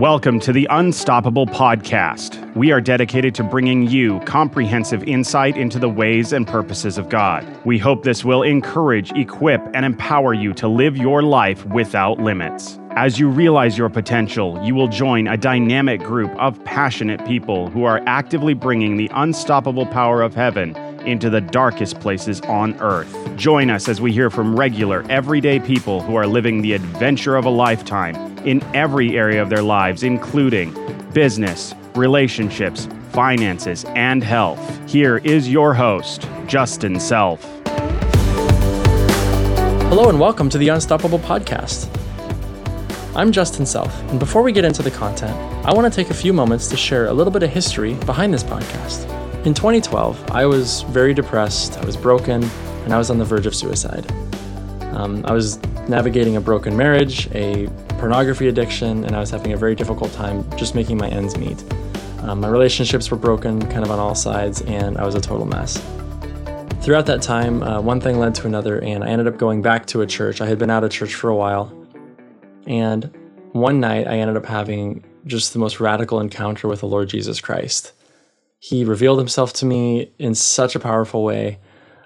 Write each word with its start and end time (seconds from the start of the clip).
Welcome 0.00 0.40
to 0.40 0.52
the 0.54 0.66
Unstoppable 0.70 1.44
Podcast. 1.44 2.56
We 2.56 2.72
are 2.72 2.80
dedicated 2.80 3.34
to 3.34 3.44
bringing 3.44 3.86
you 3.86 4.18
comprehensive 4.20 5.04
insight 5.04 5.58
into 5.58 5.78
the 5.78 5.90
ways 5.90 6.32
and 6.32 6.46
purposes 6.46 6.96
of 6.96 7.10
God. 7.10 7.46
We 7.66 7.76
hope 7.76 8.02
this 8.02 8.24
will 8.24 8.42
encourage, 8.42 9.12
equip, 9.12 9.60
and 9.74 9.84
empower 9.84 10.32
you 10.32 10.54
to 10.54 10.68
live 10.68 10.96
your 10.96 11.22
life 11.22 11.66
without 11.66 12.18
limits. 12.18 12.78
As 12.92 13.18
you 13.18 13.28
realize 13.28 13.76
your 13.76 13.90
potential, 13.90 14.58
you 14.64 14.74
will 14.74 14.88
join 14.88 15.28
a 15.28 15.36
dynamic 15.36 16.00
group 16.00 16.30
of 16.36 16.64
passionate 16.64 17.22
people 17.26 17.68
who 17.68 17.84
are 17.84 18.02
actively 18.06 18.54
bringing 18.54 18.96
the 18.96 19.10
unstoppable 19.12 19.84
power 19.84 20.22
of 20.22 20.34
heaven 20.34 20.74
into 21.04 21.28
the 21.28 21.42
darkest 21.42 22.00
places 22.00 22.40
on 22.42 22.74
earth. 22.80 23.14
Join 23.36 23.68
us 23.68 23.86
as 23.86 24.00
we 24.00 24.12
hear 24.12 24.30
from 24.30 24.58
regular, 24.58 25.04
everyday 25.10 25.60
people 25.60 26.00
who 26.00 26.14
are 26.14 26.26
living 26.26 26.62
the 26.62 26.72
adventure 26.72 27.36
of 27.36 27.44
a 27.44 27.50
lifetime 27.50 28.29
in 28.44 28.62
every 28.74 29.18
area 29.18 29.42
of 29.42 29.50
their 29.50 29.62
lives, 29.62 30.02
including 30.02 30.74
business, 31.12 31.74
relationships, 31.94 32.88
finances, 33.10 33.84
and 33.88 34.24
health. 34.24 34.90
Here 34.90 35.18
is 35.18 35.48
your 35.48 35.74
host, 35.74 36.26
Justin 36.46 36.98
Self. 36.98 37.42
Hello, 39.88 40.08
and 40.08 40.20
welcome 40.20 40.48
to 40.48 40.58
the 40.58 40.68
Unstoppable 40.68 41.18
Podcast. 41.18 41.88
I'm 43.16 43.32
Justin 43.32 43.66
Self, 43.66 43.94
and 44.10 44.20
before 44.20 44.42
we 44.42 44.52
get 44.52 44.64
into 44.64 44.82
the 44.82 44.90
content, 44.90 45.34
I 45.66 45.74
want 45.74 45.92
to 45.92 45.94
take 45.94 46.10
a 46.10 46.14
few 46.14 46.32
moments 46.32 46.68
to 46.68 46.76
share 46.76 47.08
a 47.08 47.12
little 47.12 47.32
bit 47.32 47.42
of 47.42 47.50
history 47.50 47.94
behind 47.94 48.32
this 48.32 48.44
podcast. 48.44 49.04
In 49.44 49.52
2012, 49.52 50.30
I 50.30 50.46
was 50.46 50.82
very 50.82 51.12
depressed, 51.12 51.76
I 51.78 51.84
was 51.84 51.96
broken, 51.96 52.44
and 52.84 52.94
I 52.94 52.98
was 52.98 53.10
on 53.10 53.18
the 53.18 53.24
verge 53.24 53.46
of 53.46 53.54
suicide. 53.54 54.10
Um, 54.92 55.24
I 55.26 55.32
was 55.32 55.60
navigating 55.88 56.36
a 56.36 56.40
broken 56.40 56.76
marriage, 56.76 57.28
a 57.34 57.68
pornography 58.00 58.48
addiction, 58.48 59.04
and 59.04 59.14
I 59.14 59.20
was 59.20 59.28
having 59.28 59.52
a 59.52 59.58
very 59.58 59.74
difficult 59.74 60.10
time 60.14 60.48
just 60.56 60.74
making 60.74 60.96
my 60.96 61.08
ends 61.10 61.36
meet. 61.36 61.62
Um, 62.22 62.40
my 62.40 62.48
relationships 62.48 63.10
were 63.10 63.18
broken 63.18 63.60
kind 63.68 63.84
of 63.84 63.90
on 63.90 63.98
all 63.98 64.14
sides, 64.14 64.62
and 64.62 64.96
I 64.96 65.04
was 65.04 65.14
a 65.14 65.20
total 65.20 65.44
mess. 65.44 65.76
Throughout 66.80 67.04
that 67.06 67.20
time, 67.20 67.62
uh, 67.62 67.78
one 67.82 68.00
thing 68.00 68.18
led 68.18 68.34
to 68.36 68.46
another, 68.46 68.82
and 68.82 69.04
I 69.04 69.08
ended 69.08 69.26
up 69.26 69.36
going 69.36 69.60
back 69.60 69.84
to 69.88 70.00
a 70.00 70.06
church. 70.06 70.40
I 70.40 70.46
had 70.46 70.58
been 70.58 70.70
out 70.70 70.82
of 70.82 70.90
church 70.90 71.14
for 71.14 71.28
a 71.28 71.36
while, 71.36 71.70
and 72.66 73.14
one 73.52 73.80
night 73.80 74.08
I 74.08 74.16
ended 74.16 74.38
up 74.38 74.46
having 74.46 75.04
just 75.26 75.52
the 75.52 75.58
most 75.58 75.78
radical 75.78 76.20
encounter 76.20 76.68
with 76.68 76.80
the 76.80 76.88
Lord 76.88 77.10
Jesus 77.10 77.38
Christ. 77.38 77.92
He 78.60 78.82
revealed 78.82 79.18
himself 79.18 79.52
to 79.54 79.66
me 79.66 80.10
in 80.18 80.34
such 80.34 80.74
a 80.74 80.80
powerful 80.80 81.22
way. 81.22 81.58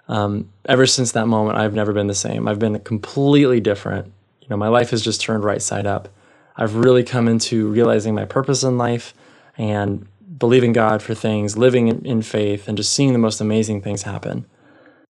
Um, 0.08 0.50
ever 0.64 0.86
since 0.86 1.12
that 1.12 1.28
moment, 1.28 1.56
I've 1.56 1.74
never 1.74 1.92
been 1.92 2.08
the 2.08 2.14
same. 2.16 2.48
I've 2.48 2.58
been 2.58 2.80
completely 2.80 3.60
different 3.60 4.12
you 4.44 4.50
know, 4.50 4.58
my 4.58 4.68
life 4.68 4.90
has 4.90 5.00
just 5.00 5.22
turned 5.22 5.42
right 5.42 5.62
side 5.62 5.86
up. 5.86 6.10
I've 6.54 6.76
really 6.76 7.02
come 7.02 7.28
into 7.28 7.68
realizing 7.68 8.14
my 8.14 8.26
purpose 8.26 8.62
in 8.62 8.76
life 8.76 9.14
and 9.56 10.06
believing 10.38 10.74
God 10.74 11.02
for 11.02 11.14
things, 11.14 11.56
living 11.56 11.88
in, 12.04 12.20
faith, 12.20 12.68
and 12.68 12.76
just 12.76 12.92
seeing 12.92 13.14
the 13.14 13.18
most 13.18 13.40
amazing 13.40 13.80
things 13.80 14.02
happen. 14.02 14.44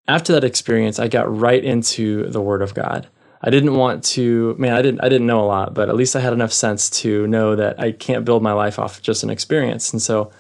After 0.06 0.32
that 0.32 0.44
experience, 0.44 1.00
I 1.00 1.08
got 1.08 1.34
right 1.36 1.62
into 1.64 2.28
the 2.28 2.40
Word 2.40 2.62
of 2.62 2.74
God. 2.74 3.08
I 3.42 3.50
didn't 3.50 3.74
want 3.74 4.04
to, 4.04 4.54
man, 4.56 4.74
I 4.74 4.82
didn't, 4.82 5.00
I 5.02 5.08
didn't 5.08 5.26
know 5.26 5.40
a 5.40 5.46
lot, 5.46 5.74
but 5.74 5.88
at 5.88 5.96
least 5.96 6.14
I 6.14 6.20
had 6.20 6.32
enough 6.32 6.52
sense 6.52 6.88
to 7.02 7.26
know 7.26 7.56
that 7.56 7.80
I 7.80 7.90
can't 7.90 8.24
build 8.24 8.42
my 8.42 8.52
life 8.52 8.78
off 8.78 9.02
just 9.02 9.24
an 9.24 9.30
experience. 9.30 9.92
And 9.92 10.00
so 10.00 10.30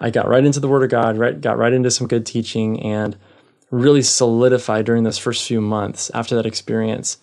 I 0.00 0.08
got 0.08 0.26
right 0.26 0.44
into 0.44 0.60
the 0.60 0.68
Word 0.68 0.84
of 0.84 0.90
God, 0.90 1.18
right, 1.18 1.38
got 1.38 1.58
right 1.58 1.72
into 1.74 1.90
some 1.90 2.08
good 2.08 2.24
teaching, 2.24 2.80
and 2.80 3.16
really 3.70 4.02
solidified 4.02 4.86
during 4.86 5.02
those 5.02 5.18
first 5.18 5.46
few 5.46 5.60
months 5.60 6.10
after 6.14 6.34
that 6.36 6.46
experience 6.46 7.18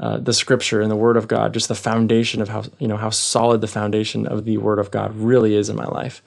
uh, 0.00 0.18
the 0.18 0.32
scripture 0.32 0.80
and 0.80 0.90
the 0.90 0.96
word 0.96 1.16
of 1.16 1.26
God, 1.26 1.52
just 1.52 1.68
the 1.68 1.74
foundation 1.74 2.40
of 2.40 2.48
how, 2.48 2.64
you 2.78 2.86
know, 2.86 2.96
how 2.96 3.10
solid 3.10 3.60
the 3.60 3.66
foundation 3.66 4.26
of 4.26 4.44
the 4.44 4.58
word 4.58 4.78
of 4.78 4.90
God 4.90 5.14
really 5.16 5.54
is 5.54 5.68
in 5.68 5.76
my 5.76 5.86
life. 5.86 6.22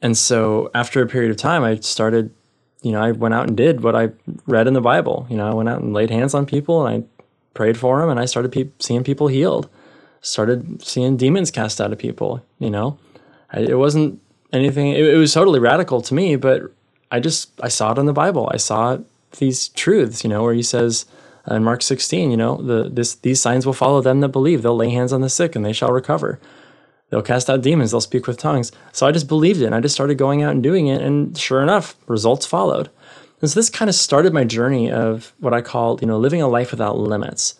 And 0.00 0.18
so 0.18 0.70
after 0.74 1.00
a 1.00 1.06
period 1.06 1.30
of 1.30 1.36
time, 1.36 1.62
I 1.62 1.76
started, 1.76 2.34
you 2.82 2.90
know, 2.90 3.00
I 3.00 3.12
went 3.12 3.34
out 3.34 3.46
and 3.46 3.56
did 3.56 3.82
what 3.82 3.94
I 3.94 4.10
read 4.46 4.66
in 4.66 4.74
the 4.74 4.80
Bible. 4.80 5.26
You 5.30 5.36
know, 5.36 5.48
I 5.48 5.54
went 5.54 5.68
out 5.68 5.80
and 5.80 5.92
laid 5.92 6.10
hands 6.10 6.34
on 6.34 6.44
people 6.44 6.84
and 6.84 7.04
I 7.04 7.06
prayed 7.54 7.78
for 7.78 8.00
them 8.00 8.10
and 8.10 8.18
I 8.18 8.24
started 8.24 8.50
pe- 8.50 8.70
seeing 8.80 9.04
people 9.04 9.28
healed, 9.28 9.68
started 10.20 10.82
seeing 10.82 11.16
demons 11.16 11.52
cast 11.52 11.80
out 11.80 11.92
of 11.92 11.98
people, 11.98 12.44
you 12.58 12.70
know. 12.70 12.98
I, 13.52 13.60
it 13.60 13.78
wasn't 13.78 14.20
anything, 14.52 14.88
it, 14.88 15.04
it 15.04 15.18
was 15.18 15.32
totally 15.32 15.60
radical 15.60 16.00
to 16.02 16.14
me, 16.14 16.34
but 16.34 16.62
I 17.12 17.20
just, 17.20 17.52
I 17.62 17.68
saw 17.68 17.92
it 17.92 17.98
in 17.98 18.06
the 18.06 18.12
Bible. 18.12 18.50
I 18.52 18.56
saw 18.56 18.98
these 19.38 19.68
truths, 19.68 20.24
you 20.24 20.30
know, 20.30 20.42
where 20.42 20.54
he 20.54 20.64
says, 20.64 21.06
Uh, 21.50 21.56
in 21.56 21.64
Mark 21.64 21.82
16, 21.82 22.30
you 22.30 22.36
know, 22.36 22.56
the, 22.56 22.88
this, 22.88 23.16
these 23.16 23.42
signs 23.42 23.66
will 23.66 23.72
follow 23.72 24.00
them 24.00 24.20
that 24.20 24.28
believe. 24.28 24.62
They'll 24.62 24.76
lay 24.76 24.90
hands 24.90 25.12
on 25.12 25.20
the 25.20 25.28
sick 25.28 25.56
and 25.56 25.64
they 25.64 25.72
shall 25.72 25.92
recover. 25.92 26.38
They'll 27.10 27.22
cast 27.22 27.50
out 27.50 27.62
demons. 27.62 27.90
They'll 27.90 28.00
speak 28.00 28.26
with 28.26 28.38
tongues. 28.38 28.72
So 28.92 29.06
I 29.06 29.12
just 29.12 29.28
believed 29.28 29.60
it 29.60 29.66
and 29.66 29.74
I 29.74 29.80
just 29.80 29.94
started 29.94 30.16
going 30.16 30.42
out 30.42 30.52
and 30.52 30.62
doing 30.62 30.86
it. 30.86 31.02
And 31.02 31.36
sure 31.36 31.62
enough, 31.62 31.96
results 32.06 32.46
followed. 32.46 32.90
And 33.40 33.50
so 33.50 33.58
this 33.58 33.68
kind 33.68 33.88
of 33.88 33.94
started 33.94 34.32
my 34.32 34.44
journey 34.44 34.90
of 34.90 35.34
what 35.40 35.52
I 35.52 35.60
call, 35.60 35.98
you 36.00 36.06
know, 36.06 36.18
living 36.18 36.40
a 36.40 36.48
life 36.48 36.70
without 36.70 36.96
limits. 36.96 37.56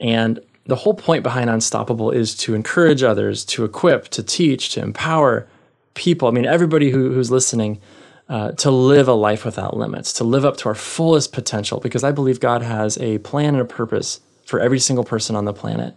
And 0.00 0.40
the 0.66 0.76
whole 0.76 0.94
point 0.94 1.22
behind 1.22 1.50
Unstoppable 1.50 2.10
is 2.10 2.36
to 2.36 2.54
encourage 2.54 3.02
others, 3.02 3.44
to 3.46 3.64
equip, 3.64 4.08
to 4.08 4.22
teach, 4.22 4.70
to 4.70 4.80
empower 4.80 5.48
people. 5.94 6.28
I 6.28 6.30
mean, 6.30 6.46
everybody 6.46 6.90
who, 6.90 7.12
who's 7.12 7.30
listening 7.30 7.80
uh, 8.28 8.52
to 8.52 8.70
live 8.70 9.08
a 9.08 9.14
life 9.14 9.44
without 9.44 9.76
limits, 9.76 10.12
to 10.14 10.24
live 10.24 10.44
up 10.44 10.56
to 10.58 10.68
our 10.68 10.74
fullest 10.74 11.32
potential, 11.32 11.80
because 11.80 12.04
I 12.04 12.12
believe 12.12 12.40
God 12.40 12.62
has 12.62 12.98
a 12.98 13.18
plan 13.18 13.54
and 13.54 13.62
a 13.62 13.64
purpose 13.64 14.20
for 14.44 14.60
every 14.60 14.78
single 14.78 15.04
person 15.04 15.34
on 15.34 15.44
the 15.44 15.52
planet. 15.52 15.94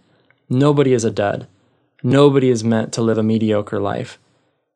Nobody 0.48 0.92
is 0.92 1.04
a 1.04 1.10
dud. 1.10 1.46
Nobody 2.02 2.50
is 2.50 2.64
meant 2.64 2.92
to 2.94 3.02
live 3.02 3.18
a 3.18 3.22
mediocre 3.22 3.80
life. 3.80 4.18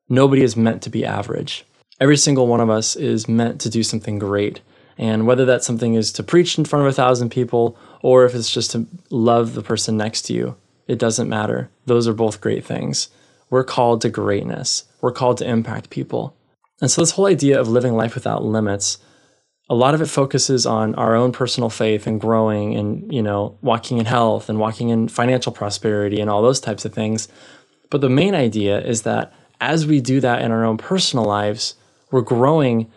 Nobody 0.08 0.42
is 0.42 0.56
meant 0.56 0.82
to 0.82 0.90
be 0.90 1.04
average. 1.04 1.64
Every 1.98 2.16
single 2.16 2.46
one 2.46 2.60
of 2.60 2.70
us 2.70 2.94
is 2.94 3.28
meant 3.28 3.60
to 3.62 3.70
do 3.70 3.82
something 3.82 4.18
great. 4.18 4.60
And 4.98 5.26
whether 5.26 5.44
that 5.46 5.64
something 5.64 5.94
is 5.94 6.12
to 6.12 6.22
preach 6.22 6.58
in 6.58 6.64
front 6.64 6.86
of 6.86 6.90
a 6.90 6.94
thousand 6.94 7.30
people 7.30 7.76
or 8.02 8.24
if 8.24 8.34
it's 8.34 8.50
just 8.50 8.70
to 8.72 8.86
love 9.10 9.54
the 9.54 9.62
person 9.62 9.96
next 9.96 10.22
to 10.22 10.32
you, 10.32 10.56
it 10.86 10.98
doesn't 10.98 11.28
matter. 11.28 11.70
Those 11.86 12.06
are 12.06 12.14
both 12.14 12.40
great 12.40 12.64
things. 12.64 13.08
We're 13.50 13.64
called 13.64 14.00
to 14.02 14.08
greatness, 14.08 14.84
we're 15.00 15.12
called 15.12 15.38
to 15.38 15.48
impact 15.48 15.90
people. 15.90 16.36
And 16.80 16.90
so, 16.90 17.02
this 17.02 17.12
whole 17.12 17.26
idea 17.26 17.58
of 17.60 17.68
living 17.68 17.94
life 17.94 18.14
without 18.14 18.44
limits, 18.44 18.98
a 19.68 19.74
lot 19.74 19.94
of 19.94 20.00
it 20.00 20.06
focuses 20.06 20.66
on 20.66 20.94
our 20.94 21.14
own 21.14 21.32
personal 21.32 21.70
faith 21.70 22.06
and 22.06 22.20
growing 22.20 22.74
and, 22.74 23.12
you 23.12 23.22
know, 23.22 23.58
walking 23.62 23.98
in 23.98 24.06
health 24.06 24.48
and 24.48 24.58
walking 24.58 24.90
in 24.90 25.08
financial 25.08 25.52
prosperity 25.52 26.20
and 26.20 26.30
all 26.30 26.42
those 26.42 26.60
types 26.60 26.84
of 26.84 26.94
things. 26.94 27.28
But 27.90 28.00
the 28.00 28.10
main 28.10 28.34
idea 28.34 28.80
is 28.80 29.02
that 29.02 29.32
as 29.60 29.86
we 29.86 30.00
do 30.00 30.20
that 30.20 30.42
in 30.42 30.52
our 30.52 30.64
own 30.64 30.76
personal 30.76 31.24
lives, 31.24 31.74
we're 32.10 32.20
growing 32.20 32.90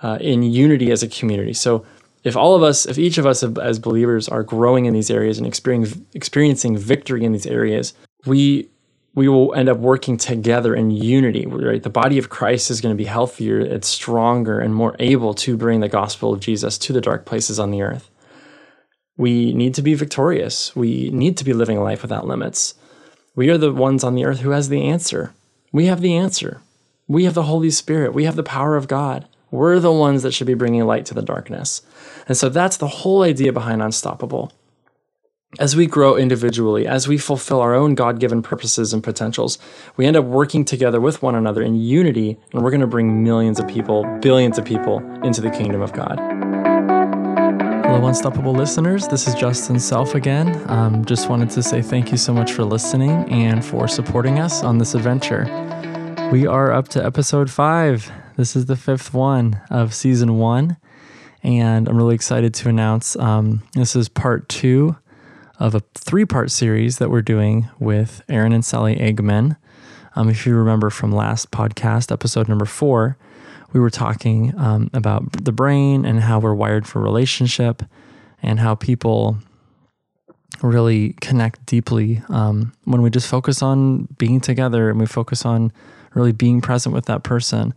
uh, 0.00 0.18
in 0.20 0.42
unity 0.42 0.92
as 0.92 1.02
a 1.02 1.08
community. 1.08 1.52
So, 1.52 1.84
if 2.22 2.36
all 2.36 2.54
of 2.56 2.62
us, 2.62 2.86
if 2.86 2.98
each 2.98 3.18
of 3.18 3.26
us 3.26 3.42
as 3.42 3.78
believers 3.78 4.28
are 4.30 4.42
growing 4.42 4.86
in 4.86 4.94
these 4.94 5.10
areas 5.10 5.36
and 5.36 5.46
experiencing, 5.46 6.06
experiencing 6.14 6.78
victory 6.78 7.22
in 7.22 7.32
these 7.32 7.46
areas, 7.46 7.92
we 8.24 8.70
we 9.14 9.28
will 9.28 9.54
end 9.54 9.68
up 9.68 9.78
working 9.78 10.16
together 10.16 10.74
in 10.74 10.90
unity, 10.90 11.46
right? 11.46 11.82
The 11.82 11.90
body 11.90 12.18
of 12.18 12.30
Christ 12.30 12.70
is 12.70 12.80
going 12.80 12.94
to 12.94 12.98
be 12.98 13.04
healthier, 13.04 13.60
it's 13.60 13.88
stronger, 13.88 14.58
and 14.58 14.74
more 14.74 14.96
able 14.98 15.34
to 15.34 15.56
bring 15.56 15.80
the 15.80 15.88
gospel 15.88 16.32
of 16.32 16.40
Jesus 16.40 16.76
to 16.78 16.92
the 16.92 17.00
dark 17.00 17.24
places 17.24 17.60
on 17.60 17.70
the 17.70 17.82
earth. 17.82 18.10
We 19.16 19.52
need 19.52 19.74
to 19.74 19.82
be 19.82 19.94
victorious. 19.94 20.74
We 20.74 21.10
need 21.10 21.36
to 21.36 21.44
be 21.44 21.52
living 21.52 21.78
a 21.78 21.82
life 21.82 22.02
without 22.02 22.26
limits. 22.26 22.74
We 23.36 23.48
are 23.50 23.58
the 23.58 23.72
ones 23.72 24.02
on 24.02 24.16
the 24.16 24.24
earth 24.24 24.40
who 24.40 24.50
has 24.50 24.68
the 24.68 24.82
answer. 24.82 25.32
We 25.72 25.86
have 25.86 26.00
the 26.00 26.16
answer. 26.16 26.60
We 27.06 27.24
have 27.24 27.34
the 27.34 27.44
Holy 27.44 27.70
Spirit. 27.70 28.14
We 28.14 28.24
have 28.24 28.36
the 28.36 28.42
power 28.42 28.76
of 28.76 28.88
God. 28.88 29.28
We're 29.52 29.78
the 29.78 29.92
ones 29.92 30.24
that 30.24 30.32
should 30.34 30.48
be 30.48 30.54
bringing 30.54 30.84
light 30.84 31.06
to 31.06 31.14
the 31.14 31.22
darkness. 31.22 31.82
And 32.26 32.36
so 32.36 32.48
that's 32.48 32.76
the 32.76 32.88
whole 32.88 33.22
idea 33.22 33.52
behind 33.52 33.82
Unstoppable 33.82 34.52
as 35.58 35.76
we 35.76 35.86
grow 35.86 36.16
individually, 36.16 36.86
as 36.86 37.06
we 37.06 37.16
fulfill 37.16 37.60
our 37.60 37.74
own 37.74 37.94
God 37.94 38.18
given 38.18 38.42
purposes 38.42 38.92
and 38.92 39.02
potentials, 39.02 39.58
we 39.96 40.04
end 40.04 40.16
up 40.16 40.24
working 40.24 40.64
together 40.64 41.00
with 41.00 41.22
one 41.22 41.34
another 41.34 41.62
in 41.62 41.76
unity, 41.76 42.36
and 42.52 42.62
we're 42.62 42.70
going 42.70 42.80
to 42.80 42.86
bring 42.86 43.22
millions 43.22 43.60
of 43.60 43.68
people, 43.68 44.04
billions 44.20 44.58
of 44.58 44.64
people 44.64 44.98
into 45.22 45.40
the 45.40 45.50
kingdom 45.50 45.80
of 45.80 45.92
God. 45.92 46.18
Hello, 47.84 48.04
Unstoppable 48.06 48.52
listeners. 48.52 49.06
This 49.06 49.28
is 49.28 49.34
Justin 49.34 49.78
Self 49.78 50.16
again. 50.16 50.68
Um, 50.68 51.04
just 51.04 51.28
wanted 51.28 51.50
to 51.50 51.62
say 51.62 51.82
thank 51.82 52.10
you 52.10 52.16
so 52.16 52.34
much 52.34 52.52
for 52.52 52.64
listening 52.64 53.30
and 53.30 53.64
for 53.64 53.86
supporting 53.86 54.40
us 54.40 54.64
on 54.64 54.78
this 54.78 54.94
adventure. 54.94 55.44
We 56.32 56.46
are 56.48 56.72
up 56.72 56.88
to 56.88 57.04
episode 57.04 57.48
five. 57.48 58.10
This 58.36 58.56
is 58.56 58.66
the 58.66 58.76
fifth 58.76 59.14
one 59.14 59.60
of 59.70 59.94
season 59.94 60.38
one, 60.38 60.78
and 61.44 61.88
I'm 61.88 61.96
really 61.96 62.16
excited 62.16 62.54
to 62.54 62.68
announce 62.68 63.14
um, 63.14 63.62
this 63.74 63.94
is 63.94 64.08
part 64.08 64.48
two 64.48 64.96
of 65.58 65.74
a 65.74 65.82
three 65.94 66.24
part 66.24 66.50
series 66.50 66.98
that 66.98 67.10
we're 67.10 67.22
doing 67.22 67.68
with 67.78 68.22
Aaron 68.28 68.52
and 68.52 68.64
Sally 68.64 68.96
Eggman. 68.96 69.56
Um, 70.16 70.28
if 70.28 70.46
you 70.46 70.54
remember 70.54 70.90
from 70.90 71.12
last 71.12 71.50
podcast, 71.50 72.12
episode 72.12 72.48
number 72.48 72.64
four, 72.64 73.16
we 73.72 73.80
were 73.80 73.90
talking 73.90 74.56
um, 74.58 74.90
about 74.92 75.44
the 75.44 75.52
brain 75.52 76.04
and 76.04 76.20
how 76.20 76.38
we're 76.38 76.54
wired 76.54 76.86
for 76.86 77.00
relationship 77.00 77.82
and 78.42 78.60
how 78.60 78.74
people 78.74 79.38
really 80.62 81.14
connect 81.20 81.66
deeply 81.66 82.22
um, 82.28 82.72
when 82.84 83.02
we 83.02 83.10
just 83.10 83.28
focus 83.28 83.62
on 83.62 84.04
being 84.18 84.40
together 84.40 84.88
and 84.88 84.98
we 85.00 85.06
focus 85.06 85.44
on 85.44 85.72
really 86.14 86.32
being 86.32 86.60
present 86.60 86.94
with 86.94 87.06
that 87.06 87.24
person. 87.24 87.74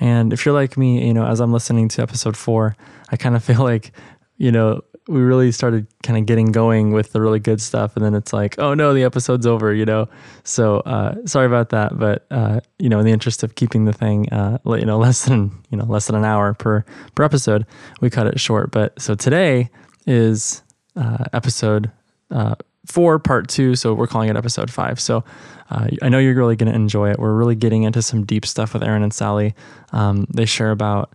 And 0.00 0.32
if 0.32 0.44
you're 0.44 0.54
like 0.54 0.76
me, 0.76 1.06
you 1.06 1.14
know, 1.14 1.26
as 1.26 1.40
I'm 1.40 1.52
listening 1.52 1.88
to 1.90 2.02
episode 2.02 2.36
four, 2.36 2.76
I 3.10 3.16
kind 3.16 3.36
of 3.36 3.44
feel 3.44 3.62
like, 3.62 3.92
you 4.36 4.50
know, 4.52 4.82
we 5.08 5.20
really 5.20 5.50
started 5.50 5.86
kind 6.02 6.18
of 6.18 6.26
getting 6.26 6.52
going 6.52 6.92
with 6.92 7.12
the 7.12 7.20
really 7.20 7.40
good 7.40 7.60
stuff 7.62 7.96
and 7.96 8.04
then 8.04 8.14
it's 8.14 8.32
like 8.32 8.54
oh 8.58 8.74
no 8.74 8.92
the 8.92 9.02
episode's 9.02 9.46
over 9.46 9.72
you 9.72 9.84
know? 9.84 10.06
So 10.44 10.80
uh, 10.80 11.14
sorry 11.26 11.46
about 11.46 11.70
that 11.70 11.98
but 11.98 12.26
uh, 12.30 12.60
you 12.78 12.88
know 12.88 12.98
in 13.00 13.06
the 13.06 13.12
interest 13.12 13.42
of 13.42 13.54
keeping 13.54 13.86
the 13.86 13.92
thing 13.92 14.30
uh, 14.30 14.58
you 14.66 14.84
know 14.84 14.98
less 15.06 15.24
than 15.24 15.50
you 15.70 15.78
know 15.78 15.84
less 15.84 16.06
than 16.06 16.14
an 16.14 16.24
hour 16.24 16.54
per 16.54 16.84
per 17.14 17.24
episode 17.24 17.66
we 18.00 18.10
cut 18.10 18.26
it 18.26 18.38
short. 18.38 18.70
But 18.70 19.00
so 19.00 19.14
today 19.14 19.70
is 20.06 20.62
uh, 20.94 21.24
episode 21.32 21.90
uh, 22.30 22.54
four 22.86 23.18
part 23.18 23.48
two 23.48 23.74
so 23.74 23.94
we're 23.94 24.06
calling 24.06 24.28
it 24.28 24.36
episode 24.36 24.70
five. 24.70 25.00
So 25.00 25.24
uh, 25.70 25.88
i 26.02 26.08
know 26.08 26.18
you're 26.18 26.34
really 26.34 26.56
going 26.56 26.70
to 26.70 26.76
enjoy 26.76 27.10
it. 27.10 27.18
We're 27.18 27.34
really 27.34 27.54
getting 27.54 27.84
into 27.84 28.02
some 28.02 28.24
deep 28.24 28.44
stuff 28.44 28.74
with 28.74 28.82
aaron 28.82 29.02
and 29.02 29.12
sally. 29.12 29.54
Um, 29.92 30.26
they 30.34 30.44
share 30.44 30.70
about 30.70 31.12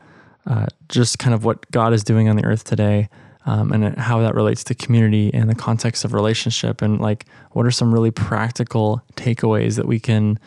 just 0.90 1.20
kind 1.20 1.34
of 1.34 1.46
what 1.46 1.72
god 1.72 1.94
is 1.94 2.04
doing 2.04 2.28
on 2.28 2.36
the 2.36 2.44
earth 2.44 2.66
today 2.66 3.08
um, 3.46 3.72
and 3.72 3.98
how 3.98 4.20
that 4.22 4.36
relates 4.36 4.64
to 4.66 4.76
community 4.76 5.34
and 5.34 5.50
the 5.50 5.56
context 5.56 6.06
of 6.06 6.14
relationship. 6.14 6.82
And 6.82 7.00
like 7.00 7.26
what 7.52 7.66
are 7.66 7.72
some 7.72 7.94
really 7.94 8.12
practical 8.12 9.02
takeaways 9.16 9.76
that 9.76 9.88
we 9.88 10.00
can 10.00 10.40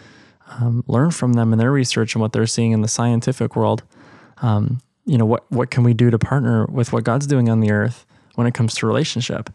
um, 0.49 0.85
learn 0.87 1.11
from 1.11 1.35
them 1.35 1.53
in 1.53 1.59
their 1.59 1.73
research 1.73 2.15
and 2.15 2.23
what 2.23 2.33
they're 2.33 2.47
seeing 2.47 2.73
in 2.73 2.83
the 2.83 2.89
scientific 2.89 3.57
world? 3.57 3.83
Um, 4.39 4.81
you 5.05 5.17
know 5.17 5.25
what 5.25 5.51
what 5.51 5.71
can 5.71 5.85
we 5.85 5.95
do 5.95 6.11
to 6.11 6.19
partner 6.19 6.67
with 6.67 6.93
what 6.93 7.05
god's 7.05 7.27
doing 7.27 7.49
on 7.49 7.61
the 7.61 7.71
earth 7.71 8.05
when 8.35 8.47
it 8.47 8.55
comes 8.55 8.75
to 8.75 8.87
relationship 8.87 9.51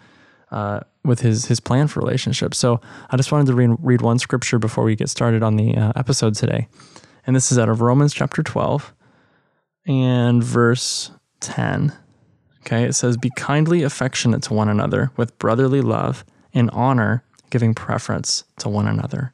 uh, 0.49 0.79
with 1.03 1.19
his 1.19 1.45
his 1.45 1.59
plan 1.59 1.88
for 1.88 1.99
relationship? 1.99 2.55
So 2.55 2.79
i 3.09 3.17
just 3.17 3.31
wanted 3.31 3.47
to 3.47 3.53
read, 3.53 3.75
read 3.81 4.01
one 4.01 4.19
scripture 4.19 4.59
before 4.59 4.83
we 4.83 4.95
get 4.95 5.09
started 5.09 5.43
on 5.43 5.57
the 5.57 5.75
uh, 5.75 5.93
episode 5.95 6.35
today. 6.35 6.67
And 7.27 7.35
this 7.35 7.51
is 7.51 7.59
out 7.59 7.69
of 7.69 7.81
romans 7.81 8.13
chapter 8.13 8.41
12 8.41 8.93
and 9.88 10.43
verse 10.43 11.11
10 11.41 11.93
Okay, 12.62 12.84
it 12.84 12.94
says, 12.94 13.18
Be 13.18 13.31
kindly 13.36 13.84
affectionate 13.84 14.44
to 14.44 14.54
one 14.54 14.69
another 14.69 15.12
with 15.18 15.38
brotherly 15.40 15.81
love, 15.81 16.24
in 16.54 16.69
honor, 16.69 17.24
giving 17.50 17.74
preference 17.74 18.44
to 18.60 18.69
one 18.69 18.88
another. 18.88 19.34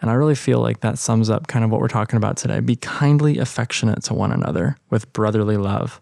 And 0.00 0.10
I 0.10 0.14
really 0.14 0.34
feel 0.34 0.60
like 0.60 0.80
that 0.80 0.98
sums 0.98 1.30
up 1.30 1.46
kind 1.46 1.64
of 1.64 1.70
what 1.70 1.80
we're 1.80 1.88
talking 1.88 2.18
about 2.18 2.36
today. 2.36 2.60
Be 2.60 2.76
kindly 2.76 3.38
affectionate 3.38 4.02
to 4.04 4.14
one 4.14 4.30
another 4.30 4.76
with 4.90 5.12
brotherly 5.12 5.56
love. 5.56 6.00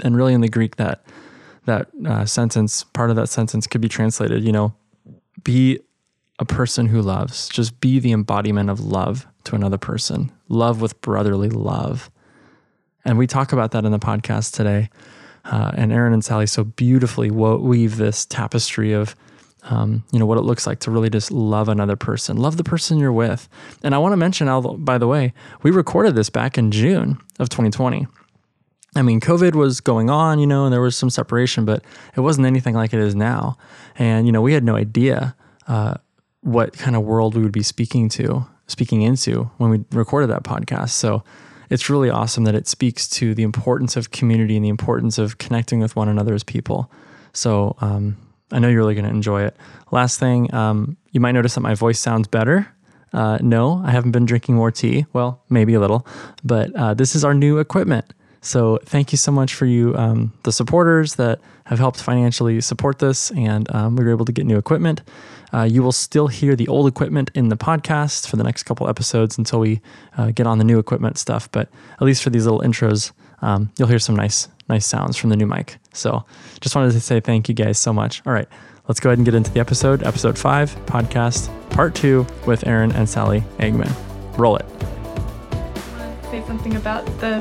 And 0.00 0.16
really, 0.16 0.34
in 0.34 0.40
the 0.40 0.48
Greek, 0.48 0.76
that 0.76 1.04
that 1.64 1.88
uh, 2.06 2.24
sentence, 2.24 2.84
part 2.84 3.10
of 3.10 3.16
that 3.16 3.28
sentence 3.28 3.66
could 3.66 3.80
be 3.80 3.88
translated, 3.88 4.42
you 4.42 4.52
know, 4.52 4.74
be 5.44 5.78
a 6.38 6.44
person 6.44 6.86
who 6.86 7.02
loves. 7.02 7.48
Just 7.48 7.80
be 7.80 7.98
the 7.98 8.12
embodiment 8.12 8.70
of 8.70 8.80
love 8.80 9.26
to 9.44 9.54
another 9.54 9.76
person. 9.76 10.32
Love 10.48 10.80
with 10.80 11.00
brotherly 11.00 11.50
love. 11.50 12.10
And 13.04 13.18
we 13.18 13.26
talk 13.26 13.52
about 13.52 13.72
that 13.72 13.84
in 13.84 13.92
the 13.92 13.98
podcast 13.98 14.54
today. 14.54 14.88
Uh, 15.44 15.72
and 15.74 15.92
Aaron 15.92 16.12
and 16.12 16.24
Sally 16.24 16.46
so 16.46 16.64
beautifully 16.64 17.30
wo- 17.30 17.58
weave 17.58 17.96
this 17.96 18.26
tapestry 18.26 18.92
of, 18.92 19.16
um, 19.64 20.04
you 20.12 20.18
know, 20.18 20.26
what 20.26 20.38
it 20.38 20.42
looks 20.42 20.66
like 20.66 20.80
to 20.80 20.90
really 20.90 21.10
just 21.10 21.30
love 21.30 21.68
another 21.68 21.96
person, 21.96 22.36
love 22.36 22.56
the 22.56 22.64
person 22.64 22.98
you're 22.98 23.12
with. 23.12 23.48
And 23.82 23.94
I 23.94 23.98
want 23.98 24.12
to 24.12 24.16
mention, 24.16 24.48
by 24.84 24.98
the 24.98 25.06
way, 25.06 25.32
we 25.62 25.70
recorded 25.70 26.14
this 26.14 26.30
back 26.30 26.58
in 26.58 26.70
June 26.70 27.18
of 27.38 27.48
2020. 27.48 28.06
I 28.94 29.02
mean, 29.02 29.20
COVID 29.20 29.54
was 29.54 29.80
going 29.80 30.10
on, 30.10 30.38
you 30.38 30.46
know, 30.46 30.64
and 30.64 30.72
there 30.72 30.80
was 30.80 30.96
some 30.96 31.10
separation, 31.10 31.64
but 31.64 31.84
it 32.16 32.20
wasn't 32.20 32.46
anything 32.46 32.74
like 32.74 32.92
it 32.92 33.00
is 33.00 33.14
now. 33.14 33.56
And, 33.96 34.26
you 34.26 34.32
know, 34.32 34.40
we 34.40 34.54
had 34.54 34.64
no 34.64 34.76
idea 34.76 35.36
uh, 35.66 35.94
what 36.40 36.72
kind 36.72 36.96
of 36.96 37.02
world 37.02 37.34
we 37.34 37.42
would 37.42 37.52
be 37.52 37.62
speaking 37.62 38.08
to, 38.10 38.46
speaking 38.66 39.02
into 39.02 39.50
when 39.58 39.70
we 39.70 39.84
recorded 39.92 40.28
that 40.30 40.42
podcast. 40.42 40.90
So, 40.90 41.22
it's 41.70 41.90
really 41.90 42.10
awesome 42.10 42.44
that 42.44 42.54
it 42.54 42.66
speaks 42.66 43.08
to 43.08 43.34
the 43.34 43.42
importance 43.42 43.96
of 43.96 44.10
community 44.10 44.56
and 44.56 44.64
the 44.64 44.68
importance 44.68 45.18
of 45.18 45.38
connecting 45.38 45.80
with 45.80 45.96
one 45.96 46.08
another 46.08 46.34
as 46.34 46.42
people. 46.42 46.90
So 47.32 47.76
um, 47.80 48.16
I 48.50 48.58
know 48.58 48.68
you're 48.68 48.78
really 48.78 48.94
going 48.94 49.04
to 49.04 49.10
enjoy 49.10 49.42
it. 49.42 49.56
Last 49.90 50.18
thing, 50.18 50.52
um, 50.54 50.96
you 51.12 51.20
might 51.20 51.32
notice 51.32 51.54
that 51.54 51.60
my 51.60 51.74
voice 51.74 52.00
sounds 52.00 52.28
better. 52.28 52.68
Uh, 53.12 53.38
no, 53.40 53.82
I 53.84 53.90
haven't 53.90 54.10
been 54.10 54.26
drinking 54.26 54.54
more 54.54 54.70
tea. 54.70 55.06
Well, 55.12 55.42
maybe 55.48 55.74
a 55.74 55.80
little, 55.80 56.06
but 56.44 56.74
uh, 56.74 56.94
this 56.94 57.14
is 57.14 57.24
our 57.24 57.34
new 57.34 57.58
equipment. 57.58 58.12
So 58.40 58.78
thank 58.84 59.12
you 59.12 59.18
so 59.18 59.32
much 59.32 59.54
for 59.54 59.66
you, 59.66 59.96
um, 59.96 60.32
the 60.44 60.52
supporters 60.52 61.16
that 61.16 61.40
have 61.64 61.78
helped 61.78 62.00
financially 62.00 62.60
support 62.60 62.98
this, 62.98 63.30
and 63.32 63.70
um, 63.74 63.96
we 63.96 64.04
were 64.04 64.10
able 64.10 64.24
to 64.24 64.32
get 64.32 64.46
new 64.46 64.58
equipment. 64.58 65.02
Uh, 65.52 65.62
you 65.62 65.82
will 65.82 65.92
still 65.92 66.28
hear 66.28 66.54
the 66.54 66.68
old 66.68 66.86
equipment 66.86 67.30
in 67.34 67.48
the 67.48 67.56
podcast 67.56 68.28
for 68.28 68.36
the 68.36 68.44
next 68.44 68.62
couple 68.64 68.88
episodes 68.88 69.38
until 69.38 69.60
we 69.60 69.80
uh, 70.16 70.30
get 70.30 70.46
on 70.46 70.58
the 70.58 70.64
new 70.64 70.78
equipment 70.78 71.18
stuff. 71.18 71.50
But 71.50 71.68
at 71.94 72.02
least 72.02 72.22
for 72.22 72.30
these 72.30 72.44
little 72.44 72.60
intros, 72.60 73.12
um, 73.42 73.70
you'll 73.78 73.88
hear 73.88 73.98
some 73.98 74.16
nice, 74.16 74.48
nice 74.68 74.86
sounds 74.86 75.16
from 75.16 75.30
the 75.30 75.36
new 75.36 75.46
mic. 75.46 75.78
So 75.92 76.24
just 76.60 76.76
wanted 76.76 76.92
to 76.92 77.00
say 77.00 77.20
thank 77.20 77.48
you 77.48 77.54
guys 77.54 77.78
so 77.78 77.92
much. 77.92 78.22
All 78.26 78.32
right, 78.32 78.48
let's 78.88 79.00
go 79.00 79.10
ahead 79.10 79.18
and 79.18 79.24
get 79.24 79.34
into 79.34 79.50
the 79.50 79.60
episode, 79.60 80.02
episode 80.02 80.38
five, 80.38 80.74
podcast 80.86 81.50
part 81.70 81.94
two 81.94 82.26
with 82.46 82.66
Aaron 82.66 82.92
and 82.92 83.08
Sally 83.08 83.42
Eggman. 83.58 83.92
Roll 84.38 84.56
it. 84.56 84.66
Say 86.30 86.44
something 86.46 86.76
about 86.76 87.04
the 87.20 87.40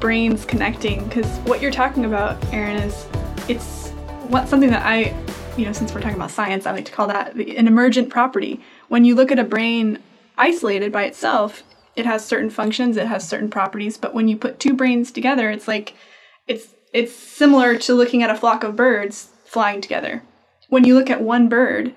brains 0.00 0.44
connecting 0.44 1.04
because 1.08 1.26
what 1.40 1.60
you're 1.60 1.70
talking 1.70 2.04
about, 2.04 2.42
Aaron, 2.52 2.76
is 2.76 3.06
it's 3.48 3.90
what 4.28 4.48
something 4.48 4.70
that 4.70 4.84
I 4.84 5.14
you 5.58 5.64
know, 5.64 5.72
since 5.72 5.92
we're 5.92 6.00
talking 6.00 6.16
about 6.16 6.30
science, 6.30 6.66
I 6.66 6.72
like 6.72 6.84
to 6.84 6.92
call 6.92 7.08
that 7.08 7.34
an 7.34 7.66
emergent 7.66 8.10
property. 8.10 8.60
When 8.86 9.04
you 9.04 9.16
look 9.16 9.32
at 9.32 9.40
a 9.40 9.44
brain 9.44 9.98
isolated 10.36 10.92
by 10.92 11.04
itself, 11.04 11.64
it 11.96 12.06
has 12.06 12.24
certain 12.24 12.48
functions, 12.48 12.96
it 12.96 13.08
has 13.08 13.28
certain 13.28 13.50
properties, 13.50 13.96
but 13.96 14.14
when 14.14 14.28
you 14.28 14.36
put 14.36 14.60
two 14.60 14.72
brains 14.72 15.10
together, 15.10 15.50
it's 15.50 15.66
like 15.66 15.94
it's 16.46 16.68
it's 16.92 17.12
similar 17.12 17.76
to 17.76 17.94
looking 17.94 18.22
at 18.22 18.30
a 18.30 18.36
flock 18.36 18.62
of 18.62 18.76
birds 18.76 19.30
flying 19.44 19.80
together. 19.80 20.22
When 20.68 20.84
you 20.84 20.94
look 20.94 21.10
at 21.10 21.22
one 21.22 21.48
bird, 21.48 21.92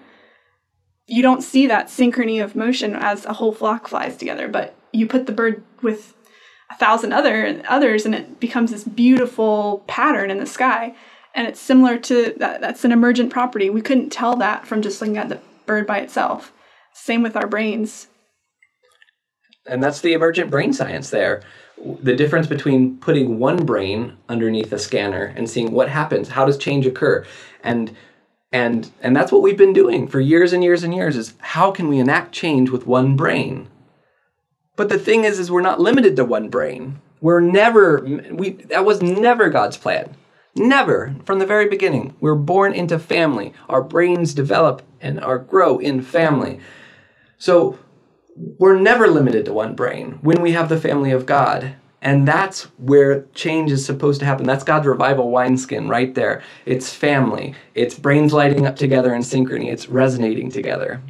you 1.06 1.22
don't 1.22 1.44
see 1.44 1.68
that 1.68 1.88
synchrony 1.88 2.44
of 2.44 2.56
motion 2.56 2.96
as 2.96 3.26
a 3.26 3.34
whole 3.34 3.54
flock 3.54 3.88
flies 3.88 4.18
together, 4.18 4.48
but 4.48 4.76
you 4.92 5.06
put 5.06 5.28
the 5.28 5.32
bird 5.32 5.64
with 5.84 6.16
a 6.72 6.76
thousand 6.76 7.14
other 7.14 7.62
others 7.68 8.06
and 8.06 8.16
it 8.16 8.40
becomes 8.40 8.72
this 8.72 8.84
beautiful 8.84 9.84
pattern 9.88 10.32
in 10.32 10.40
the 10.40 10.46
sky. 10.46 10.96
And 11.34 11.48
it's 11.48 11.60
similar 11.60 11.98
to 11.98 12.34
that 12.38 12.62
that's 12.62 12.84
an 12.84 12.92
emergent 12.92 13.32
property. 13.32 13.70
We 13.70 13.82
couldn't 13.82 14.10
tell 14.10 14.36
that 14.38 14.68
from 14.68 14.82
just 14.82 15.02
looking 15.02 15.18
at 15.18 15.30
the 15.30 15.40
bird 15.66 15.88
by 15.88 16.00
itself. 16.00 16.52
Same 16.94 17.24
with 17.24 17.36
our 17.36 17.48
brains. 17.48 18.08
And 19.66 19.84
that's 19.84 20.02
the 20.02 20.14
emergent 20.14 20.50
brain 20.50 20.74
science 20.74 21.10
there. 21.10 21.44
The 21.78 22.16
difference 22.16 22.48
between 22.48 22.98
putting 22.98 23.40
one 23.40 23.66
brain 23.66 24.18
underneath 24.28 24.72
a 24.74 24.80
scanner 24.80 25.34
and 25.36 25.50
seeing 25.50 25.72
what 25.72 25.90
happens 25.90 26.30
how 26.30 26.46
does 26.46 26.58
change 26.58 26.86
occur. 26.86 27.26
And 27.64 27.96
and 28.52 28.92
and 29.02 29.16
that's 29.16 29.32
what 29.32 29.42
we've 29.42 29.58
been 29.58 29.74
doing 29.74 30.08
for 30.08 30.20
years 30.20 30.54
and 30.54 30.64
years 30.64 30.84
and 30.84 30.94
years 30.94 31.16
is 31.16 31.34
how 31.40 31.72
can 31.72 31.88
we 31.88 32.00
enact 32.00 32.34
change 32.34 32.70
with 32.70 32.86
one 32.86 33.16
brain 33.16 33.68
but 34.82 34.90
the 34.90 35.00
thing 35.00 35.24
is 35.24 35.40
is 35.40 35.52
we're 35.52 35.62
not 35.62 35.80
limited 35.80 36.16
to 36.16 36.26
one 36.26 36.50
brain 36.50 37.00
we're 37.22 37.40
never 37.40 38.00
we 38.32 38.52
that 38.52 38.86
was 38.86 39.02
never 39.02 39.50
god's 39.50 39.78
plan 39.78 40.16
Never, 40.56 41.16
from 41.24 41.40
the 41.40 41.46
very 41.46 41.70
beginning. 41.70 42.14
We're 42.20 42.36
born 42.36 42.74
into 42.74 43.00
family. 43.00 43.54
Our 43.70 43.82
brains 43.82 44.34
develop 44.34 44.82
and 45.00 45.20
are 45.20 45.40
grow 45.40 45.78
in 45.78 46.02
family. 46.02 46.60
So 47.38 47.80
we're 48.36 48.80
never 48.80 49.08
limited 49.08 49.46
to 49.46 49.54
one 49.54 49.76
brain 49.76 50.20
when 50.22 50.42
we 50.42 50.52
have 50.52 50.68
the 50.68 50.80
family 50.80 51.12
of 51.12 51.26
God. 51.26 51.76
And 52.02 52.28
that's 52.28 52.64
where 52.78 53.24
change 53.34 53.72
is 53.72 53.86
supposed 53.86 54.20
to 54.22 54.26
happen. 54.26 54.46
That's 54.46 54.64
God's 54.64 54.88
revival 54.88 55.30
wineskin 55.30 55.88
right 55.88 56.14
there. 56.16 56.42
It's 56.66 56.94
family. 56.94 57.56
It's 57.76 57.98
brains 57.98 58.34
lighting 58.34 58.66
up 58.66 58.76
together 58.76 59.14
in 59.14 59.22
synchrony. 59.22 59.72
It's 59.72 59.88
resonating 59.88 60.52
together. 60.52 61.02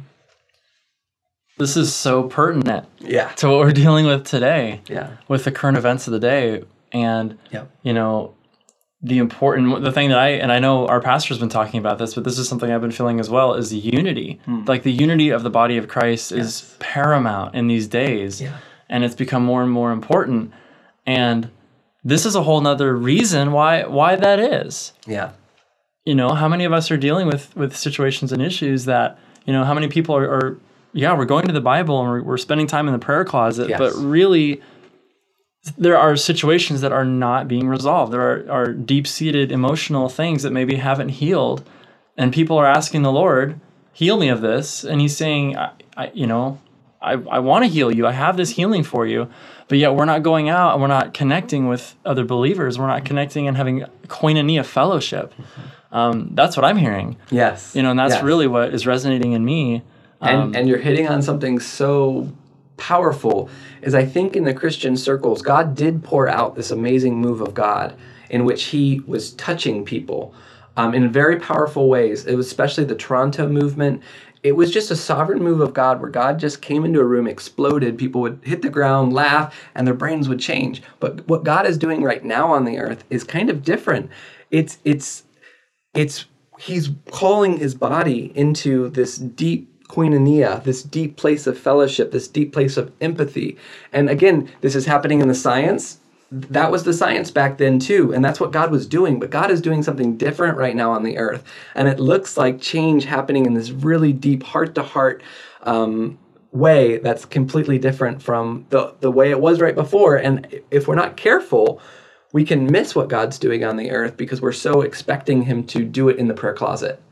This 1.62 1.76
is 1.76 1.94
so 1.94 2.24
pertinent 2.24 2.88
yeah. 2.98 3.28
to 3.34 3.48
what 3.48 3.60
we're 3.60 3.72
dealing 3.84 4.04
with 4.04 4.26
today. 4.26 4.80
Yeah. 4.88 5.16
With 5.28 5.44
the 5.44 5.52
current 5.52 5.78
events 5.78 6.08
of 6.08 6.12
the 6.12 6.18
day. 6.18 6.64
And, 6.90 7.38
yep. 7.52 7.70
you 7.84 7.92
know, 7.92 8.34
the 9.00 9.18
important 9.18 9.80
the 9.82 9.92
thing 9.92 10.08
that 10.08 10.18
I 10.18 10.30
and 10.30 10.50
I 10.50 10.58
know 10.58 10.88
our 10.88 11.00
pastor's 11.00 11.38
been 11.38 11.48
talking 11.48 11.78
about 11.78 11.98
this, 11.98 12.14
but 12.14 12.24
this 12.24 12.36
is 12.36 12.48
something 12.48 12.68
I've 12.68 12.80
been 12.80 12.90
feeling 12.90 13.20
as 13.20 13.30
well 13.30 13.54
is 13.54 13.72
unity. 13.72 14.40
Hmm. 14.44 14.64
Like 14.64 14.82
the 14.82 14.90
unity 14.90 15.30
of 15.30 15.44
the 15.44 15.50
body 15.50 15.76
of 15.76 15.86
Christ 15.86 16.32
yes. 16.32 16.46
is 16.46 16.76
paramount 16.80 17.54
in 17.54 17.68
these 17.68 17.86
days. 17.86 18.42
Yeah. 18.42 18.58
And 18.88 19.04
it's 19.04 19.14
become 19.14 19.44
more 19.44 19.62
and 19.62 19.70
more 19.70 19.92
important. 19.92 20.52
And 21.06 21.48
this 22.02 22.26
is 22.26 22.34
a 22.34 22.42
whole 22.42 22.60
nother 22.60 22.96
reason 22.96 23.52
why 23.52 23.84
why 23.84 24.16
that 24.16 24.40
is. 24.40 24.94
Yeah. 25.06 25.30
You 26.04 26.16
know, 26.16 26.34
how 26.34 26.48
many 26.48 26.64
of 26.64 26.72
us 26.72 26.90
are 26.90 26.96
dealing 26.96 27.28
with 27.28 27.56
with 27.56 27.76
situations 27.76 28.32
and 28.32 28.42
issues 28.42 28.84
that, 28.86 29.16
you 29.46 29.52
know, 29.52 29.62
how 29.62 29.74
many 29.74 29.86
people 29.86 30.16
are, 30.16 30.28
are 30.28 30.58
yeah, 30.92 31.16
we're 31.16 31.24
going 31.24 31.46
to 31.46 31.52
the 31.52 31.60
Bible 31.60 32.00
and 32.00 32.10
we're, 32.10 32.22
we're 32.22 32.38
spending 32.38 32.66
time 32.66 32.86
in 32.86 32.92
the 32.92 32.98
prayer 32.98 33.24
closet, 33.24 33.68
yes. 33.68 33.78
but 33.78 33.94
really 33.94 34.60
there 35.78 35.96
are 35.96 36.16
situations 36.16 36.80
that 36.80 36.92
are 36.92 37.04
not 37.04 37.46
being 37.48 37.68
resolved. 37.68 38.12
There 38.12 38.20
are, 38.20 38.50
are 38.50 38.72
deep 38.72 39.06
seated 39.06 39.52
emotional 39.52 40.08
things 40.08 40.42
that 40.42 40.50
maybe 40.50 40.76
haven't 40.76 41.10
healed 41.10 41.64
and 42.16 42.32
people 42.32 42.58
are 42.58 42.66
asking 42.66 43.02
the 43.02 43.12
Lord, 43.12 43.58
heal 43.92 44.18
me 44.18 44.28
of 44.28 44.40
this. 44.40 44.84
And 44.84 45.00
he's 45.00 45.16
saying, 45.16 45.56
I, 45.56 45.72
I 45.96 46.10
you 46.14 46.26
know, 46.26 46.60
I, 47.00 47.12
I 47.12 47.38
want 47.38 47.64
to 47.64 47.70
heal 47.70 47.90
you. 47.90 48.06
I 48.06 48.12
have 48.12 48.36
this 48.36 48.50
healing 48.50 48.82
for 48.82 49.06
you. 49.06 49.28
But 49.68 49.78
yet 49.78 49.94
we're 49.94 50.04
not 50.04 50.22
going 50.22 50.48
out 50.48 50.72
and 50.72 50.82
we're 50.82 50.88
not 50.88 51.14
connecting 51.14 51.66
with 51.66 51.96
other 52.04 52.24
believers. 52.24 52.78
We're 52.78 52.88
not 52.88 53.04
connecting 53.04 53.48
and 53.48 53.56
having 53.56 53.84
koinonia 54.06 54.64
fellowship. 54.64 55.32
Um, 55.90 56.30
that's 56.34 56.56
what 56.56 56.64
I'm 56.64 56.76
hearing. 56.76 57.16
Yes. 57.30 57.74
You 57.74 57.82
know, 57.82 57.90
and 57.90 57.98
that's 57.98 58.14
Yes. 58.14 58.22
really 58.22 58.46
what 58.46 58.74
is 58.74 58.86
resonating 58.86 59.32
in 59.32 59.44
me. 59.44 59.82
Um, 60.22 60.44
and 60.46 60.56
and 60.56 60.68
you're 60.68 60.78
hitting 60.78 61.08
on 61.08 61.22
something 61.22 61.60
so 61.60 62.32
powerful 62.78 63.50
is 63.82 63.94
I 63.94 64.04
think 64.04 64.36
in 64.36 64.44
the 64.44 64.54
Christian 64.54 64.96
circles 64.96 65.42
God 65.42 65.74
did 65.74 66.02
pour 66.02 66.28
out 66.28 66.56
this 66.56 66.70
amazing 66.70 67.20
move 67.20 67.40
of 67.40 67.54
God 67.54 67.96
in 68.30 68.44
which 68.44 68.64
he 68.64 69.00
was 69.06 69.32
touching 69.34 69.84
people 69.84 70.34
um, 70.76 70.94
in 70.94 71.12
very 71.12 71.38
powerful 71.38 71.88
ways. 71.88 72.26
It 72.26 72.34
was 72.34 72.46
especially 72.46 72.84
the 72.84 72.94
Toronto 72.96 73.48
movement. 73.48 74.02
It 74.42 74.52
was 74.52 74.72
just 74.72 74.90
a 74.90 74.96
sovereign 74.96 75.42
move 75.42 75.60
of 75.60 75.74
God 75.74 76.00
where 76.00 76.10
God 76.10 76.38
just 76.38 76.62
came 76.62 76.84
into 76.84 77.00
a 77.00 77.04
room 77.04 77.28
exploded 77.28 77.98
people 77.98 78.20
would 78.22 78.40
hit 78.42 78.62
the 78.62 78.70
ground 78.70 79.12
laugh 79.12 79.54
and 79.74 79.86
their 79.86 79.94
brains 79.94 80.28
would 80.28 80.40
change. 80.40 80.82
But 80.98 81.28
what 81.28 81.44
God 81.44 81.66
is 81.66 81.78
doing 81.78 82.02
right 82.02 82.24
now 82.24 82.52
on 82.52 82.64
the 82.64 82.78
earth 82.78 83.04
is 83.10 83.22
kind 83.22 83.50
of 83.50 83.62
different. 83.62 84.10
It's 84.50 84.78
it's 84.84 85.24
it's 85.94 86.26
he's 86.58 86.90
calling 87.10 87.58
his 87.58 87.74
body 87.74 88.32
into 88.34 88.88
this 88.90 89.18
deep 89.18 89.71
koinonia, 89.88 90.62
this 90.64 90.82
deep 90.82 91.16
place 91.16 91.46
of 91.46 91.58
fellowship, 91.58 92.12
this 92.12 92.28
deep 92.28 92.52
place 92.52 92.76
of 92.76 92.92
empathy. 93.00 93.56
And 93.92 94.08
again, 94.08 94.50
this 94.60 94.74
is 94.74 94.86
happening 94.86 95.20
in 95.20 95.28
the 95.28 95.34
science. 95.34 95.98
That 96.30 96.70
was 96.70 96.84
the 96.84 96.94
science 96.94 97.30
back 97.30 97.58
then 97.58 97.78
too, 97.78 98.14
and 98.14 98.24
that's 98.24 98.40
what 98.40 98.52
God 98.52 98.70
was 98.70 98.86
doing. 98.86 99.20
But 99.20 99.28
God 99.28 99.50
is 99.50 99.60
doing 99.60 99.82
something 99.82 100.16
different 100.16 100.56
right 100.56 100.74
now 100.74 100.90
on 100.90 101.02
the 101.02 101.18
earth, 101.18 101.44
and 101.74 101.88
it 101.88 102.00
looks 102.00 102.38
like 102.38 102.58
change 102.58 103.04
happening 103.04 103.44
in 103.44 103.52
this 103.52 103.70
really 103.70 104.14
deep, 104.14 104.42
heart-to-heart 104.42 105.22
um, 105.64 106.18
way 106.52 106.98
that's 106.98 107.26
completely 107.26 107.78
different 107.78 108.22
from 108.22 108.64
the 108.70 108.94
the 109.00 109.10
way 109.10 109.30
it 109.30 109.40
was 109.40 109.60
right 109.60 109.74
before. 109.74 110.16
And 110.16 110.60
if 110.70 110.88
we're 110.88 110.94
not 110.94 111.18
careful, 111.18 111.82
we 112.32 112.44
can 112.44 112.70
miss 112.70 112.94
what 112.94 113.08
God's 113.08 113.38
doing 113.38 113.62
on 113.62 113.76
the 113.76 113.90
earth 113.90 114.16
because 114.16 114.40
we're 114.40 114.52
so 114.52 114.80
expecting 114.80 115.42
Him 115.42 115.64
to 115.66 115.84
do 115.84 116.08
it 116.08 116.16
in 116.16 116.28
the 116.28 116.34
prayer 116.34 116.54
closet. 116.54 117.02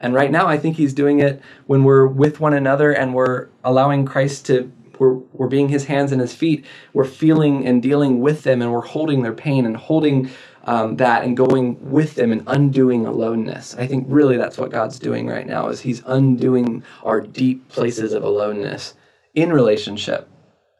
And 0.00 0.14
right 0.14 0.30
now, 0.30 0.46
I 0.46 0.58
think 0.58 0.76
He's 0.76 0.94
doing 0.94 1.20
it 1.20 1.42
when 1.66 1.84
we're 1.84 2.06
with 2.06 2.40
one 2.40 2.54
another 2.54 2.92
and 2.92 3.14
we're 3.14 3.48
allowing 3.64 4.04
Christ 4.04 4.46
to, 4.46 4.70
we're, 4.98 5.14
we're 5.32 5.48
being 5.48 5.68
His 5.68 5.86
hands 5.86 6.12
and 6.12 6.20
His 6.20 6.34
feet. 6.34 6.64
We're 6.92 7.04
feeling 7.04 7.66
and 7.66 7.82
dealing 7.82 8.20
with 8.20 8.42
them 8.42 8.62
and 8.62 8.72
we're 8.72 8.80
holding 8.80 9.22
their 9.22 9.32
pain 9.32 9.66
and 9.66 9.76
holding 9.76 10.30
um, 10.64 10.96
that 10.96 11.24
and 11.24 11.36
going 11.36 11.90
with 11.90 12.14
them 12.14 12.30
and 12.30 12.42
undoing 12.46 13.06
aloneness. 13.06 13.74
I 13.76 13.86
think 13.86 14.06
really 14.08 14.36
that's 14.36 14.58
what 14.58 14.70
God's 14.70 14.98
doing 14.98 15.26
right 15.26 15.46
now 15.46 15.68
is 15.68 15.80
He's 15.80 16.02
undoing 16.06 16.82
our 17.02 17.20
deep 17.20 17.68
places 17.68 18.12
of 18.12 18.22
aloneness 18.22 18.94
in 19.34 19.52
relationship. 19.52 20.28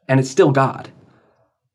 And 0.09 0.21
it's 0.21 0.31
still 0.31 0.53
God 0.53 0.91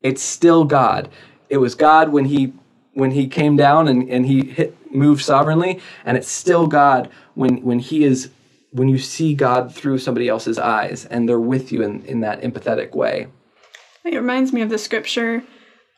it's 0.04 0.22
still 0.22 0.64
God. 0.64 1.08
It 1.48 1.56
was 1.56 1.74
God 1.74 2.10
when 2.10 2.26
he 2.26 2.52
when 2.92 3.10
he 3.10 3.26
came 3.26 3.56
down 3.56 3.88
and, 3.88 4.08
and 4.08 4.24
he 4.24 4.46
hit 4.46 4.76
moved 4.94 5.22
sovereignly, 5.22 5.80
and 6.04 6.16
it's 6.16 6.28
still 6.28 6.66
God 6.66 7.10
when 7.34 7.62
when 7.62 7.78
he 7.78 8.04
is 8.04 8.30
when 8.74 8.88
you 8.88 8.98
see 8.98 9.34
God 9.34 9.72
through 9.72 9.98
somebody 9.98 10.28
else's 10.28 10.58
eyes 10.58 11.04
and 11.04 11.28
they're 11.28 11.38
with 11.38 11.70
you 11.70 11.82
in, 11.82 12.04
in 12.06 12.20
that 12.20 12.42
empathetic 12.42 12.92
way. 12.92 13.28
It 14.04 14.16
reminds 14.16 14.52
me 14.52 14.62
of 14.62 14.68
the 14.68 14.78
scripture 14.78 15.44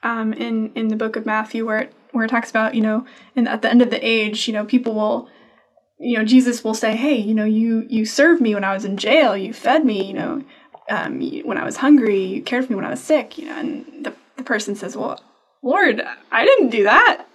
um, 0.02 0.32
in 0.34 0.72
in 0.74 0.88
the 0.88 0.96
book 0.96 1.16
of 1.16 1.26
Matthew 1.26 1.66
where 1.66 1.78
it, 1.78 1.92
where 2.12 2.24
it 2.24 2.28
talks 2.28 2.50
about 2.50 2.74
you 2.74 2.82
know, 2.82 3.06
and 3.34 3.48
at 3.48 3.62
the 3.62 3.70
end 3.70 3.82
of 3.82 3.90
the 3.90 4.06
age, 4.06 4.46
you 4.46 4.52
know, 4.52 4.64
people 4.64 4.94
will, 4.94 5.28
you 5.98 6.18
know, 6.18 6.24
Jesus 6.24 6.62
will 6.62 6.74
say, 6.74 6.94
hey, 6.94 7.16
you 7.16 7.34
know, 7.34 7.44
you 7.44 7.86
you 7.88 8.04
served 8.04 8.40
me 8.40 8.54
when 8.54 8.64
I 8.64 8.74
was 8.74 8.84
in 8.84 8.96
jail, 8.96 9.36
you 9.36 9.52
fed 9.52 9.84
me, 9.84 10.04
you 10.04 10.14
know, 10.14 10.44
um, 10.88 11.20
when 11.44 11.58
I 11.58 11.64
was 11.64 11.78
hungry, 11.78 12.22
you 12.22 12.42
cared 12.42 12.66
for 12.66 12.72
me 12.72 12.76
when 12.76 12.84
I 12.84 12.90
was 12.90 13.02
sick, 13.02 13.38
you 13.38 13.46
know, 13.46 13.58
and 13.58 14.04
the 14.04 14.14
the 14.36 14.44
person 14.44 14.76
says, 14.76 14.96
well, 14.96 15.20
Lord, 15.62 16.02
I 16.30 16.44
didn't 16.44 16.68
do 16.68 16.84
that, 16.84 17.26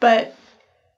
but 0.00 0.36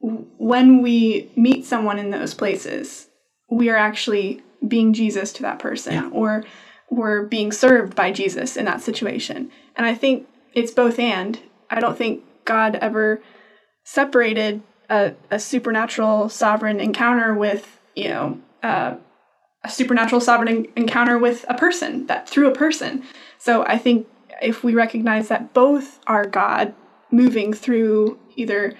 when 0.00 0.82
we 0.82 1.30
meet 1.36 1.64
someone 1.64 1.98
in 1.98 2.10
those 2.10 2.34
places, 2.34 3.08
we 3.50 3.68
are 3.68 3.76
actually 3.76 4.42
being 4.66 4.92
Jesus 4.92 5.32
to 5.34 5.42
that 5.42 5.58
person, 5.58 5.92
Yeah. 5.94 6.08
or 6.12 6.44
we're 6.90 7.22
being 7.24 7.52
served 7.52 7.94
by 7.94 8.12
Jesus 8.12 8.56
in 8.56 8.64
that 8.64 8.80
situation. 8.80 9.50
And 9.76 9.86
I 9.86 9.94
think 9.94 10.26
it's 10.54 10.72
both 10.72 10.98
and. 10.98 11.38
I 11.70 11.80
don't 11.80 11.98
think 11.98 12.24
God 12.44 12.76
ever 12.76 13.20
separated 13.84 14.62
a, 14.88 15.14
a 15.30 15.38
supernatural 15.38 16.28
sovereign 16.28 16.80
encounter 16.80 17.34
with, 17.34 17.78
you 17.94 18.08
know, 18.08 18.40
uh, 18.62 18.96
a 19.64 19.70
supernatural 19.70 20.20
sovereign 20.20 20.48
en- 20.48 20.66
encounter 20.76 21.18
with 21.18 21.44
a 21.48 21.54
person, 21.54 22.06
that 22.06 22.28
through 22.28 22.48
a 22.48 22.54
person. 22.54 23.02
So 23.38 23.64
I 23.66 23.76
think 23.76 24.06
if 24.40 24.62
we 24.64 24.74
recognize 24.74 25.28
that 25.28 25.52
both 25.52 26.00
are 26.06 26.24
God 26.24 26.74
moving 27.10 27.52
through 27.52 28.18
either 28.36 28.74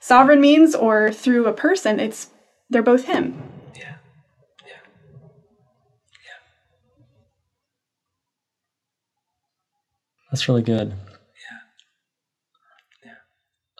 sovereign 0.00 0.40
means 0.40 0.74
or 0.74 1.12
through 1.12 1.46
a 1.46 1.52
person, 1.52 2.00
it's 2.00 2.30
they're 2.68 2.82
both 2.82 3.04
Him. 3.04 3.42
Yeah. 3.76 3.96
Yeah. 4.66 4.72
Yeah. 6.12 6.40
That's 10.30 10.48
really 10.48 10.62
good. 10.62 10.88
Yeah. 10.90 11.58
Yeah. 13.04 13.12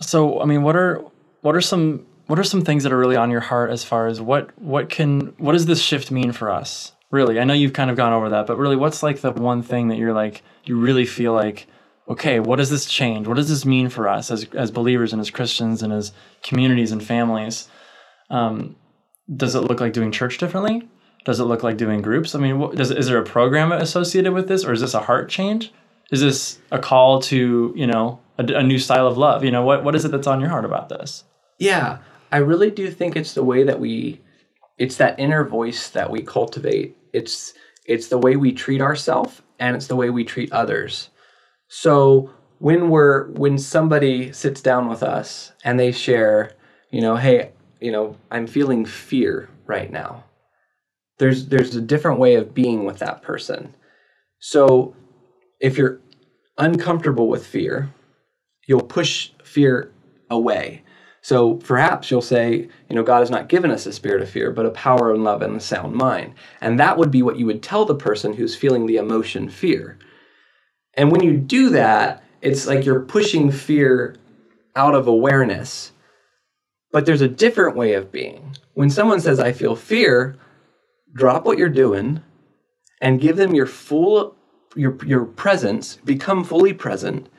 So, 0.02 0.40
I 0.40 0.44
mean, 0.44 0.62
what 0.62 0.76
are 0.76 1.04
what 1.42 1.54
are 1.56 1.60
some 1.60 2.06
what 2.26 2.38
are 2.38 2.44
some 2.44 2.62
things 2.62 2.84
that 2.84 2.92
are 2.92 2.98
really 2.98 3.16
on 3.16 3.30
your 3.30 3.40
heart 3.40 3.70
as 3.70 3.82
far 3.84 4.06
as 4.06 4.20
what 4.20 4.56
what 4.58 4.88
can 4.88 5.34
what 5.38 5.52
does 5.52 5.66
this 5.66 5.82
shift 5.82 6.10
mean 6.10 6.32
for 6.32 6.50
us? 6.50 6.92
Really, 7.10 7.40
I 7.40 7.44
know 7.44 7.54
you've 7.54 7.72
kind 7.72 7.90
of 7.90 7.96
gone 7.96 8.12
over 8.12 8.28
that, 8.30 8.46
but 8.46 8.56
really, 8.56 8.76
what's 8.76 9.02
like 9.02 9.20
the 9.20 9.32
one 9.32 9.62
thing 9.62 9.88
that 9.88 9.98
you're 9.98 10.12
like 10.12 10.42
you 10.64 10.78
really 10.78 11.06
feel 11.06 11.32
like, 11.32 11.66
okay, 12.10 12.40
what 12.40 12.56
does 12.56 12.70
this 12.70 12.86
change? 12.86 13.26
What 13.26 13.36
does 13.36 13.48
this 13.48 13.64
mean 13.64 13.88
for 13.88 14.08
us 14.08 14.30
as 14.30 14.44
as 14.54 14.70
believers 14.70 15.12
and 15.12 15.20
as 15.20 15.30
Christians 15.30 15.82
and 15.82 15.92
as 15.92 16.12
communities 16.42 16.92
and 16.92 17.02
families? 17.02 17.68
Um, 18.28 18.76
does 19.34 19.54
it 19.54 19.60
look 19.60 19.80
like 19.80 19.92
doing 19.92 20.12
church 20.12 20.38
differently? 20.38 20.88
Does 21.24 21.38
it 21.38 21.44
look 21.44 21.62
like 21.62 21.76
doing 21.76 22.02
groups? 22.02 22.34
I 22.34 22.38
mean, 22.38 22.58
what, 22.58 22.76
does 22.76 22.90
is 22.90 23.06
there 23.06 23.18
a 23.18 23.24
program 23.24 23.72
associated 23.72 24.32
with 24.32 24.48
this, 24.48 24.64
or 24.64 24.72
is 24.72 24.80
this 24.80 24.94
a 24.94 25.00
heart 25.00 25.28
change? 25.28 25.72
Is 26.10 26.20
this 26.20 26.58
a 26.72 26.78
call 26.78 27.22
to 27.22 27.72
you 27.76 27.86
know 27.86 28.20
a, 28.38 28.44
a 28.54 28.62
new 28.62 28.78
style 28.78 29.06
of 29.06 29.16
love? 29.16 29.44
You 29.44 29.52
know, 29.52 29.62
what 29.62 29.84
what 29.84 29.94
is 29.94 30.04
it 30.04 30.10
that's 30.10 30.26
on 30.26 30.40
your 30.40 30.50
heart 30.50 30.64
about 30.64 30.88
this? 30.88 31.24
Yeah, 31.58 31.98
I 32.32 32.38
really 32.38 32.70
do 32.70 32.90
think 32.90 33.16
it's 33.16 33.34
the 33.34 33.44
way 33.44 33.62
that 33.62 33.78
we 33.78 34.20
it's 34.78 34.96
that 34.96 35.18
inner 35.20 35.44
voice 35.44 35.90
that 35.90 36.10
we 36.10 36.22
cultivate. 36.22 36.96
It's 37.12 37.54
it's 37.84 38.08
the 38.08 38.18
way 38.18 38.36
we 38.36 38.52
treat 38.52 38.80
ourselves 38.80 39.42
and 39.58 39.76
it's 39.76 39.86
the 39.86 39.96
way 39.96 40.10
we 40.10 40.24
treat 40.24 40.50
others. 40.52 41.10
So 41.70 42.30
when 42.58 42.90
we're 42.90 43.30
when 43.30 43.56
somebody 43.56 44.32
sits 44.32 44.60
down 44.60 44.88
with 44.88 45.04
us 45.04 45.52
and 45.64 45.78
they 45.78 45.92
share, 45.92 46.52
you 46.90 47.00
know, 47.00 47.14
hey, 47.16 47.52
you 47.80 47.92
know, 47.92 48.16
I'm 48.30 48.48
feeling 48.48 48.84
fear 48.84 49.48
right 49.66 49.90
now. 49.90 50.24
There's 51.18 51.46
there's 51.46 51.76
a 51.76 51.80
different 51.80 52.18
way 52.18 52.34
of 52.34 52.54
being 52.54 52.84
with 52.84 52.98
that 52.98 53.22
person. 53.22 53.76
So 54.40 54.96
if 55.60 55.78
you're 55.78 56.00
uncomfortable 56.58 57.28
with 57.28 57.46
fear, 57.46 57.94
you'll 58.66 58.82
push 58.82 59.30
fear 59.44 59.92
away. 60.28 60.82
So 61.22 61.54
perhaps 61.54 62.10
you'll 62.10 62.20
say, 62.20 62.68
you 62.88 62.96
know, 62.96 63.04
God 63.04 63.20
has 63.20 63.30
not 63.30 63.48
given 63.48 63.70
us 63.70 63.86
a 63.86 63.92
spirit 63.92 64.22
of 64.22 64.30
fear, 64.30 64.50
but 64.50 64.66
a 64.66 64.70
power 64.70 65.12
and 65.14 65.22
love 65.22 65.40
and 65.42 65.54
a 65.54 65.60
sound 65.60 65.94
mind. 65.94 66.34
And 66.60 66.80
that 66.80 66.98
would 66.98 67.12
be 67.12 67.22
what 67.22 67.38
you 67.38 67.46
would 67.46 67.62
tell 67.62 67.84
the 67.84 67.94
person 67.94 68.32
who's 68.32 68.56
feeling 68.56 68.86
the 68.86 68.96
emotion 68.96 69.48
fear. 69.48 69.98
And 71.00 71.11
when 71.11 71.23
you 71.23 71.38
do 71.38 71.71
that, 71.71 72.23
it's 72.42 72.66
like 72.66 72.85
you're 72.85 73.00
pushing 73.00 73.50
fear 73.50 74.16
out 74.76 74.95
of 74.95 75.07
awareness. 75.07 75.92
But 76.92 77.07
there's 77.07 77.23
a 77.23 77.28
different 77.28 77.75
way 77.75 77.95
of 77.95 78.12
being. 78.12 78.54
When 78.75 78.90
someone 78.90 79.19
says, 79.19 79.40
I 79.40 79.52
feel 79.52 79.75
fear, 79.75 80.37
drop 81.14 81.47
what 81.47 81.57
you're 81.57 81.71
doing 81.71 82.23
and 83.00 83.19
give 83.19 83.38
them 83.38 83.54
your 83.54 83.64
full 83.64 84.37
your 84.76 84.99
your 85.07 85.25
presence, 85.25 85.97
become 86.04 86.45
fully 86.45 86.75
present, 86.75 87.30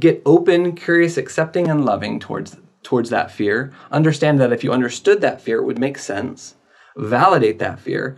get 0.00 0.22
open, 0.24 0.74
curious, 0.74 1.18
accepting 1.18 1.68
and 1.68 1.84
loving 1.84 2.18
towards 2.18 2.56
towards 2.82 3.10
that 3.10 3.30
fear. 3.30 3.74
Understand 3.90 4.40
that 4.40 4.54
if 4.54 4.64
you 4.64 4.72
understood 4.72 5.20
that 5.20 5.42
fear, 5.42 5.58
it 5.58 5.66
would 5.66 5.78
make 5.78 5.98
sense. 5.98 6.54
Validate 6.96 7.58
that 7.58 7.78
fear. 7.78 8.16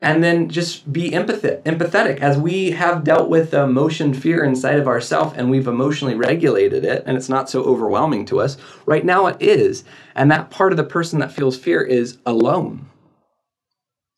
And 0.00 0.22
then 0.22 0.50
just 0.50 0.92
be 0.92 1.10
empathetic, 1.10 1.62
empathetic 1.62 2.20
as 2.20 2.36
we 2.36 2.72
have 2.72 3.02
dealt 3.02 3.30
with 3.30 3.54
uh, 3.54 3.64
emotion 3.64 4.12
fear 4.12 4.44
inside 4.44 4.78
of 4.78 4.86
ourselves 4.86 5.34
and 5.36 5.50
we've 5.50 5.66
emotionally 5.66 6.14
regulated 6.14 6.84
it 6.84 7.02
and 7.06 7.16
it's 7.16 7.30
not 7.30 7.48
so 7.48 7.62
overwhelming 7.62 8.26
to 8.26 8.40
us. 8.40 8.58
Right 8.84 9.04
now 9.04 9.26
it 9.26 9.40
is. 9.40 9.84
And 10.14 10.30
that 10.30 10.50
part 10.50 10.72
of 10.72 10.76
the 10.76 10.84
person 10.84 11.18
that 11.20 11.32
feels 11.32 11.56
fear 11.56 11.80
is 11.82 12.18
alone. 12.26 12.90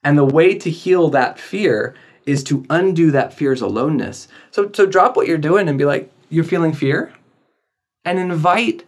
And 0.03 0.19
the 0.19 0.25
way 0.25 0.59
to 0.59 0.71
heal 0.71 1.11
that 1.11 1.39
fear 1.39 1.95
is 2.27 2.45
to 2.45 2.67
undo 2.69 3.11
that 3.13 3.33
fear's 3.33 3.63
aloneness. 3.63 4.29
So, 4.51 4.71
so 4.73 4.85
drop 4.85 5.17
what 5.17 5.29
you're 5.29 5.39
doing 5.39 5.69
and 5.69 5.79
be 5.79 5.85
like, 5.85 6.11
you're 6.29 6.45
feeling 6.45 6.73
fear? 6.73 7.13
And 8.05 8.19
invite 8.19 8.85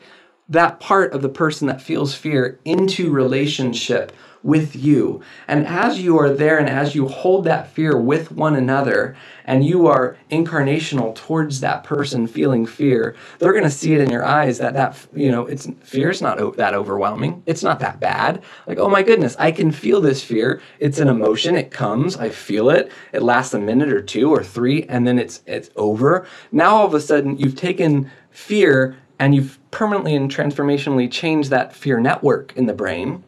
that 0.50 0.80
part 0.80 1.12
of 1.12 1.22
the 1.22 1.28
person 1.28 1.68
that 1.68 1.80
feels 1.80 2.14
fear 2.14 2.58
into 2.64 3.10
relationship 3.10 4.12
with 4.42 4.74
you. 4.74 5.20
And 5.48 5.66
as 5.66 6.00
you 6.00 6.18
are 6.18 6.30
there 6.32 6.58
and 6.58 6.68
as 6.68 6.94
you 6.94 7.06
hold 7.06 7.44
that 7.44 7.70
fear 7.70 7.98
with 8.00 8.32
one 8.32 8.56
another 8.56 9.14
and 9.44 9.64
you 9.64 9.86
are 9.86 10.16
incarnational 10.30 11.14
towards 11.14 11.60
that 11.60 11.84
person 11.84 12.26
feeling 12.26 12.64
fear, 12.64 13.14
they're 13.38 13.52
going 13.52 13.64
to 13.64 13.70
see 13.70 13.92
it 13.94 14.00
in 14.00 14.10
your 14.10 14.24
eyes 14.24 14.58
that 14.58 14.74
that 14.74 14.96
you 15.14 15.30
know, 15.30 15.46
it's 15.46 15.68
fear's 15.82 16.22
not 16.22 16.40
o- 16.40 16.52
that 16.52 16.74
overwhelming. 16.74 17.42
It's 17.46 17.62
not 17.62 17.80
that 17.80 18.00
bad. 18.00 18.42
Like, 18.66 18.78
"Oh 18.78 18.88
my 18.88 19.02
goodness, 19.02 19.36
I 19.38 19.52
can 19.52 19.70
feel 19.70 20.00
this 20.00 20.24
fear. 20.24 20.60
It's 20.78 20.98
an 20.98 21.08
emotion. 21.08 21.54
It 21.54 21.70
comes. 21.70 22.16
I 22.16 22.30
feel 22.30 22.70
it. 22.70 22.90
It 23.12 23.22
lasts 23.22 23.54
a 23.54 23.58
minute 23.58 23.92
or 23.92 24.00
two 24.00 24.30
or 24.30 24.42
3 24.42 24.84
and 24.84 25.06
then 25.06 25.18
it's 25.18 25.42
it's 25.46 25.70
over." 25.76 26.26
Now 26.50 26.76
all 26.76 26.86
of 26.86 26.94
a 26.94 27.00
sudden 27.00 27.36
you've 27.36 27.56
taken 27.56 28.10
fear 28.30 28.96
and 29.20 29.34
you've 29.34 29.58
permanently 29.70 30.16
and 30.16 30.30
transformationally 30.30 31.10
changed 31.10 31.50
that 31.50 31.74
fear 31.74 32.00
network 32.00 32.52
in 32.56 32.66
the 32.66 32.74
brain 32.74 33.22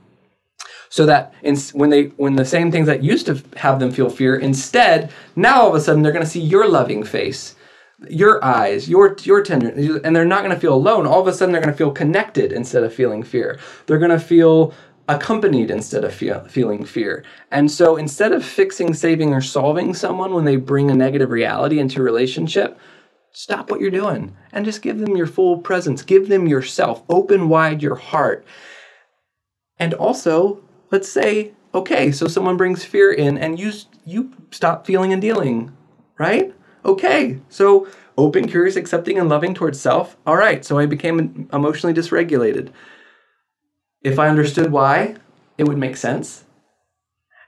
so 0.88 1.06
that 1.06 1.32
in, 1.42 1.56
when 1.72 1.90
they 1.90 2.04
when 2.16 2.34
the 2.34 2.44
same 2.44 2.72
things 2.72 2.88
that 2.88 3.04
used 3.04 3.26
to 3.26 3.40
have 3.56 3.78
them 3.78 3.92
feel 3.92 4.10
fear 4.10 4.34
instead 4.34 5.12
now 5.36 5.62
all 5.62 5.68
of 5.68 5.74
a 5.76 5.80
sudden 5.80 6.02
they're 6.02 6.12
going 6.12 6.24
to 6.24 6.30
see 6.30 6.40
your 6.40 6.68
loving 6.68 7.04
face 7.04 7.54
your 8.08 8.44
eyes 8.44 8.88
your 8.88 9.16
your 9.22 9.42
tender 9.42 9.68
and 10.04 10.14
they're 10.14 10.24
not 10.24 10.42
going 10.42 10.54
to 10.54 10.60
feel 10.60 10.74
alone. 10.74 11.06
All 11.06 11.20
of 11.20 11.26
a 11.26 11.32
sudden 11.32 11.52
they're 11.52 11.62
going 11.62 11.72
to 11.72 11.78
feel 11.78 11.90
connected 11.90 12.52
instead 12.52 12.82
of 12.82 12.92
feeling 12.92 13.22
fear. 13.22 13.58
They're 13.86 13.98
going 13.98 14.10
to 14.10 14.18
feel 14.18 14.74
accompanied 15.08 15.70
instead 15.70 16.04
of 16.04 16.14
feel, 16.14 16.40
feeling 16.44 16.84
fear. 16.84 17.24
And 17.50 17.70
so 17.70 17.96
instead 17.96 18.32
of 18.32 18.44
fixing 18.44 18.94
saving 18.94 19.32
or 19.32 19.40
solving 19.40 19.94
someone 19.94 20.32
when 20.34 20.44
they 20.44 20.56
bring 20.56 20.90
a 20.90 20.94
negative 20.94 21.30
reality 21.30 21.78
into 21.78 22.00
a 22.00 22.04
relationship 22.04 22.78
stop 23.32 23.70
what 23.70 23.80
you're 23.80 23.90
doing 23.90 24.36
and 24.52 24.64
just 24.64 24.82
give 24.82 24.98
them 24.98 25.16
your 25.16 25.26
full 25.26 25.58
presence. 25.58 26.02
Give 26.02 26.28
them 26.28 26.46
yourself. 26.46 27.02
Open 27.08 27.48
wide 27.48 27.82
your 27.82 27.96
heart. 27.96 28.44
And 29.78 29.94
also 29.94 30.62
let's 30.90 31.08
say 31.08 31.52
okay 31.74 32.12
so 32.12 32.26
someone 32.28 32.56
brings 32.56 32.84
fear 32.84 33.12
in 33.12 33.38
and 33.38 33.58
you 33.58 33.72
you 34.04 34.32
stop 34.50 34.86
feeling 34.86 35.12
and 35.12 35.22
dealing 35.22 35.72
right? 36.18 36.54
Okay 36.84 37.40
so 37.48 37.88
open 38.18 38.46
curious 38.46 38.76
accepting 38.76 39.18
and 39.18 39.28
loving 39.28 39.54
towards 39.54 39.80
self. 39.80 40.16
All 40.26 40.36
right 40.36 40.64
so 40.64 40.78
i 40.78 40.86
became 40.86 41.48
emotionally 41.52 41.94
dysregulated. 41.94 42.70
If 44.02 44.18
i 44.18 44.28
understood 44.28 44.70
why 44.70 45.16
it 45.58 45.64
would 45.64 45.78
make 45.78 45.96
sense 45.96 46.44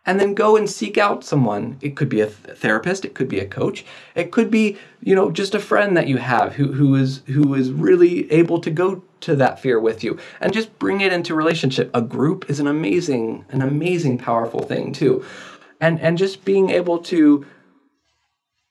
and 0.07 0.21
then 0.21 0.35
go 0.35 0.57
and 0.57 0.69
seek 0.69 0.99
out 0.99 1.25
someone. 1.25 1.79
It 1.81 1.97
could 1.97 2.09
be 2.09 2.21
a 2.21 2.27
th- 2.27 2.59
therapist 2.59 3.05
it 3.05 3.15
could 3.15 3.29
be 3.29 3.41
a 3.41 3.47
coach 3.47 3.85
it 4.15 4.31
could 4.31 4.51
be 4.51 4.77
you 5.01 5.15
know 5.15 5.31
just 5.31 5.55
a 5.55 5.61
friend 5.61 5.97
that 5.97 6.09
you 6.09 6.19
have 6.19 6.55
who, 6.55 6.73
who 6.73 6.95
is 6.95 7.23
who 7.27 7.55
is 7.55 7.73
really 7.73 8.31
able 8.31 8.61
to 8.61 8.71
go 8.71 9.03
to 9.25 9.35
that 9.37 9.59
fear 9.59 9.81
with 9.81 10.05
you. 10.05 10.19
And 10.41 10.53
just 10.53 10.79
bring 10.79 11.01
it 11.01 11.13
into 11.13 11.35
relationship. 11.35 11.91
A 11.95 12.03
group 12.03 12.49
is 12.49 12.61
an 12.61 12.67
amazing 12.67 13.45
an 13.51 13.63
amazing 13.63 14.19
powerful 14.19 14.63
thing 14.63 14.93
too. 14.93 15.25
And 15.81 16.01
and 16.01 16.17
just 16.17 16.45
being 16.45 16.71
able 16.71 16.99
to 17.05 17.45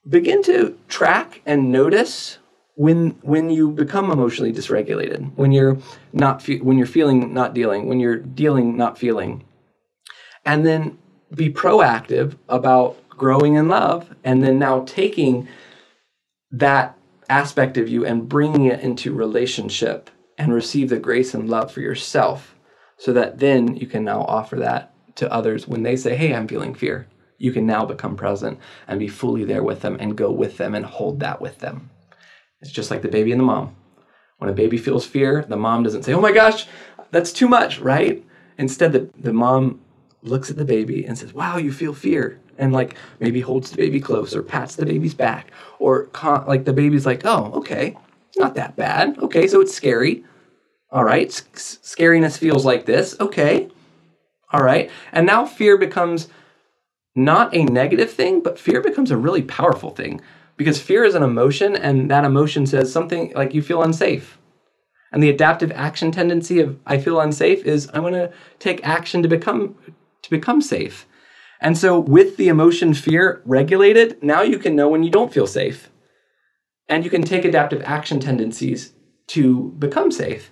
begin 0.08 0.44
to 0.44 0.78
track 0.88 1.42
and 1.46 1.72
notice 1.72 2.38
when 2.76 3.12
when 3.22 3.50
you 3.50 3.72
become 3.72 4.12
emotionally 4.12 4.52
dysregulated 4.52 5.32
when 5.36 5.52
you're 5.52 5.78
not 6.12 6.42
fe- 6.42 6.60
when 6.60 6.78
you're 6.78 6.88
feeling 6.88 7.34
not 7.34 7.54
dealing 7.54 7.88
when 7.88 8.00
you're 8.00 8.18
dealing 8.18 8.78
not 8.78 8.98
feeling. 8.98 9.44
And 10.46 10.66
then 10.66 10.98
be 11.36 11.50
proactive 11.50 12.38
about 12.50 12.98
growing 13.10 13.56
in 13.56 13.68
love 13.68 14.14
and 14.24 14.44
then 14.44 14.60
now 14.60 14.84
taking 14.86 15.48
that 16.52 16.98
aspect 17.30 17.78
of 17.78 17.90
you 17.90 18.06
and 18.06 18.30
bringing 18.30 18.66
it 18.66 18.80
into 18.82 19.14
relationship 19.14 20.10
and 20.38 20.54
receive 20.54 20.90
the 20.90 21.00
grace 21.00 21.34
and 21.34 21.50
love 21.50 21.72
for 21.72 21.82
yourself 21.82 22.56
so 22.98 23.14
that 23.14 23.40
then 23.40 23.76
you 23.76 23.88
can 23.88 24.04
now 24.04 24.22
offer 24.22 24.56
that 24.58 24.94
to 25.16 25.32
others 25.32 25.68
when 25.68 25.84
they 25.84 25.96
say 25.96 26.16
hey 26.16 26.34
i'm 26.34 26.48
feeling 26.48 26.74
fear. 26.74 27.08
You 27.38 27.52
can 27.52 27.66
now 27.66 27.86
become 27.86 28.16
present 28.16 28.60
and 28.88 29.00
be 29.00 29.08
fully 29.08 29.44
there 29.44 29.64
with 29.64 29.82
them 29.82 29.98
and 30.00 30.16
go 30.16 30.32
with 30.32 30.58
them 30.58 30.76
and 30.76 30.86
hold 30.86 31.20
that 31.20 31.42
with 31.42 31.60
them. 31.60 31.90
It's 32.62 32.72
just 32.72 32.90
like 32.90 33.02
the 33.02 33.10
baby 33.10 33.32
and 33.32 33.42
the 33.42 33.46
mom. 33.46 33.76
When 34.38 34.50
a 34.50 34.54
baby 34.54 34.78
feels 34.78 35.06
fear 35.06 35.46
the 35.48 35.58
mom 35.58 35.84
doesn't 35.84 36.04
say 36.04 36.14
oh 36.14 36.22
my 36.22 36.32
gosh 36.32 36.68
that's 37.12 37.32
too 37.32 37.48
much 37.48 37.80
right? 37.80 38.24
Instead 38.58 38.92
the, 38.94 39.10
the 39.18 39.34
mom 39.34 39.80
looks 40.24 40.50
at 40.50 40.58
the 40.58 40.66
baby 40.66 41.06
and 41.06 41.18
says, 41.18 41.34
Wow, 41.34 41.58
you 41.58 41.72
feel 41.72 41.94
fear. 41.94 42.40
And 42.58 42.74
like 42.74 42.96
maybe 43.20 43.42
holds 43.42 43.72
the 43.72 43.78
baby 43.78 44.00
close 44.02 44.36
or 44.36 44.44
pats 44.44 44.76
the 44.76 44.86
baby's 44.86 45.14
back. 45.14 45.52
Or 45.80 46.06
con- 46.08 46.48
like 46.48 46.66
the 46.66 46.74
baby's 46.74 47.06
like, 47.06 47.24
Oh, 47.26 47.52
okay, 47.56 47.98
not 48.38 48.56
that 48.56 48.76
bad. 48.76 49.18
Okay, 49.20 49.48
so 49.48 49.62
it's 49.62 49.74
scary. 49.76 50.24
All 50.92 51.04
right, 51.04 51.28
S- 51.28 51.80
scariness 51.84 52.38
feels 52.38 52.66
like 52.66 52.86
this. 52.86 53.16
Okay. 53.20 53.70
All 54.52 54.64
right. 54.64 54.92
And 55.12 55.26
now 55.26 55.46
fear 55.46 55.78
becomes 55.78 56.30
not 57.16 57.56
a 57.56 57.64
negative 57.66 58.12
thing, 58.12 58.42
but 58.42 58.60
fear 58.60 58.82
becomes 58.82 59.12
a 59.12 59.18
really 59.18 59.42
powerful 59.44 59.92
thing 59.92 60.22
because 60.58 60.82
fear 60.82 61.04
is 61.04 61.16
an 61.16 61.24
emotion 61.24 61.76
and 61.76 62.10
that 62.12 62.26
emotion 62.26 62.66
says 62.66 62.92
something 62.92 63.34
like 63.36 63.54
you 63.54 63.62
feel 63.62 63.84
unsafe. 63.84 64.38
And 65.12 65.22
the 65.24 65.30
adaptive 65.30 65.72
action 65.74 66.12
tendency 66.12 66.60
of 66.60 66.80
I 66.88 66.98
feel 67.00 67.20
unsafe 67.20 67.66
is 67.66 67.90
I 67.94 68.00
want 68.00 68.16
to 68.16 68.32
take 68.60 68.86
action 68.88 69.24
to 69.24 69.30
become 69.30 69.76
to 70.24 70.30
become 70.30 70.62
safe. 70.62 71.06
And 71.62 71.78
so, 71.78 72.00
with 72.00 72.36
the 72.38 72.50
emotion 72.50 72.94
fear 72.94 73.42
regulated, 73.46 74.22
now 74.22 74.42
you 74.42 74.60
can 74.60 74.76
know 74.76 74.90
when 74.90 75.04
you 75.04 75.10
don't 75.10 75.34
feel 75.34 75.48
safe. 75.48 75.90
And 76.90 77.06
you 77.06 77.10
can 77.10 77.24
take 77.24 77.46
adaptive 77.46 77.82
action 77.86 78.20
tendencies 78.20 78.94
to 79.28 79.70
become 79.80 80.12
safe. 80.12 80.52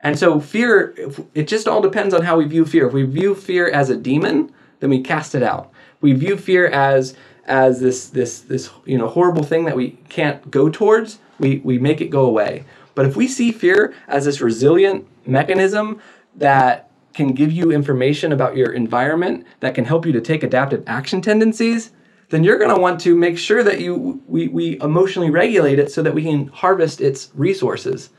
And 0.00 0.18
so, 0.18 0.40
fear, 0.40 0.94
it 1.34 1.46
just 1.46 1.68
all 1.68 1.80
depends 1.80 2.12
on 2.12 2.22
how 2.22 2.38
we 2.38 2.46
view 2.46 2.64
fear. 2.64 2.88
If 2.88 2.92
we 2.92 3.04
view 3.04 3.36
fear 3.36 3.70
as 3.70 3.88
a 3.88 3.96
demon, 3.96 4.52
then 4.80 4.90
we 4.90 5.00
cast 5.00 5.36
it 5.36 5.44
out. 5.44 5.72
We 6.00 6.12
view 6.12 6.36
fear 6.36 6.66
as 6.66 7.14
as 7.44 7.80
this 7.80 8.08
this 8.08 8.40
this 8.40 8.70
you 8.84 8.98
know 8.98 9.08
horrible 9.08 9.42
thing 9.42 9.64
that 9.64 9.76
we 9.76 9.90
can't 10.08 10.50
go 10.50 10.68
towards, 10.68 11.18
we, 11.38 11.58
we 11.58 11.78
make 11.78 12.00
it 12.00 12.08
go 12.08 12.24
away. 12.24 12.64
But 12.94 13.06
if 13.06 13.16
we 13.16 13.26
see 13.26 13.52
fear 13.52 13.94
as 14.06 14.24
this 14.24 14.40
resilient 14.40 15.06
mechanism 15.26 16.00
that 16.36 16.90
can 17.14 17.32
give 17.32 17.52
you 17.52 17.70
information 17.70 18.32
about 18.32 18.56
your 18.56 18.72
environment 18.72 19.46
that 19.60 19.74
can 19.74 19.84
help 19.84 20.06
you 20.06 20.12
to 20.12 20.20
take 20.20 20.42
adaptive 20.42 20.82
action 20.86 21.20
tendencies, 21.20 21.90
then 22.30 22.42
you're 22.44 22.58
going 22.58 22.74
to 22.74 22.80
want 22.80 23.00
to 23.00 23.14
make 23.14 23.36
sure 23.38 23.62
that 23.62 23.80
you 23.80 24.22
we, 24.26 24.48
we 24.48 24.80
emotionally 24.80 25.30
regulate 25.30 25.78
it 25.78 25.90
so 25.92 26.02
that 26.02 26.14
we 26.14 26.22
can 26.22 26.48
harvest 26.48 27.00
its 27.00 27.30
resources. 27.34 28.10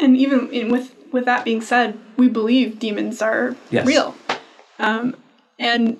And 0.00 0.16
even 0.16 0.50
in, 0.50 0.70
with 0.70 0.94
with 1.12 1.26
that 1.26 1.44
being 1.44 1.60
said, 1.60 1.98
we 2.16 2.28
believe 2.28 2.78
demons 2.78 3.22
are 3.22 3.54
Yes. 3.70 3.86
real. 3.86 4.14
Um, 4.78 5.16
and 5.58 5.98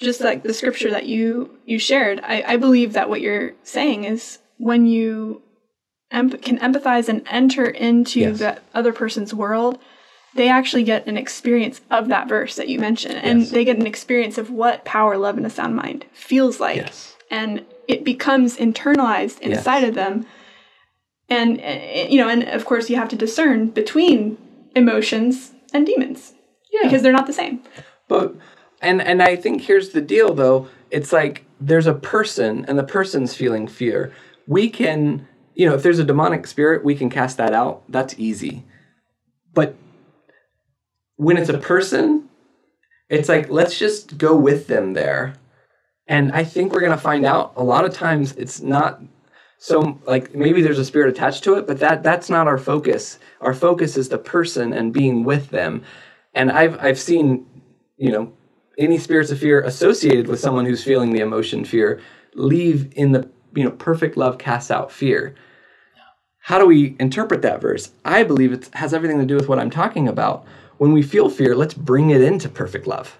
just 0.00 0.20
like 0.20 0.42
the 0.42 0.52
scripture 0.52 0.90
that 0.90 1.06
you 1.06 1.56
you 1.64 1.78
shared, 1.78 2.20
I, 2.24 2.42
I 2.46 2.56
believe 2.56 2.94
that 2.94 3.08
what 3.08 3.20
you're 3.20 3.52
saying 3.62 4.04
is 4.04 4.38
when 4.58 4.86
you 4.86 5.42
em- 6.10 6.30
can 6.30 6.58
empathize 6.58 7.08
and 7.08 7.22
enter 7.30 7.66
into 7.66 8.20
Yes. 8.20 8.38
the 8.38 8.58
other 8.74 8.92
person's 8.92 9.32
world, 9.32 9.78
they 10.36 10.48
actually 10.48 10.82
get 10.84 11.06
an 11.06 11.16
experience 11.16 11.80
of 11.90 12.08
that 12.08 12.28
verse 12.28 12.56
that 12.56 12.68
you 12.68 12.78
mentioned, 12.78 13.16
and 13.16 13.40
Yes. 13.40 13.50
they 13.50 13.64
get 13.64 13.78
an 13.78 13.86
experience 13.86 14.38
of 14.38 14.50
what 14.50 14.84
power, 14.84 15.16
love, 15.16 15.36
and 15.36 15.46
a 15.46 15.50
sound 15.50 15.74
mind 15.76 16.04
feels 16.12 16.60
like, 16.60 16.76
Yes. 16.76 17.16
and 17.30 17.64
it 17.88 18.04
becomes 18.04 18.56
internalized 18.56 19.40
inside 19.40 19.84
of 19.84 19.94
them. 19.94 20.26
And 21.28 21.60
uh, 21.60 22.06
you 22.08 22.18
know, 22.18 22.28
and 22.28 22.44
of 22.44 22.64
course, 22.64 22.88
you 22.88 22.96
have 22.96 23.08
to 23.08 23.16
discern 23.16 23.68
between 23.70 24.38
emotions 24.76 25.52
and 25.72 25.84
demons 25.86 26.34
Yeah. 26.72 26.82
because 26.84 27.02
they're 27.02 27.12
not 27.12 27.26
the 27.26 27.32
same. 27.32 27.60
But 28.08 28.34
and 28.80 29.02
and 29.02 29.22
I 29.22 29.36
think 29.36 29.62
here's 29.62 29.90
the 29.90 30.00
deal 30.00 30.34
though. 30.34 30.68
It's 30.90 31.12
like 31.12 31.44
there's 31.60 31.86
a 31.88 31.94
person 31.94 32.64
and 32.68 32.78
the 32.78 32.84
person's 32.84 33.34
feeling 33.34 33.66
fear. 33.66 34.12
We 34.46 34.68
can, 34.70 35.26
you 35.54 35.66
know, 35.68 35.74
if 35.74 35.82
there's 35.82 35.98
a 35.98 36.04
demonic 36.04 36.46
spirit, 36.46 36.84
we 36.84 36.94
can 36.94 37.10
cast 37.10 37.36
that 37.38 37.52
out. 37.52 37.82
That's 37.88 38.14
easy. 38.18 38.64
But 39.52 39.74
when 41.16 41.36
it's 41.36 41.48
a 41.48 41.58
person, 41.58 42.28
it's 43.08 43.28
like 43.28 43.48
let's 43.50 43.78
just 43.78 44.18
go 44.18 44.36
with 44.36 44.66
them 44.66 44.94
there. 44.94 45.34
And 46.08 46.32
I 46.32 46.44
think 46.44 46.72
we're 46.72 46.80
going 46.80 46.92
to 46.92 46.98
find 46.98 47.24
out 47.24 47.52
a 47.56 47.64
lot 47.64 47.84
of 47.84 47.92
times 47.92 48.32
it's 48.32 48.60
not 48.60 49.02
so 49.58 49.98
like 50.06 50.34
maybe 50.34 50.62
there's 50.62 50.78
a 50.78 50.84
spirit 50.84 51.08
attached 51.08 51.42
to 51.44 51.54
it, 51.54 51.66
but 51.66 51.78
that 51.80 52.02
that's 52.02 52.28
not 52.30 52.46
our 52.46 52.58
focus. 52.58 53.18
Our 53.40 53.54
focus 53.54 53.96
is 53.96 54.08
the 54.08 54.18
person 54.18 54.72
and 54.72 54.92
being 54.92 55.24
with 55.24 55.50
them. 55.50 55.82
And 56.34 56.52
I've 56.52 56.78
I've 56.82 56.98
seen, 56.98 57.46
you 57.96 58.12
know, 58.12 58.32
any 58.78 58.98
spirits 58.98 59.30
of 59.30 59.38
fear 59.38 59.62
associated 59.62 60.28
with 60.28 60.40
someone 60.40 60.66
who's 60.66 60.84
feeling 60.84 61.12
the 61.12 61.20
emotion 61.20 61.64
fear 61.64 62.00
leave 62.34 62.92
in 62.96 63.12
the 63.12 63.28
you 63.54 63.64
know 63.64 63.70
perfect 63.70 64.16
love 64.16 64.38
casts 64.38 64.70
out 64.70 64.92
fear. 64.92 65.34
How 66.38 66.58
do 66.58 66.66
we 66.66 66.94
interpret 67.00 67.42
that 67.42 67.60
verse? 67.60 67.90
I 68.04 68.22
believe 68.22 68.52
it 68.52 68.68
has 68.74 68.94
everything 68.94 69.18
to 69.18 69.26
do 69.26 69.34
with 69.34 69.48
what 69.48 69.58
I'm 69.58 69.70
talking 69.70 70.06
about. 70.06 70.46
When 70.78 70.92
we 70.92 71.02
feel 71.02 71.28
fear, 71.28 71.54
let's 71.54 71.74
bring 71.74 72.10
it 72.10 72.22
into 72.22 72.48
perfect 72.48 72.86
love. 72.86 73.18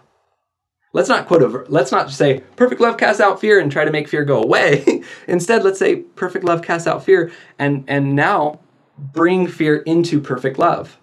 Let's 0.92 1.09
not 1.09 1.27
quote 1.27 1.42
over. 1.42 1.66
Let's 1.69 1.92
not 1.92 2.11
say 2.11 2.40
perfect 2.57 2.81
love 2.81 2.97
casts 2.97 3.21
out 3.21 3.40
fear 3.40 3.61
and 3.61 3.71
try 3.71 3.85
to 3.85 3.90
make 3.90 4.09
fear 4.09 4.25
go 4.25 4.42
away. 4.42 5.03
Instead, 5.29 5.62
let's 5.62 5.79
say 5.79 5.97
perfect 5.97 6.45
love 6.45 6.62
casts 6.62 6.87
out 6.87 7.05
fear, 7.05 7.31
and 7.59 7.85
and 7.87 8.14
now 8.14 8.61
bring 8.99 9.47
fear 9.47 9.77
into 9.79 10.21
perfect 10.21 10.59
love, 10.59 10.99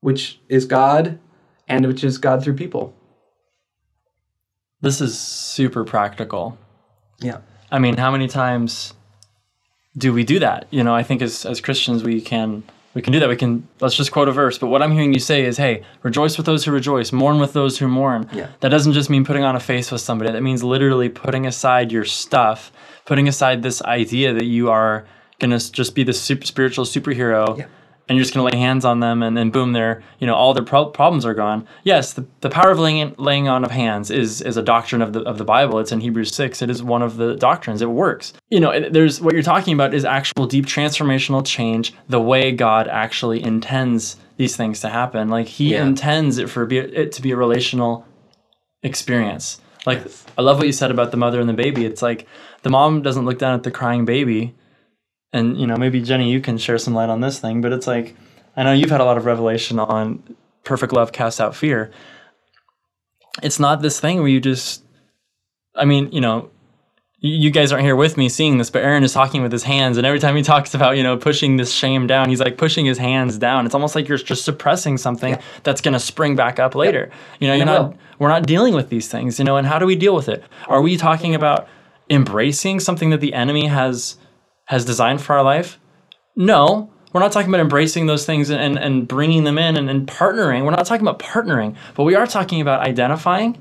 which 0.00 0.40
is 0.48 0.64
God 0.64 1.18
and 1.68 1.86
which 1.86 2.02
is 2.02 2.18
God 2.18 2.42
through 2.42 2.54
people. 2.54 2.94
This 4.80 5.00
is 5.00 5.18
super 5.18 5.84
practical. 5.84 6.58
Yeah. 7.20 7.38
I 7.70 7.78
mean, 7.78 7.96
how 7.96 8.10
many 8.10 8.28
times 8.28 8.94
do 9.96 10.12
we 10.12 10.24
do 10.24 10.38
that? 10.38 10.66
You 10.70 10.84
know, 10.84 10.94
I 10.94 11.02
think 11.02 11.22
as 11.22 11.44
as 11.44 11.60
Christians 11.60 12.02
we 12.02 12.20
can 12.20 12.62
we 12.94 13.02
can 13.02 13.12
do 13.12 13.20
that. 13.20 13.28
We 13.28 13.36
can 13.36 13.68
let's 13.80 13.96
just 13.96 14.12
quote 14.12 14.28
a 14.28 14.32
verse. 14.32 14.58
But 14.58 14.68
what 14.68 14.82
I'm 14.82 14.92
hearing 14.92 15.12
you 15.12 15.18
say 15.20 15.44
is, 15.44 15.56
hey, 15.56 15.82
rejoice 16.02 16.36
with 16.36 16.46
those 16.46 16.64
who 16.64 16.70
rejoice, 16.70 17.12
mourn 17.12 17.38
with 17.40 17.52
those 17.52 17.78
who 17.78 17.88
mourn. 17.88 18.28
Yeah. 18.32 18.48
That 18.60 18.68
doesn't 18.68 18.92
just 18.92 19.10
mean 19.10 19.24
putting 19.24 19.42
on 19.44 19.56
a 19.56 19.60
face 19.60 19.90
with 19.90 20.00
somebody. 20.00 20.30
That 20.30 20.42
means 20.42 20.62
literally 20.62 21.08
putting 21.08 21.46
aside 21.46 21.92
your 21.92 22.04
stuff, 22.04 22.72
putting 23.04 23.28
aside 23.28 23.62
this 23.62 23.82
idea 23.82 24.32
that 24.32 24.44
you 24.44 24.70
are 24.70 25.04
gonna 25.40 25.58
just 25.58 25.94
be 25.94 26.04
the 26.04 26.12
super 26.12 26.46
spiritual 26.46 26.84
superhero. 26.84 27.58
Yeah. 27.58 27.66
And 28.06 28.16
you're 28.18 28.22
just 28.22 28.34
gonna 28.34 28.50
lay 28.50 28.58
hands 28.58 28.84
on 28.84 29.00
them, 29.00 29.22
and 29.22 29.34
then 29.34 29.48
boom, 29.48 29.72
they're 29.72 30.02
you 30.18 30.26
know 30.26 30.34
all 30.34 30.52
their 30.52 30.62
pro- 30.62 30.90
problems 30.90 31.24
are 31.24 31.32
gone. 31.32 31.66
Yes, 31.84 32.12
the, 32.12 32.26
the 32.42 32.50
power 32.50 32.70
of 32.70 32.78
laying 32.78 33.14
laying 33.16 33.48
on 33.48 33.64
of 33.64 33.70
hands 33.70 34.10
is 34.10 34.42
is 34.42 34.58
a 34.58 34.62
doctrine 34.62 35.00
of 35.00 35.14
the 35.14 35.20
of 35.20 35.38
the 35.38 35.44
Bible. 35.44 35.78
It's 35.78 35.90
in 35.90 36.00
Hebrews 36.00 36.34
six. 36.34 36.60
It 36.60 36.68
is 36.68 36.82
one 36.82 37.00
of 37.00 37.16
the 37.16 37.34
doctrines. 37.34 37.80
It 37.80 37.88
works. 37.88 38.34
You 38.50 38.60
know, 38.60 38.90
there's 38.90 39.22
what 39.22 39.32
you're 39.32 39.42
talking 39.42 39.72
about 39.72 39.94
is 39.94 40.04
actual 40.04 40.46
deep 40.46 40.66
transformational 40.66 41.46
change. 41.46 41.94
The 42.10 42.20
way 42.20 42.52
God 42.52 42.88
actually 42.88 43.42
intends 43.42 44.16
these 44.36 44.54
things 44.54 44.80
to 44.80 44.90
happen. 44.90 45.30
Like 45.30 45.46
He 45.46 45.72
Yeah. 45.72 45.86
intends 45.86 46.36
it 46.36 46.50
for 46.50 46.66
be, 46.66 46.76
it 46.78 47.10
to 47.12 47.22
be 47.22 47.30
a 47.30 47.36
relational 47.36 48.04
experience. 48.82 49.60
Like 49.86 50.02
I 50.36 50.42
love 50.42 50.58
what 50.58 50.66
you 50.66 50.72
said 50.72 50.90
about 50.90 51.10
the 51.10 51.16
mother 51.16 51.40
and 51.40 51.48
the 51.48 51.54
baby. 51.54 51.84
It's 51.84 52.02
like 52.02 52.26
the 52.62 52.70
mom 52.70 53.02
doesn't 53.02 53.24
look 53.24 53.38
down 53.38 53.54
at 53.54 53.62
the 53.62 53.70
crying 53.70 54.04
baby 54.04 54.54
and 55.34 55.60
you 55.60 55.66
know 55.66 55.76
maybe 55.76 56.00
jenny 56.00 56.30
you 56.30 56.40
can 56.40 56.56
share 56.56 56.78
some 56.78 56.94
light 56.94 57.10
on 57.10 57.20
this 57.20 57.38
thing 57.38 57.60
but 57.60 57.72
it's 57.72 57.86
like 57.86 58.16
i 58.56 58.62
know 58.62 58.72
you've 58.72 58.90
had 58.90 59.00
a 59.00 59.04
lot 59.04 59.18
of 59.18 59.26
revelation 59.26 59.78
on 59.78 60.22
perfect 60.64 60.92
love 60.92 61.12
casts 61.12 61.40
out 61.40 61.54
fear. 61.54 61.90
It's 63.42 63.60
not 63.60 63.82
this 63.82 64.00
thing 64.00 64.20
where 64.20 64.28
you 64.28 64.40
just 64.40 64.82
i 65.74 65.84
mean 65.84 66.10
you 66.12 66.20
know, 66.20 66.50
you 67.18 67.50
guys 67.50 67.72
aren't 67.72 67.84
here 67.84 67.96
with 67.96 68.16
me 68.16 68.28
seeing 68.28 68.58
this 68.58 68.70
but 68.70 68.82
aaron 68.82 69.02
is 69.02 69.12
talking 69.12 69.42
with 69.42 69.50
his 69.50 69.64
hands 69.64 69.96
and 69.96 70.06
every 70.06 70.20
time 70.20 70.36
he 70.36 70.42
talks 70.42 70.74
about 70.74 70.96
you 70.96 71.02
know 71.02 71.16
pushing 71.16 71.56
this 71.56 71.72
shame 71.72 72.06
down 72.06 72.28
he's 72.28 72.40
like 72.40 72.56
pushing 72.56 72.86
his 72.86 72.98
hands 72.98 73.38
down. 73.38 73.66
It's 73.66 73.74
almost 73.74 73.94
like 73.94 74.08
you're 74.08 74.18
just 74.18 74.44
suppressing 74.44 74.98
something 74.98 75.36
that's 75.64 75.80
going 75.80 75.94
to 75.94 76.00
spring 76.00 76.36
back 76.36 76.58
up 76.58 76.74
later. 76.74 77.10
You 77.40 77.48
know 77.48 77.54
you're 77.54 77.66
not 77.66 77.88
will. 77.90 77.98
we're 78.20 78.28
not 78.28 78.46
dealing 78.46 78.74
with 78.74 78.88
these 78.88 79.08
things 79.08 79.38
you 79.38 79.44
know 79.44 79.56
and 79.56 79.66
how 79.66 79.78
do 79.78 79.86
we 79.86 79.96
deal 79.96 80.14
with 80.14 80.28
it? 80.28 80.44
Are 80.68 80.80
we 80.80 80.96
talking 80.96 81.34
about 81.34 81.68
embracing 82.08 82.80
something 82.80 83.10
that 83.10 83.20
the 83.20 83.34
enemy 83.34 83.66
has 83.66 84.16
has 84.66 84.84
designed 84.84 85.20
for 85.20 85.36
our 85.36 85.42
life? 85.42 85.78
No. 86.36 86.90
We're 87.12 87.20
not 87.20 87.30
talking 87.32 87.48
about 87.48 87.60
embracing 87.60 88.06
those 88.06 88.26
things 88.26 88.50
and, 88.50 88.60
and, 88.60 88.76
and 88.78 89.06
bringing 89.06 89.44
them 89.44 89.56
in 89.56 89.76
and, 89.76 89.88
and 89.88 90.06
partnering. 90.06 90.64
We're 90.64 90.72
not 90.72 90.84
talking 90.86 91.06
about 91.06 91.20
partnering 91.20 91.76
but 91.94 92.04
we 92.04 92.14
are 92.14 92.26
talking 92.26 92.60
about 92.60 92.80
identifying 92.80 93.56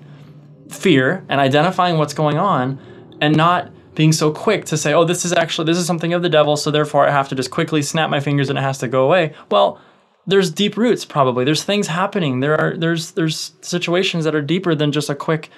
fear 0.69 1.23
and 1.29 1.39
identifying 1.39 1.97
what's 1.97 2.13
going 2.15 2.37
on 2.37 2.79
and 3.21 3.35
not 3.37 3.71
being 3.93 4.11
so 4.11 4.31
quick 4.31 4.65
to 4.65 4.75
say 4.75 4.91
oh 4.91 5.03
this 5.03 5.23
is 5.23 5.31
actually 5.33 5.65
this 5.65 5.77
is 5.77 5.85
something 5.85 6.13
of 6.13 6.23
the 6.23 6.29
devil 6.29 6.57
so 6.57 6.71
therefore 6.71 7.07
i 7.07 7.11
have 7.11 7.29
to 7.29 7.35
just 7.35 7.51
quickly 7.51 7.83
snap 7.83 8.09
my 8.09 8.19
fingers 8.19 8.49
and 8.49 8.57
it 8.57 8.63
has 8.63 8.79
to 8.79 8.87
go 8.87 9.05
away. 9.05 9.33
Well 9.51 9.79
there's 10.25 10.49
deep 10.49 10.77
roots 10.77 11.05
probably. 11.05 11.43
There's 11.45 11.63
things 11.63 11.87
happening. 11.87 12.39
There 12.39 12.59
are 12.59 12.75
there's 12.75 13.11
there's 13.11 13.51
situations 13.61 14.23
that 14.23 14.33
are 14.33 14.41
deeper 14.41 14.73
than 14.73 14.91
just 14.91 15.09
a 15.11 15.15
quick 15.15 15.49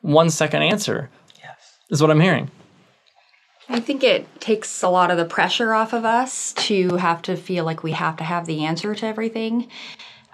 one 0.00 0.28
second 0.28 0.62
answer 0.62 1.08
Yes. 1.38 1.56
is 1.90 2.02
what 2.02 2.10
i'm 2.10 2.20
hearing 2.20 2.50
I 3.68 3.80
think 3.80 4.04
it 4.04 4.40
takes 4.40 4.82
a 4.82 4.88
lot 4.88 5.10
of 5.10 5.16
the 5.16 5.24
pressure 5.24 5.72
off 5.72 5.92
of 5.92 6.04
us 6.04 6.52
to 6.54 6.96
have 6.96 7.22
to 7.22 7.36
feel 7.36 7.64
like 7.64 7.82
we 7.82 7.92
have 7.92 8.16
to 8.18 8.24
have 8.24 8.46
the 8.46 8.64
answer 8.64 8.94
to 8.94 9.06
everything. 9.06 9.68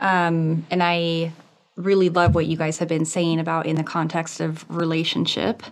Um, 0.01 0.67
and 0.71 0.83
I 0.83 1.33
really 1.77 2.09
love 2.09 2.35
what 2.35 2.47
you 2.47 2.57
guys 2.57 2.79
have 2.79 2.89
been 2.89 3.05
saying 3.05 3.39
about 3.39 3.67
in 3.67 3.77
the 3.77 3.85
context 3.85 4.41
of 4.41 4.65
relationship. 4.69 5.63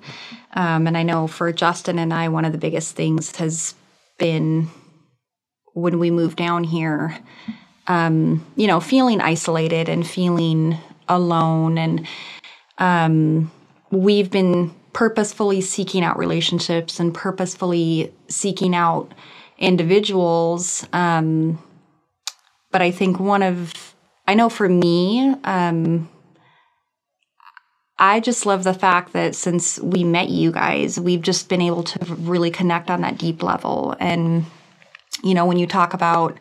Um, 0.55 0.87
and 0.87 0.97
I 0.97 1.03
know 1.03 1.27
for 1.27 1.53
Justin 1.53 1.99
and 1.99 2.15
I, 2.15 2.29
one 2.29 2.45
of 2.45 2.53
the 2.53 2.59
biggest 2.59 2.95
things 2.95 3.37
has 3.37 3.75
been 4.19 4.69
when 5.75 5.99
we 5.99 6.11
moved 6.11 6.37
down 6.37 6.65
here, 6.65 7.19
um, 7.87 8.45
you 8.57 8.67
know, 8.67 8.81
feeling 8.81 9.21
isolated 9.21 9.89
and 9.89 10.07
feeling 10.07 10.77
alone. 11.09 11.79
And 11.79 12.07
um, 12.79 13.51
we've 13.91 14.31
been 14.31 14.75
purposefully 14.99 15.61
seeking 15.61 16.03
out 16.03 16.19
relationships 16.19 16.99
and 16.99 17.15
purposefully 17.15 18.13
seeking 18.27 18.75
out 18.75 19.15
individuals. 19.57 20.85
Um, 20.93 21.63
but 22.73 22.83
I 22.83 22.91
think 22.91 23.21
one 23.21 23.45
of, 23.45 23.95
I 24.27 24.35
know 24.35 24.49
for 24.49 24.69
me, 24.69 25.37
um, 25.45 26.09
I 27.97 28.19
just 28.19 28.45
love 28.45 28.65
the 28.65 28.75
fact 28.75 29.13
that 29.13 29.37
since 29.37 29.79
we 29.79 30.03
met 30.03 30.31
you 30.31 30.51
guys, 30.51 30.99
we've 30.99 31.23
just 31.23 31.49
been 31.49 31.63
able 31.63 31.85
to 31.85 32.05
really 32.17 32.51
connect 32.51 32.91
on 32.91 33.03
that 33.03 33.19
deep 33.19 33.41
level. 33.41 33.95
And, 34.01 34.47
you 35.23 35.33
know, 35.33 35.47
when 35.47 35.61
you 35.61 35.69
talk 35.69 35.95
about 35.95 36.37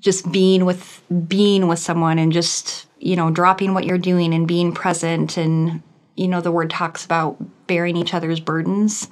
just 0.00 0.32
being 0.32 0.64
with 0.64 1.00
being 1.28 1.68
with 1.68 1.78
someone 1.78 2.18
and 2.18 2.32
just 2.32 2.86
you 2.98 3.14
know 3.14 3.30
dropping 3.30 3.72
what 3.72 3.84
you're 3.84 3.98
doing 3.98 4.34
and 4.34 4.48
being 4.48 4.72
present 4.72 5.36
and 5.36 5.80
you 6.14 6.28
know 6.28 6.40
the 6.40 6.52
word 6.52 6.70
talks 6.70 7.04
about 7.04 7.36
bearing 7.66 7.96
each 7.96 8.14
other's 8.14 8.40
burdens. 8.40 9.08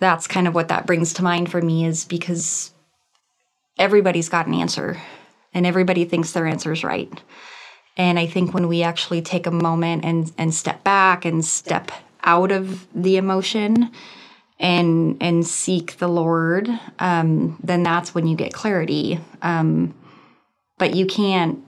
That's 0.00 0.26
kind 0.26 0.48
of 0.48 0.54
what 0.54 0.68
that 0.68 0.86
brings 0.86 1.14
to 1.14 1.24
mind 1.24 1.50
for 1.50 1.62
me 1.62 1.84
is 1.84 2.04
because 2.04 2.72
everybody's 3.78 4.28
got 4.28 4.46
an 4.46 4.54
answer 4.54 5.00
and 5.54 5.66
everybody 5.66 6.04
thinks 6.04 6.32
their 6.32 6.46
answer 6.46 6.72
is 6.72 6.84
right. 6.84 7.12
And 7.96 8.18
i 8.18 8.26
think 8.26 8.54
when 8.54 8.68
we 8.68 8.82
actually 8.82 9.22
take 9.22 9.46
a 9.46 9.50
moment 9.50 10.04
and 10.04 10.32
and 10.38 10.54
step 10.54 10.82
back 10.82 11.24
and 11.24 11.44
step 11.44 11.92
out 12.24 12.50
of 12.50 12.86
the 12.94 13.16
emotion 13.16 13.90
and 14.58 15.18
and 15.20 15.46
seek 15.46 15.98
the 15.98 16.08
lord 16.08 16.68
um, 16.98 17.58
then 17.62 17.82
that's 17.82 18.14
when 18.14 18.26
you 18.26 18.36
get 18.36 18.52
clarity. 18.52 19.18
Um, 19.42 19.94
but 20.78 20.94
you 20.94 21.06
can't 21.06 21.58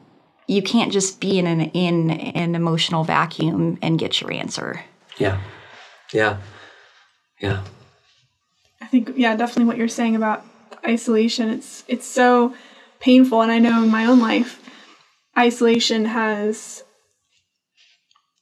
you 0.47 0.63
can't 0.63 0.93
just 0.93 1.21
be 1.21 1.39
in 1.39 1.47
an 1.47 1.61
in 1.61 2.11
an 2.11 2.55
emotional 2.55 3.05
vacuum 3.05 3.79
and 3.83 3.99
get 3.99 4.21
your 4.21 4.33
answer. 4.33 4.85
Yeah. 5.19 5.41
Yeah. 6.13 6.39
Yeah. 7.41 7.63
I 8.81 8.87
think 8.87 9.13
yeah, 9.17 9.37
definitely 9.37 9.65
what 9.65 9.77
you're 9.77 9.89
saying 9.89 10.17
about 10.17 10.45
isolation. 10.87 11.49
It's 11.49 11.85
it's 11.89 12.07
so 12.07 12.55
painful, 13.01 13.43
and 13.43 13.51
I 13.51 13.59
know 13.59 13.83
in 13.83 13.91
my 13.91 14.05
own 14.05 14.21
life, 14.21 14.61
isolation 15.37 16.05
has. 16.07 16.85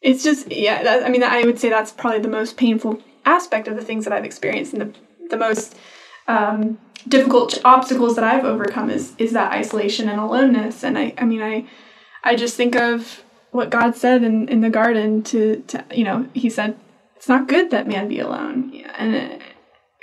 It's 0.01 0.25
just 0.25 0.51
yeah. 0.51 0.83
That, 0.83 1.05
I 1.05 1.09
mean, 1.09 1.23
I 1.23 1.43
would 1.45 1.59
say 1.59 1.69
that's 1.69 1.93
probably 1.93 2.21
the 2.21 2.29
most 2.29 2.57
painful 2.57 3.01
aspect 3.25 3.69
of 3.69 3.77
the 3.77 3.85
things 3.85 4.05
that 4.05 4.12
I've 4.12 4.25
experienced, 4.25 4.73
and 4.73 4.83
the 4.83 4.99
the 5.31 5.37
most 5.37 5.77
um, 6.27 6.79
difficult 7.09 7.61
obstacles 7.65 8.17
that 8.17 8.25
I've 8.25 8.45
overcome 8.45 8.91
is 8.91 9.15
is 9.19 9.33
that 9.33 9.53
isolation 9.53 10.09
and 10.09 10.21
aloneness. 10.21 10.83
And 10.83 10.99
I 10.99 11.15
I 11.19 11.25
mean 11.25 11.43
I 11.43 11.67
I 12.25 12.37
just 12.37 12.57
think 12.57 12.77
of 12.77 13.23
what 13.51 13.71
God 13.71 13.97
said 13.97 14.23
in, 14.23 14.49
in 14.49 14.61
the 14.61 14.71
garden 14.71 15.23
to 15.25 15.63
to 15.69 15.85
you 15.95 16.05
know 16.05 16.29
He 16.35 16.51
said 16.51 16.79
it's 17.17 17.29
not 17.29 17.49
good 17.49 17.71
that 17.71 17.87
man 17.87 18.09
be 18.09 18.19
alone, 18.19 18.85
and 18.97 19.15
it, 19.15 19.43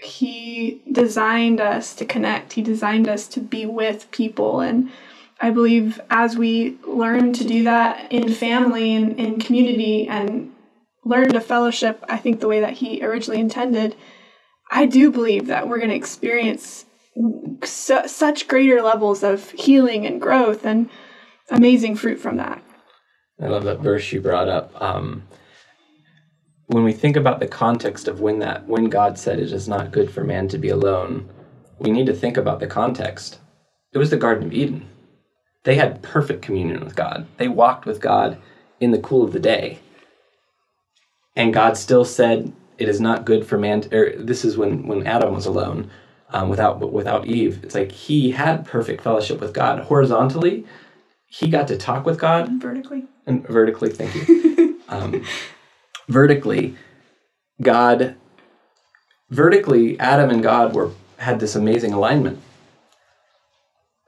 He 0.01 0.81
designed 0.91 1.59
us 1.59 1.93
to 1.95 2.05
connect. 2.05 2.53
He 2.53 2.61
designed 2.61 3.07
us 3.07 3.27
to 3.29 3.39
be 3.39 3.65
with 3.65 4.11
people, 4.11 4.61
and 4.61 4.91
I 5.41 5.51
believe 5.51 5.99
as 6.09 6.37
we 6.37 6.77
learn 6.85 7.33
to 7.33 7.43
do 7.43 7.63
that 7.63 8.11
in 8.11 8.33
family 8.33 8.95
and 8.95 9.19
in 9.19 9.39
community 9.39 10.07
and 10.07 10.53
learn 11.05 11.33
to 11.33 11.41
fellowship, 11.41 12.03
I 12.09 12.17
think 12.17 12.39
the 12.39 12.47
way 12.47 12.59
that 12.59 12.73
He 12.73 13.03
originally 13.03 13.39
intended. 13.39 13.95
I 14.71 14.85
do 14.85 15.09
believe 15.11 15.47
that 15.47 15.67
we're 15.67 15.79
going 15.79 15.89
to 15.89 15.95
experience 15.95 16.85
su- 17.63 18.07
such 18.07 18.47
greater 18.47 18.81
levels 18.83 19.23
of 19.23 19.49
healing 19.51 20.05
and 20.05 20.21
growth 20.21 20.63
and 20.63 20.89
amazing 21.51 21.95
fruit 21.95 22.19
from 22.19 22.37
that. 22.37 22.63
I 23.41 23.47
love 23.47 23.63
that 23.63 23.79
verse 23.79 24.11
you 24.11 24.21
brought 24.21 24.49
up. 24.49 24.71
Um, 24.81 25.23
when 26.67 26.83
we 26.83 26.93
think 26.93 27.15
about 27.15 27.39
the 27.39 27.47
context 27.47 28.07
of 28.07 28.19
when 28.19 28.39
that 28.39 28.67
when 28.67 28.85
God 28.85 29.17
said 29.17 29.39
it 29.39 29.51
is 29.51 29.67
not 29.67 29.91
good 29.91 30.11
for 30.11 30.23
man 30.23 30.47
to 30.49 30.57
be 30.57 30.69
alone, 30.69 31.29
we 31.79 31.91
need 31.91 32.05
to 32.05 32.13
think 32.13 32.37
about 32.37 32.59
the 32.59 32.67
context. 32.67 33.39
It 33.93 33.97
was 33.97 34.09
the 34.09 34.17
Garden 34.17 34.47
of 34.47 34.53
Eden. 34.53 34.87
They 35.63 35.75
had 35.75 36.03
perfect 36.03 36.41
communion 36.41 36.83
with 36.83 36.95
God. 36.95 37.27
They 37.37 37.47
walked 37.47 37.85
with 37.85 37.99
God 37.99 38.37
in 38.79 38.91
the 38.91 38.99
cool 38.99 39.23
of 39.23 39.33
the 39.33 39.39
day. 39.39 39.79
And 41.35 41.53
God 41.53 41.77
still 41.77 42.05
said 42.05 42.53
it 42.77 42.87
is 42.87 43.01
not 43.01 43.25
good 43.25 43.47
for 43.47 43.57
man. 43.57 43.81
To, 43.81 43.97
or 43.97 44.15
this 44.17 44.45
is 44.45 44.57
when 44.57 44.85
when 44.85 45.07
Adam 45.07 45.33
was 45.33 45.45
alone, 45.45 45.89
um, 46.31 46.49
without 46.49 46.91
without 46.91 47.25
Eve. 47.25 47.63
It's 47.63 47.75
like 47.75 47.91
he 47.91 48.31
had 48.31 48.65
perfect 48.65 49.01
fellowship 49.01 49.39
with 49.39 49.53
God 49.53 49.79
horizontally. 49.79 50.65
He 51.29 51.49
got 51.49 51.67
to 51.69 51.77
talk 51.77 52.05
with 52.05 52.19
God 52.19 52.61
Vertically. 52.61 53.05
and 53.27 53.47
vertically 53.47 53.89
thank 53.91 54.15
you 54.27 54.81
um, 54.89 55.23
vertically 56.07 56.75
god 57.61 58.15
vertically 59.29 59.99
adam 59.99 60.29
and 60.31 60.41
god 60.43 60.73
were 60.73 60.91
had 61.17 61.39
this 61.39 61.55
amazing 61.55 61.93
alignment 61.93 62.39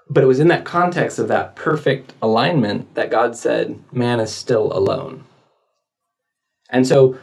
but 0.10 0.24
it 0.24 0.28
was 0.28 0.40
in 0.42 0.50
that 0.50 0.66
context 0.66 1.20
of 1.20 1.30
that 1.30 1.56
perfect 1.56 2.14
alignment 2.22 2.94
that 2.96 3.10
God 3.10 3.36
said, 3.38 3.80
man 3.94 4.20
is 4.20 4.30
still 4.36 4.74
alone. 4.74 5.24
And 6.70 6.86
so 6.86 7.18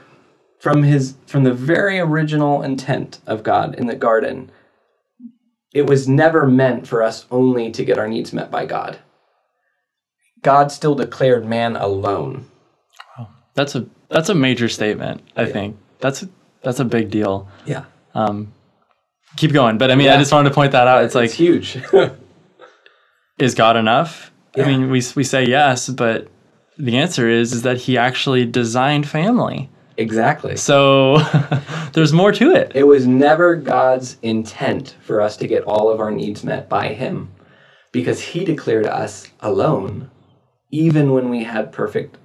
from 0.58 0.84
his 0.84 1.14
from 1.26 1.44
the 1.44 1.52
very 1.52 1.98
original 1.98 2.62
intent 2.62 3.20
of 3.26 3.42
God 3.42 3.74
in 3.74 3.88
the 3.88 3.94
garden, 3.94 4.50
it 5.74 5.86
was 5.86 6.08
never 6.08 6.46
meant 6.46 6.88
for 6.88 7.02
us 7.02 7.26
only 7.30 7.70
to 7.72 7.84
get 7.84 7.98
our 7.98 8.08
needs 8.08 8.32
met 8.32 8.50
by 8.50 8.64
God. 8.64 9.00
God 10.42 10.70
still 10.72 10.94
declared 10.94 11.46
man 11.46 11.76
alone. 11.76 12.46
That's 13.54 13.74
a 13.74 13.86
that's 14.08 14.28
a 14.28 14.34
major 14.34 14.68
statement. 14.68 15.22
I 15.36 15.46
think 15.46 15.76
that's 16.00 16.22
a, 16.22 16.28
that's 16.62 16.80
a 16.80 16.84
big 16.84 17.10
deal. 17.10 17.48
Yeah. 17.66 17.84
Um, 18.14 18.52
keep 19.36 19.52
going, 19.52 19.78
but 19.78 19.90
I 19.90 19.94
mean, 19.96 20.06
Yeah. 20.06 20.14
I 20.14 20.18
just 20.18 20.32
wanted 20.32 20.48
to 20.50 20.54
point 20.54 20.72
that 20.72 20.86
out. 20.86 21.04
It's 21.04 21.14
like, 21.14 21.26
it's 21.26 21.34
huge. 21.34 21.78
is 23.38 23.54
God 23.54 23.76
enough? 23.76 24.30
I 24.56 24.64
mean, 24.64 24.90
we 24.90 25.02
we 25.14 25.24
say 25.24 25.44
yes, 25.46 25.88
but 25.88 26.28
the 26.78 26.96
answer 26.96 27.28
is 27.28 27.52
is 27.52 27.62
that 27.62 27.76
He 27.78 27.98
actually 27.98 28.44
designed 28.44 29.08
family. 29.08 29.68
exactly. 29.96 30.56
So 30.56 31.18
there's 31.92 32.12
more 32.12 32.32
to 32.32 32.52
it. 32.52 32.72
It 32.74 32.84
was 32.84 33.06
never 33.06 33.56
God's 33.56 34.16
intent 34.22 34.94
for 35.00 35.20
us 35.20 35.36
to 35.38 35.46
get 35.48 35.64
all 35.64 35.90
of 35.90 36.00
our 36.00 36.10
needs 36.12 36.44
met 36.44 36.68
by 36.68 36.88
Him 36.88 37.30
because 37.92 38.20
He 38.20 38.44
declared 38.44 38.86
us 38.86 39.28
alone, 39.40 40.10
even 40.70 41.12
when 41.12 41.28
we 41.28 41.44
had 41.44 41.72
perfect 41.72 42.18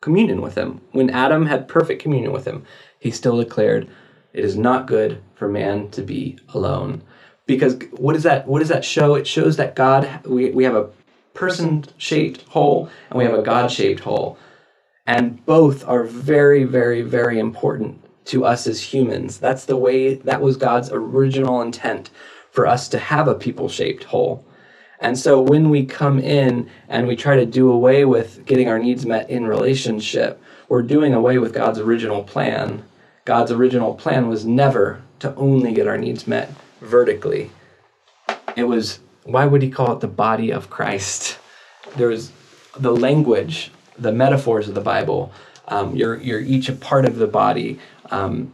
communion 0.00 0.40
with 0.40 0.56
Him. 0.56 0.80
When 0.92 1.10
Adam 1.10 1.46
had 1.46 1.68
perfect 1.68 2.02
communion 2.02 2.32
with 2.32 2.46
Him, 2.46 2.64
He 2.98 3.10
still 3.10 3.38
declared, 3.38 3.88
It 4.32 4.44
is 4.44 4.56
not 4.56 4.86
good 4.86 5.22
for 5.34 5.48
man 5.48 5.90
to 5.90 6.02
be 6.02 6.38
alone. 6.54 7.02
Because 7.46 7.78
what 7.92 8.12
does 8.12 8.24
that 8.24 8.46
what 8.46 8.58
does 8.58 8.68
that 8.68 8.84
show? 8.84 9.14
It 9.14 9.26
shows 9.26 9.56
that 9.56 9.74
God 9.74 10.24
we, 10.26 10.50
we 10.50 10.64
have 10.64 10.76
a 10.76 10.90
person 11.34 11.84
shaped 11.96 12.42
hole 12.48 12.90
and 13.08 13.18
we 13.18 13.24
have 13.24 13.34
a 13.34 13.42
God 13.42 13.70
shaped 13.70 14.00
hole. 14.00 14.38
And 15.06 15.44
both 15.46 15.86
are 15.88 16.04
very, 16.04 16.64
very, 16.64 17.00
very 17.00 17.38
important 17.38 18.04
to 18.26 18.44
us 18.44 18.66
as 18.66 18.82
humans. 18.82 19.38
That's 19.38 19.64
the 19.64 19.76
way, 19.76 20.14
that 20.16 20.42
was 20.42 20.58
God's 20.58 20.90
original 20.92 21.62
intent 21.62 22.10
for 22.50 22.66
us 22.66 22.88
to 22.90 22.98
have 22.98 23.26
a 23.26 23.34
people 23.34 23.68
shaped 23.70 24.04
hole. 24.04 24.44
And 25.00 25.18
so 25.18 25.40
when 25.40 25.70
we 25.70 25.86
come 25.86 26.18
in 26.18 26.68
and 26.88 27.06
we 27.06 27.16
try 27.16 27.36
to 27.36 27.46
do 27.46 27.70
away 27.70 28.04
with 28.04 28.44
getting 28.46 28.68
our 28.68 28.78
needs 28.78 29.06
met 29.06 29.30
in 29.30 29.46
relationship, 29.46 30.42
we're 30.68 30.82
doing 30.82 31.14
away 31.14 31.38
with 31.38 31.54
God's 31.54 31.78
original 31.78 32.24
plan. 32.24 32.84
God's 33.24 33.52
original 33.52 33.94
plan 33.94 34.28
was 34.28 34.44
never 34.44 35.02
to 35.20 35.34
only 35.36 35.72
get 35.72 35.86
our 35.86 35.98
needs 35.98 36.26
met 36.26 36.52
vertically. 36.80 37.50
It 38.56 38.64
was, 38.64 39.00
why 39.24 39.46
would 39.46 39.62
he 39.62 39.70
call 39.70 39.92
it 39.92 40.00
the 40.00 40.08
body 40.08 40.50
of 40.50 40.70
Christ? 40.70 41.38
There 41.96 42.08
was 42.08 42.32
the 42.76 42.92
language, 42.92 43.70
the 43.98 44.12
metaphors 44.12 44.68
of 44.68 44.74
the 44.74 44.80
Bible. 44.80 45.32
Um, 45.68 45.94
you're, 45.94 46.16
you're 46.16 46.40
each 46.40 46.68
a 46.68 46.72
part 46.72 47.04
of 47.04 47.16
the 47.16 47.26
body. 47.26 47.78
Um, 48.10 48.52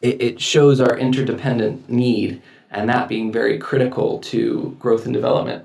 it, 0.00 0.22
it 0.22 0.40
shows 0.40 0.80
our 0.80 0.96
interdependent 0.96 1.90
need, 1.90 2.42
and 2.70 2.88
that 2.88 3.08
being 3.08 3.32
very 3.32 3.58
critical 3.58 4.18
to 4.18 4.76
growth 4.78 5.04
and 5.04 5.14
development. 5.14 5.64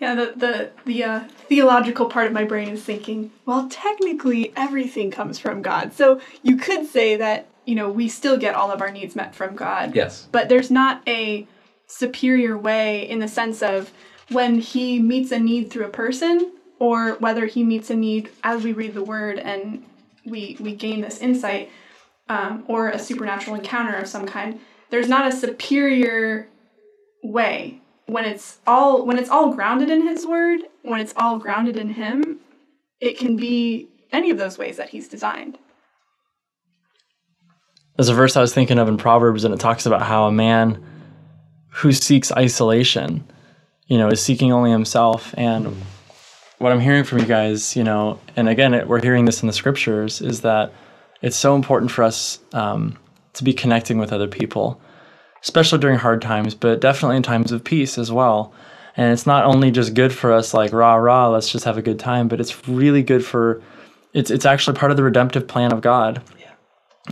Yeah, 0.00 0.14
the 0.14 0.32
the 0.36 0.70
the 0.84 1.04
uh, 1.04 1.20
theological 1.48 2.06
part 2.06 2.26
of 2.26 2.32
my 2.32 2.44
brain 2.44 2.68
is 2.68 2.82
thinking, 2.82 3.30
well, 3.46 3.68
technically 3.70 4.52
everything 4.56 5.10
comes 5.10 5.38
from 5.38 5.62
God. 5.62 5.92
So 5.92 6.20
you 6.42 6.56
could 6.56 6.86
say 6.86 7.16
that 7.16 7.46
you 7.64 7.74
know 7.74 7.88
we 7.88 8.08
still 8.08 8.36
get 8.36 8.54
all 8.54 8.70
of 8.70 8.82
our 8.82 8.90
needs 8.90 9.14
met 9.14 9.34
from 9.34 9.54
God. 9.54 9.94
Yes. 9.94 10.28
But 10.32 10.48
there's 10.48 10.70
not 10.70 11.02
a 11.08 11.46
superior 11.86 12.58
way 12.58 13.08
in 13.08 13.20
the 13.20 13.28
sense 13.28 13.62
of 13.62 13.92
when 14.30 14.58
He 14.58 14.98
meets 14.98 15.30
a 15.30 15.38
need 15.38 15.70
through 15.70 15.86
a 15.86 15.90
person, 15.90 16.52
or 16.78 17.12
whether 17.14 17.46
He 17.46 17.62
meets 17.62 17.88
a 17.88 17.96
need 17.96 18.30
as 18.42 18.64
we 18.64 18.72
read 18.72 18.94
the 18.94 19.04
Word 19.04 19.38
and 19.38 19.84
we 20.26 20.56
we 20.58 20.74
gain 20.74 21.02
this 21.02 21.18
insight, 21.18 21.70
um, 22.28 22.64
or 22.66 22.88
a 22.88 22.98
supernatural 22.98 23.54
encounter 23.54 23.94
of 23.94 24.08
some 24.08 24.26
kind. 24.26 24.58
There's 24.94 25.08
not 25.08 25.26
a 25.26 25.36
superior 25.36 26.46
way 27.24 27.80
when 28.06 28.24
it's 28.24 28.58
all 28.64 29.04
when 29.04 29.18
it's 29.18 29.28
all 29.28 29.52
grounded 29.52 29.90
in 29.90 30.06
his 30.06 30.24
word 30.24 30.60
when 30.82 31.00
it's 31.00 31.12
all 31.16 31.40
grounded 31.40 31.76
in 31.76 31.88
him 31.88 32.38
it 33.00 33.18
can 33.18 33.34
be 33.34 33.88
any 34.12 34.30
of 34.30 34.38
those 34.38 34.56
ways 34.56 34.76
that 34.76 34.90
he's 34.90 35.08
designed 35.08 35.58
There's 37.96 38.08
a 38.08 38.14
verse 38.14 38.36
I 38.36 38.40
was 38.40 38.54
thinking 38.54 38.78
of 38.78 38.86
in 38.88 38.96
Proverbs, 38.96 39.42
and 39.42 39.52
it 39.52 39.58
talks 39.58 39.84
about 39.84 40.02
how 40.02 40.26
a 40.26 40.32
man 40.32 40.80
who 41.70 41.90
seeks 41.90 42.30
isolation, 42.30 43.24
you 43.88 43.98
know, 43.98 44.08
is 44.10 44.22
seeking 44.22 44.52
only 44.52 44.70
himself. 44.70 45.34
And 45.36 45.76
what 46.58 46.70
I'm 46.70 46.80
hearing 46.80 47.02
from 47.02 47.18
you 47.18 47.26
guys, 47.26 47.74
you 47.74 47.82
know, 47.82 48.20
and 48.36 48.48
again, 48.48 48.74
it, 48.74 48.86
we're 48.86 49.02
hearing 49.02 49.24
this 49.24 49.42
in 49.42 49.48
the 49.48 49.52
scriptures, 49.52 50.20
is 50.20 50.42
that 50.42 50.72
it's 51.20 51.36
so 51.36 51.56
important 51.56 51.90
for 51.90 52.04
us 52.04 52.38
um, 52.52 52.96
to 53.34 53.44
be 53.44 53.52
connecting 53.52 53.98
with 53.98 54.12
other 54.12 54.28
people, 54.28 54.80
especially 55.42 55.78
during 55.78 55.98
hard 55.98 56.22
times, 56.22 56.54
but 56.54 56.80
definitely 56.80 57.16
in 57.16 57.22
times 57.22 57.52
of 57.52 57.64
peace 57.64 57.98
as 57.98 58.10
well. 58.10 58.52
And 58.96 59.12
it's 59.12 59.26
not 59.26 59.44
only 59.44 59.70
just 59.70 59.94
good 59.94 60.12
for 60.12 60.32
us, 60.32 60.54
like 60.54 60.72
rah 60.72 60.94
rah, 60.94 61.28
let's 61.28 61.50
just 61.50 61.64
have 61.64 61.76
a 61.76 61.82
good 61.82 61.98
time, 61.98 62.28
but 62.28 62.40
it's 62.40 62.68
really 62.68 63.02
good 63.02 63.24
for. 63.24 63.60
It's 64.12 64.30
it's 64.30 64.46
actually 64.46 64.76
part 64.76 64.92
of 64.92 64.96
the 64.96 65.02
redemptive 65.02 65.48
plan 65.48 65.72
of 65.72 65.80
God 65.80 66.22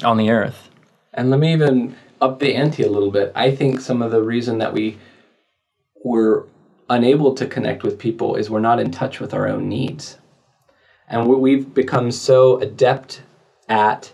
on 0.05 0.17
the 0.17 0.31
earth. 0.31 0.71
And 1.13 1.31
let 1.31 1.41
me 1.41 1.53
even 1.53 1.97
up 2.21 2.39
the 2.39 2.55
ante 2.55 2.85
a 2.85 2.91
little 2.91 3.11
bit. 3.11 3.33
I 3.35 3.55
think 3.55 3.81
some 3.81 4.01
of 4.01 4.13
the 4.13 4.23
reason 4.23 4.59
that 4.59 4.73
we 4.73 4.97
were 6.05 6.47
unable 6.89 7.35
to 7.35 7.47
connect 7.47 7.83
with 7.83 7.99
people 7.99 8.37
is 8.37 8.49
we're 8.49 8.61
not 8.61 8.79
in 8.79 8.91
touch 8.91 9.19
with 9.19 9.35
our 9.35 9.49
own 9.49 9.69
needs. 9.69 10.19
And 11.09 11.29
we- 11.29 11.37
we've 11.37 11.75
become 11.75 12.11
so 12.11 12.61
adept 12.61 13.23
at 13.69 14.13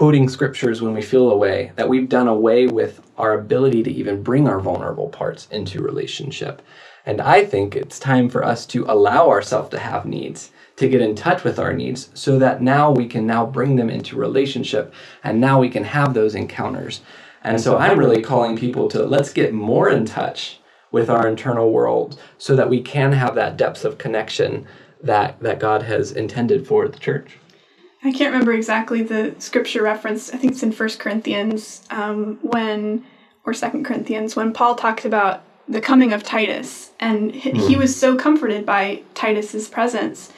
quoting 0.00 0.30
scriptures 0.30 0.80
when 0.80 0.94
we 0.94 1.02
feel 1.02 1.30
away 1.30 1.72
that 1.76 1.86
we've 1.86 2.08
done 2.08 2.26
away 2.26 2.66
with 2.66 3.02
our 3.18 3.34
ability 3.34 3.82
to 3.82 3.92
even 3.92 4.22
bring 4.22 4.48
our 4.48 4.58
vulnerable 4.58 5.10
parts 5.10 5.46
into 5.50 5.82
relationship. 5.82 6.62
And 7.04 7.20
I 7.20 7.44
think 7.44 7.76
it's 7.76 7.98
time 7.98 8.30
for 8.30 8.42
us 8.42 8.64
to 8.68 8.86
allow 8.88 9.28
ourselves 9.28 9.68
to 9.72 9.78
have 9.78 10.06
needs, 10.06 10.52
to 10.76 10.88
get 10.88 11.02
in 11.02 11.14
touch 11.14 11.44
with 11.44 11.58
our 11.58 11.74
needs, 11.74 12.08
so 12.14 12.38
that 12.38 12.62
now 12.62 12.90
we 12.90 13.06
can 13.06 13.26
now 13.26 13.44
bring 13.44 13.76
them 13.76 13.90
into 13.90 14.16
relationship 14.16 14.94
and 15.22 15.38
now 15.38 15.60
we 15.60 15.68
can 15.68 15.84
have 15.84 16.14
those 16.14 16.34
encounters. 16.34 17.02
And 17.44 17.60
so 17.60 17.76
I'm 17.76 17.98
really 17.98 18.22
calling 18.22 18.56
people 18.56 18.88
to 18.88 19.04
let's 19.04 19.34
get 19.34 19.52
more 19.52 19.90
in 19.90 20.06
touch 20.06 20.60
with 20.90 21.10
our 21.10 21.28
internal 21.28 21.70
world 21.72 22.18
so 22.38 22.56
that 22.56 22.70
we 22.70 22.80
can 22.80 23.12
have 23.12 23.34
that 23.34 23.58
depth 23.58 23.84
of 23.84 23.98
connection 23.98 24.66
that, 25.02 25.38
that 25.40 25.58
God 25.60 25.82
has 25.82 26.10
intended 26.10 26.66
for 26.66 26.88
the 26.88 26.98
church. 26.98 27.36
I 28.02 28.12
can't 28.12 28.32
remember 28.32 28.52
exactly 28.52 29.02
the 29.02 29.34
scripture 29.38 29.82
reference. 29.82 30.30
I 30.32 30.36
think 30.36 30.52
it's 30.52 30.62
in 30.62 30.72
first 30.72 30.98
corinthians 30.98 31.86
um, 31.90 32.38
when 32.42 33.04
or 33.44 33.54
second 33.54 33.84
corinthians 33.84 34.36
when 34.36 34.52
paul 34.52 34.74
talked 34.74 35.04
about 35.04 35.42
the 35.68 35.80
coming 35.80 36.12
of 36.12 36.22
titus 36.22 36.90
and 36.98 37.32
he, 37.32 37.52
he 37.52 37.76
was 37.76 37.94
so 37.94 38.16
comforted 38.16 38.66
by 38.66 39.02
titus's 39.14 39.68
presence. 39.68 40.32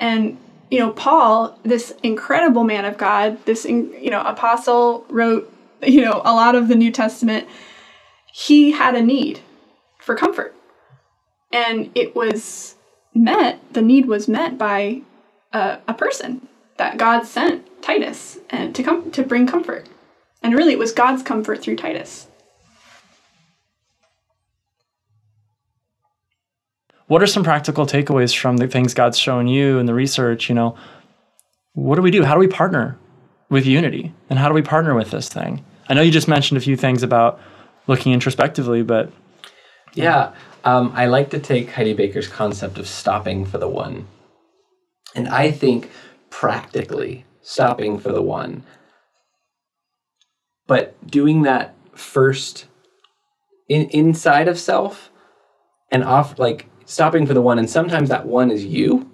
And 0.00 0.38
you 0.70 0.78
know 0.78 0.90
paul 0.92 1.58
this 1.62 1.94
incredible 2.02 2.62
man 2.64 2.84
of 2.84 2.98
god 2.98 3.42
this 3.46 3.64
you 3.64 4.10
know 4.10 4.20
apostle 4.20 5.06
wrote 5.08 5.52
you 5.82 6.02
know 6.02 6.20
a 6.24 6.34
lot 6.34 6.54
of 6.54 6.68
the 6.68 6.74
new 6.74 6.92
testament 6.92 7.48
he 8.32 8.70
had 8.70 8.94
a 8.94 9.02
need 9.02 9.40
for 9.98 10.14
comfort. 10.14 10.54
And 11.52 11.90
it 11.94 12.16
was 12.16 12.76
met 13.14 13.60
the 13.72 13.82
need 13.82 14.06
was 14.06 14.28
met 14.28 14.56
by 14.56 15.02
a, 15.52 15.78
a 15.88 15.94
person 15.94 16.47
that 16.78 16.96
god 16.96 17.24
sent 17.24 17.64
titus 17.82 18.38
and 18.50 18.74
to 18.74 18.82
come 18.82 19.10
to 19.10 19.22
bring 19.22 19.46
comfort 19.46 19.86
and 20.42 20.54
really 20.54 20.72
it 20.72 20.78
was 20.78 20.92
god's 20.92 21.22
comfort 21.22 21.62
through 21.62 21.76
titus 21.76 22.28
what 27.08 27.22
are 27.22 27.26
some 27.26 27.42
practical 27.42 27.86
takeaways 27.86 28.36
from 28.36 28.58
the 28.58 28.68
things 28.68 28.94
God's 28.94 29.18
shown 29.18 29.48
you 29.48 29.78
and 29.78 29.88
the 29.88 29.94
research? 29.94 30.48
You 30.48 30.54
know, 30.54 30.76
what 31.72 31.96
do 31.96 32.02
we 32.02 32.10
do? 32.10 32.22
How 32.22 32.34
do 32.34 32.40
we 32.40 32.48
partner 32.48 32.98
with 33.48 33.66
unity? 33.66 34.12
And 34.30 34.38
how 34.38 34.48
do 34.48 34.54
we 34.54 34.62
partner 34.62 34.94
with 34.94 35.10
this 35.10 35.28
thing? 35.28 35.64
I 35.88 35.94
know 35.94 36.02
you 36.02 36.12
just 36.12 36.28
mentioned 36.28 36.58
a 36.58 36.60
few 36.60 36.76
things 36.76 37.02
about 37.02 37.40
looking 37.86 38.12
introspectively, 38.12 38.82
but 38.82 39.10
Yeah, 39.94 40.34
um, 40.64 40.92
I 40.94 41.06
like 41.06 41.30
to 41.30 41.38
take 41.38 41.70
Heidi 41.70 41.94
Baker's 41.94 42.28
concept 42.28 42.76
of 42.76 42.86
stopping 42.86 43.46
for 43.46 43.56
the 43.56 43.68
one. 43.68 44.06
And 45.14 45.28
I 45.28 45.50
think 45.50 45.90
practically 46.30 47.24
stopping 47.42 47.98
for 47.98 48.12
the 48.12 48.22
one, 48.22 48.64
but 50.66 50.94
doing 51.06 51.42
that 51.42 51.74
first 51.94 52.66
in, 53.68 53.88
inside 53.90 54.48
of 54.48 54.58
self 54.58 55.10
and 55.90 56.04
off, 56.04 56.38
like 56.38 56.66
stopping 56.84 57.26
for 57.26 57.34
the 57.34 57.42
one. 57.42 57.58
And 57.58 57.68
sometimes 57.68 58.08
that 58.08 58.26
one 58.26 58.50
is 58.50 58.64
you. 58.64 59.10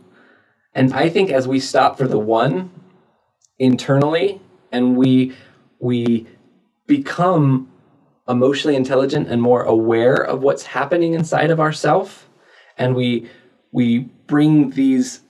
And 0.75 0.93
I 0.93 1.09
think 1.09 1.31
as 1.31 1.47
we 1.47 1.61
stop 1.61 1.97
for 1.97 2.09
the 2.09 2.19
one 2.19 2.71
internally 3.59 4.41
and 4.73 4.97
we, 4.97 5.35
we 5.79 6.27
become 6.87 7.71
emotionally 8.29 8.77
intelligent 8.77 9.29
and 9.29 9.41
more 9.41 9.63
aware 9.63 10.15
of 10.17 10.43
what's 10.43 10.65
happening 10.65 11.15
inside 11.15 11.51
of 11.51 11.61
ourself 11.61 12.29
and 12.79 12.95
we 12.95 13.29
we 13.73 13.99
bring 14.27 14.71
these 14.71 15.21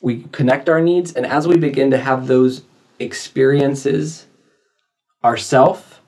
we 0.00 0.24
connect 0.32 0.68
our 0.68 0.80
needs 0.80 1.12
and 1.12 1.26
as 1.26 1.46
we 1.46 1.56
begin 1.56 1.90
to 1.90 1.98
have 1.98 2.26
those 2.26 2.62
experiences 2.98 4.26
ourself 5.24 6.00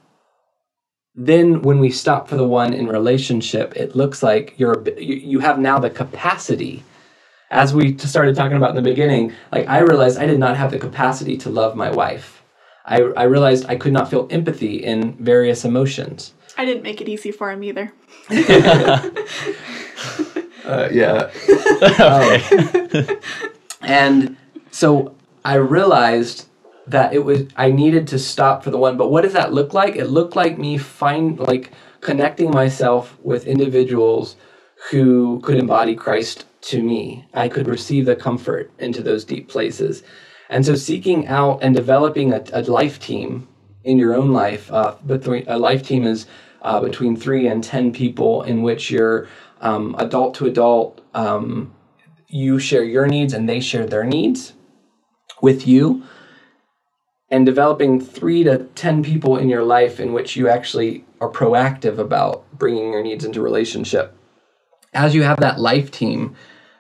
then 1.15 1.61
when 1.63 1.79
we 1.79 1.91
stop 1.91 2.29
for 2.29 2.37
the 2.37 2.47
one 2.47 2.73
in 2.73 2.87
relationship 2.87 3.75
it 3.77 3.95
looks 3.95 4.23
like 4.23 4.55
you're 4.59 4.83
you 4.99 5.17
you 5.17 5.39
have 5.41 5.59
now 5.59 5.79
the 5.79 5.91
capacity 5.91 6.83
as 7.51 7.75
we 7.75 7.97
started 7.99 8.35
talking 8.35 8.57
about 8.57 8.71
in 8.71 8.77
the 8.77 8.83
beginning 8.83 9.33
like 9.51 9.67
i 9.69 9.79
realized 9.79 10.19
i 10.19 10.27
did 10.27 10.39
not 10.39 10.57
have 10.57 10.71
the 10.71 10.79
capacity 10.79 11.37
to 11.37 11.51
love 11.51 11.77
my 11.77 11.91
wife 11.91 12.39
I, 12.85 13.01
I 13.17 13.23
realized 13.25 13.67
I 13.69 13.77
could 13.77 13.93
not 13.93 14.11
feel 14.11 14.27
empathy 14.29 14.83
in 14.83 15.15
various 15.15 15.65
emotions. 15.65 16.35
I 16.59 16.65
didn't 16.65 16.83
make 16.83 17.01
it 17.01 17.09
easy 17.09 17.31
for 17.31 17.49
him 17.49 17.63
either. 17.63 17.93
Uh, 20.65 20.89
yeah. 20.93 21.29
and 23.83 24.37
so 24.71 25.15
I 25.45 25.55
realized 25.55 26.49
that 26.87 27.15
it 27.15 27.25
was 27.25 27.47
I 27.57 27.71
needed 27.71 28.07
to 28.09 28.19
stop 28.19 28.65
for 28.65 28.71
the 28.71 28.79
one. 28.79 28.97
But 28.97 29.11
what 29.11 29.23
does 29.23 29.33
that 29.33 29.53
look 29.53 29.75
like? 29.75 29.97
It 29.97 30.07
looked 30.07 30.37
like 30.37 30.59
me 30.59 30.79
find 30.79 31.39
like 31.39 31.73
connecting 32.01 32.51
myself 32.51 33.17
with 33.23 33.47
individuals 33.47 34.37
who 34.91 35.41
could 35.41 35.59
embody 35.59 35.95
Christ 35.95 36.47
to 36.63 36.83
me. 36.83 37.27
I 37.35 37.49
could 37.49 37.69
receive 37.69 38.07
the 38.07 38.17
comfort 38.17 38.71
into 38.79 39.03
those 39.03 39.25
deep 39.25 39.49
places. 39.49 40.03
And 40.49 40.67
so 40.67 40.75
seeking 40.75 41.29
out 41.29 41.61
and 41.63 41.75
developing 41.75 42.33
a, 42.33 42.45
a 42.53 42.63
life 42.63 42.99
team 42.99 43.49
in 43.85 43.99
your 43.99 44.15
own 44.15 44.33
life, 44.33 44.71
uh, 44.73 44.97
between, 45.07 45.45
a 45.49 45.59
life 45.59 45.87
team 45.87 46.05
is 46.05 46.27
uh, 46.63 46.81
between 46.81 47.17
three 47.17 47.47
and 47.47 47.63
10 47.63 47.93
people 47.93 48.43
in 48.43 48.63
which 48.63 48.91
you're 48.91 49.29
um, 49.61 49.95
adult 49.99 50.35
to 50.37 50.47
adult, 50.47 51.01
um, 51.15 51.73
you 52.33 52.59
share 52.59 52.83
your 52.83 53.07
needs 53.07 53.35
and 53.35 53.49
they 53.49 53.61
share 53.61 53.87
their 53.87 54.05
needs 54.05 54.55
with 55.41 55.67
you. 55.69 56.03
And 57.31 57.47
developing 57.47 58.01
three 58.01 58.43
to 58.45 58.65
10 58.75 59.03
people 59.03 59.37
in 59.37 59.49
your 59.49 59.63
life 59.63 60.01
in 60.01 60.13
which 60.13 60.37
you 60.37 60.49
actually 60.49 61.05
are 61.21 61.31
proactive 61.31 61.99
about 61.99 62.45
bringing 62.59 62.93
your 62.93 63.03
needs 63.03 63.25
into 63.25 63.41
relationship. 63.41 64.15
As 64.93 65.15
you 65.15 65.23
have 65.23 65.41
that 65.41 65.61
life 65.61 65.91
team, 65.91 66.35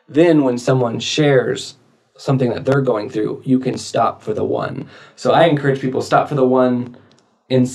then 0.08 0.42
when 0.42 0.58
someone 0.58 1.00
shares 1.00 1.76
something 2.18 2.50
that 2.50 2.64
they're 2.66 2.82
going 2.82 3.08
through, 3.08 3.42
you 3.44 3.58
can 3.58 3.78
stop 3.78 4.22
for 4.22 4.34
the 4.34 4.44
one. 4.44 4.88
So 5.16 5.32
I 5.32 5.44
encourage 5.46 5.80
people 5.80 6.02
stop 6.02 6.28
for 6.28 6.34
the 6.34 6.46
one 6.46 6.98
in, 7.48 7.66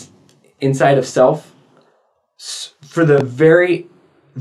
inside 0.59 0.99
of 0.99 1.07
self 1.07 1.55
for 2.81 3.05
the 3.05 3.23
very 3.23 3.87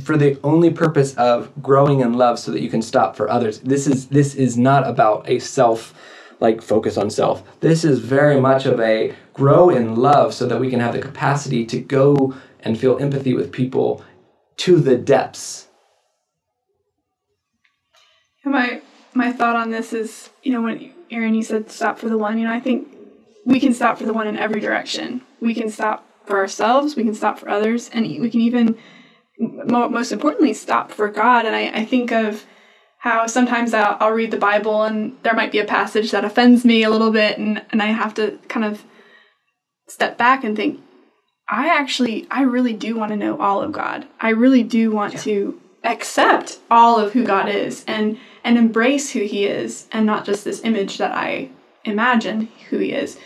for 0.02 0.16
the 0.16 0.38
only 0.42 0.70
purpose 0.70 1.14
of 1.14 1.50
growing 1.62 2.00
in 2.00 2.14
love 2.14 2.38
so 2.38 2.50
that 2.52 2.60
you 2.60 2.70
can 2.70 2.82
stop 2.82 3.16
for 3.16 3.30
others. 3.30 3.60
This 3.60 3.86
is 3.86 4.08
this 4.08 4.34
is 4.34 4.56
not 4.56 4.86
about 4.86 5.28
a 5.28 5.38
self 5.38 5.94
like 6.40 6.60
focus 6.60 6.96
on 6.96 7.10
self. 7.10 7.42
This 7.60 7.84
is 7.84 7.98
very 8.00 8.40
much 8.40 8.66
of 8.66 8.80
a 8.80 9.14
grow 9.32 9.70
in 9.70 9.96
love 9.96 10.34
so 10.34 10.46
that 10.46 10.60
we 10.60 10.70
can 10.70 10.80
have 10.80 10.92
the 10.92 11.00
capacity 11.00 11.64
to 11.66 11.80
go 11.80 12.34
and 12.60 12.78
feel 12.78 12.98
empathy 12.98 13.34
with 13.34 13.52
people 13.52 14.04
to 14.58 14.78
the 14.78 14.96
depths. 14.96 15.68
My 18.44 18.80
my 19.14 19.32
thought 19.32 19.56
on 19.56 19.70
this 19.70 19.92
is, 19.92 20.30
you 20.42 20.52
know, 20.52 20.62
when 20.62 20.92
Aaron 21.10 21.34
you 21.34 21.42
said 21.42 21.70
stop 21.70 21.98
for 21.98 22.08
the 22.08 22.18
one, 22.18 22.38
you 22.38 22.46
know, 22.46 22.52
I 22.52 22.60
think 22.60 22.88
we 23.44 23.60
can 23.60 23.72
stop 23.72 23.98
for 23.98 24.04
the 24.04 24.12
one 24.12 24.26
in 24.26 24.36
every 24.36 24.60
direction. 24.60 25.22
We 25.40 25.54
can 25.54 25.70
stop 25.70 26.04
for 26.26 26.38
ourselves, 26.38 26.96
we 26.96 27.04
can 27.04 27.14
stop 27.14 27.38
for 27.38 27.48
others, 27.48 27.88
and 27.90 28.04
we 28.04 28.30
can 28.30 28.40
even 28.40 28.76
most 29.38 30.12
importantly 30.12 30.54
stop 30.54 30.90
for 30.90 31.08
God. 31.08 31.44
And 31.44 31.54
I, 31.54 31.68
I 31.68 31.84
think 31.84 32.12
of 32.12 32.44
how 32.98 33.26
sometimes 33.26 33.74
I'll, 33.74 33.96
I'll, 34.00 34.12
read 34.12 34.30
the 34.30 34.36
Bible 34.36 34.82
and 34.82 35.16
there 35.22 35.34
might 35.34 35.52
be 35.52 35.58
a 35.58 35.64
passage 35.64 36.10
that 36.10 36.24
offends 36.24 36.64
me 36.64 36.82
a 36.82 36.90
little 36.90 37.12
bit, 37.12 37.38
and, 37.38 37.64
and 37.70 37.82
I 37.82 37.86
have 37.86 38.14
to 38.14 38.38
kind 38.48 38.64
of 38.64 38.84
step 39.86 40.18
back 40.18 40.42
and 40.42 40.56
think, 40.56 40.80
I 41.48 41.68
actually, 41.68 42.26
I 42.30 42.42
really 42.42 42.72
do 42.72 42.96
want 42.96 43.10
to 43.10 43.16
know 43.16 43.38
all 43.38 43.62
of 43.62 43.70
God. 43.70 44.06
I 44.20 44.30
really 44.30 44.64
do 44.64 44.90
want 44.90 45.14
yeah. 45.14 45.20
to 45.20 45.60
accept 45.84 46.58
all 46.70 46.98
of 46.98 47.12
who 47.12 47.24
God 47.24 47.48
is 47.48 47.84
and 47.86 48.18
and 48.42 48.58
embrace 48.58 49.10
who 49.10 49.20
He 49.20 49.46
is, 49.46 49.86
and 49.92 50.06
not 50.06 50.24
just 50.24 50.44
this 50.44 50.62
image 50.64 50.98
that 50.98 51.12
I 51.12 51.50
imagine 51.84 52.48
who 52.68 52.78
He 52.78 52.92
is. 52.92 53.18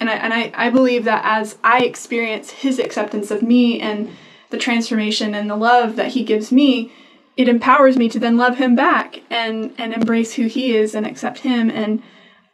And 0.00 0.10
I 0.10 0.14
and 0.14 0.34
I, 0.34 0.52
I 0.54 0.70
believe 0.70 1.04
that 1.04 1.22
as 1.24 1.56
I 1.62 1.80
experience 1.80 2.50
His 2.50 2.78
acceptance 2.80 3.30
of 3.30 3.42
me 3.42 3.80
and 3.80 4.10
the 4.50 4.58
transformation 4.58 5.34
and 5.34 5.48
the 5.50 5.56
love 5.56 5.96
that 5.96 6.08
He 6.08 6.24
gives 6.24 6.50
me, 6.50 6.92
it 7.38 7.48
empowers 7.48 7.96
me 7.96 8.08
to 8.08 8.18
then 8.18 8.36
love 8.36 8.58
him 8.58 8.74
back 8.74 9.22
and 9.30 9.72
and 9.78 9.94
embrace 9.94 10.34
who 10.34 10.46
he 10.46 10.76
is 10.76 10.94
and 10.94 11.06
accept 11.06 11.38
him 11.38 11.70
and 11.70 12.02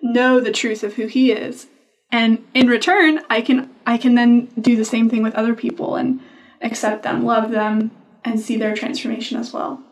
know 0.00 0.38
the 0.38 0.52
truth 0.52 0.84
of 0.84 0.94
who 0.94 1.06
he 1.06 1.32
is. 1.32 1.66
And 2.12 2.44
in 2.52 2.68
return 2.68 3.20
i 3.30 3.40
can 3.40 3.70
i 3.86 3.96
can 3.96 4.14
then 4.14 4.46
do 4.60 4.76
the 4.76 4.84
same 4.84 5.08
thing 5.08 5.22
with 5.22 5.34
other 5.34 5.54
people 5.54 5.96
and 5.96 6.20
accept 6.60 7.02
them 7.02 7.24
love 7.24 7.50
them 7.50 7.90
and 8.24 8.38
see 8.38 8.56
their 8.56 8.74
transformation 8.76 9.38
as 9.38 9.52
well. 9.52 9.82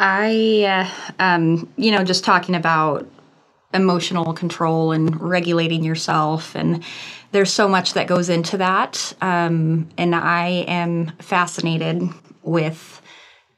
I 0.00 0.88
uh, 1.18 1.22
um 1.22 1.72
you 1.76 1.92
know 1.92 2.02
just 2.02 2.24
talking 2.24 2.56
about 2.56 3.08
emotional 3.74 4.32
control 4.34 4.92
and 4.92 5.20
regulating 5.20 5.82
yourself 5.82 6.54
and 6.54 6.84
there's 7.32 7.52
so 7.52 7.66
much 7.66 7.94
that 7.94 8.06
goes 8.06 8.28
into 8.28 8.58
that. 8.58 9.14
Um, 9.20 9.88
and 9.98 10.14
I 10.14 10.64
am 10.68 11.12
fascinated 11.18 12.02
with 12.42 13.00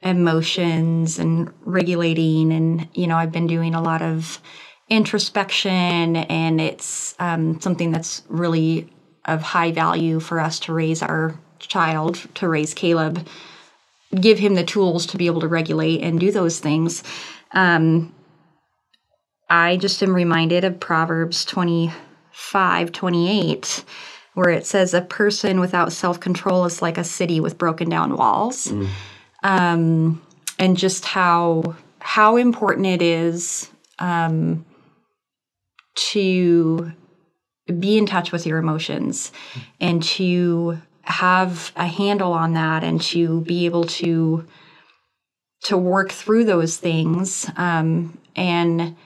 emotions 0.00 1.18
and 1.18 1.52
regulating. 1.62 2.52
And, 2.52 2.88
you 2.94 3.06
know, 3.06 3.16
I've 3.16 3.32
been 3.32 3.48
doing 3.48 3.74
a 3.74 3.82
lot 3.82 4.00
of 4.00 4.40
introspection, 4.88 6.16
and 6.16 6.60
it's 6.60 7.14
um, 7.18 7.60
something 7.60 7.90
that's 7.90 8.22
really 8.28 8.88
of 9.24 9.42
high 9.42 9.72
value 9.72 10.20
for 10.20 10.38
us 10.38 10.60
to 10.60 10.72
raise 10.72 11.02
our 11.02 11.38
child, 11.58 12.26
to 12.34 12.46
raise 12.46 12.74
Caleb, 12.74 13.26
give 14.20 14.38
him 14.38 14.54
the 14.54 14.64
tools 14.64 15.06
to 15.06 15.16
be 15.16 15.26
able 15.26 15.40
to 15.40 15.48
regulate 15.48 16.02
and 16.02 16.20
do 16.20 16.30
those 16.30 16.60
things. 16.60 17.02
Um, 17.52 18.14
I 19.48 19.76
just 19.76 20.02
am 20.02 20.14
reminded 20.14 20.64
of 20.64 20.80
Proverbs 20.80 21.44
20 21.44 21.92
528 22.32 23.84
where 24.34 24.50
it 24.50 24.66
says 24.66 24.92
a 24.92 25.00
person 25.00 25.60
without 25.60 25.92
self-control 25.92 26.64
is 26.64 26.82
like 26.82 26.98
a 26.98 27.04
city 27.04 27.38
with 27.38 27.56
broken 27.56 27.88
down 27.88 28.16
walls 28.16 28.66
mm. 28.66 28.88
um, 29.44 30.20
and 30.58 30.76
just 30.76 31.04
how 31.04 31.76
how 32.00 32.36
important 32.36 32.86
it 32.86 33.00
is 33.00 33.70
um, 34.00 34.66
to 35.94 36.92
be 37.78 37.96
in 37.96 38.04
touch 38.04 38.32
with 38.32 38.46
your 38.46 38.58
emotions 38.58 39.32
and 39.80 40.02
to 40.02 40.78
have 41.02 41.72
a 41.76 41.86
handle 41.86 42.32
on 42.32 42.54
that 42.54 42.82
and 42.82 43.00
to 43.00 43.40
be 43.42 43.64
able 43.64 43.84
to 43.84 44.44
to 45.62 45.78
work 45.78 46.10
through 46.10 46.44
those 46.44 46.76
things 46.76 47.48
um, 47.56 48.18
and 48.36 48.96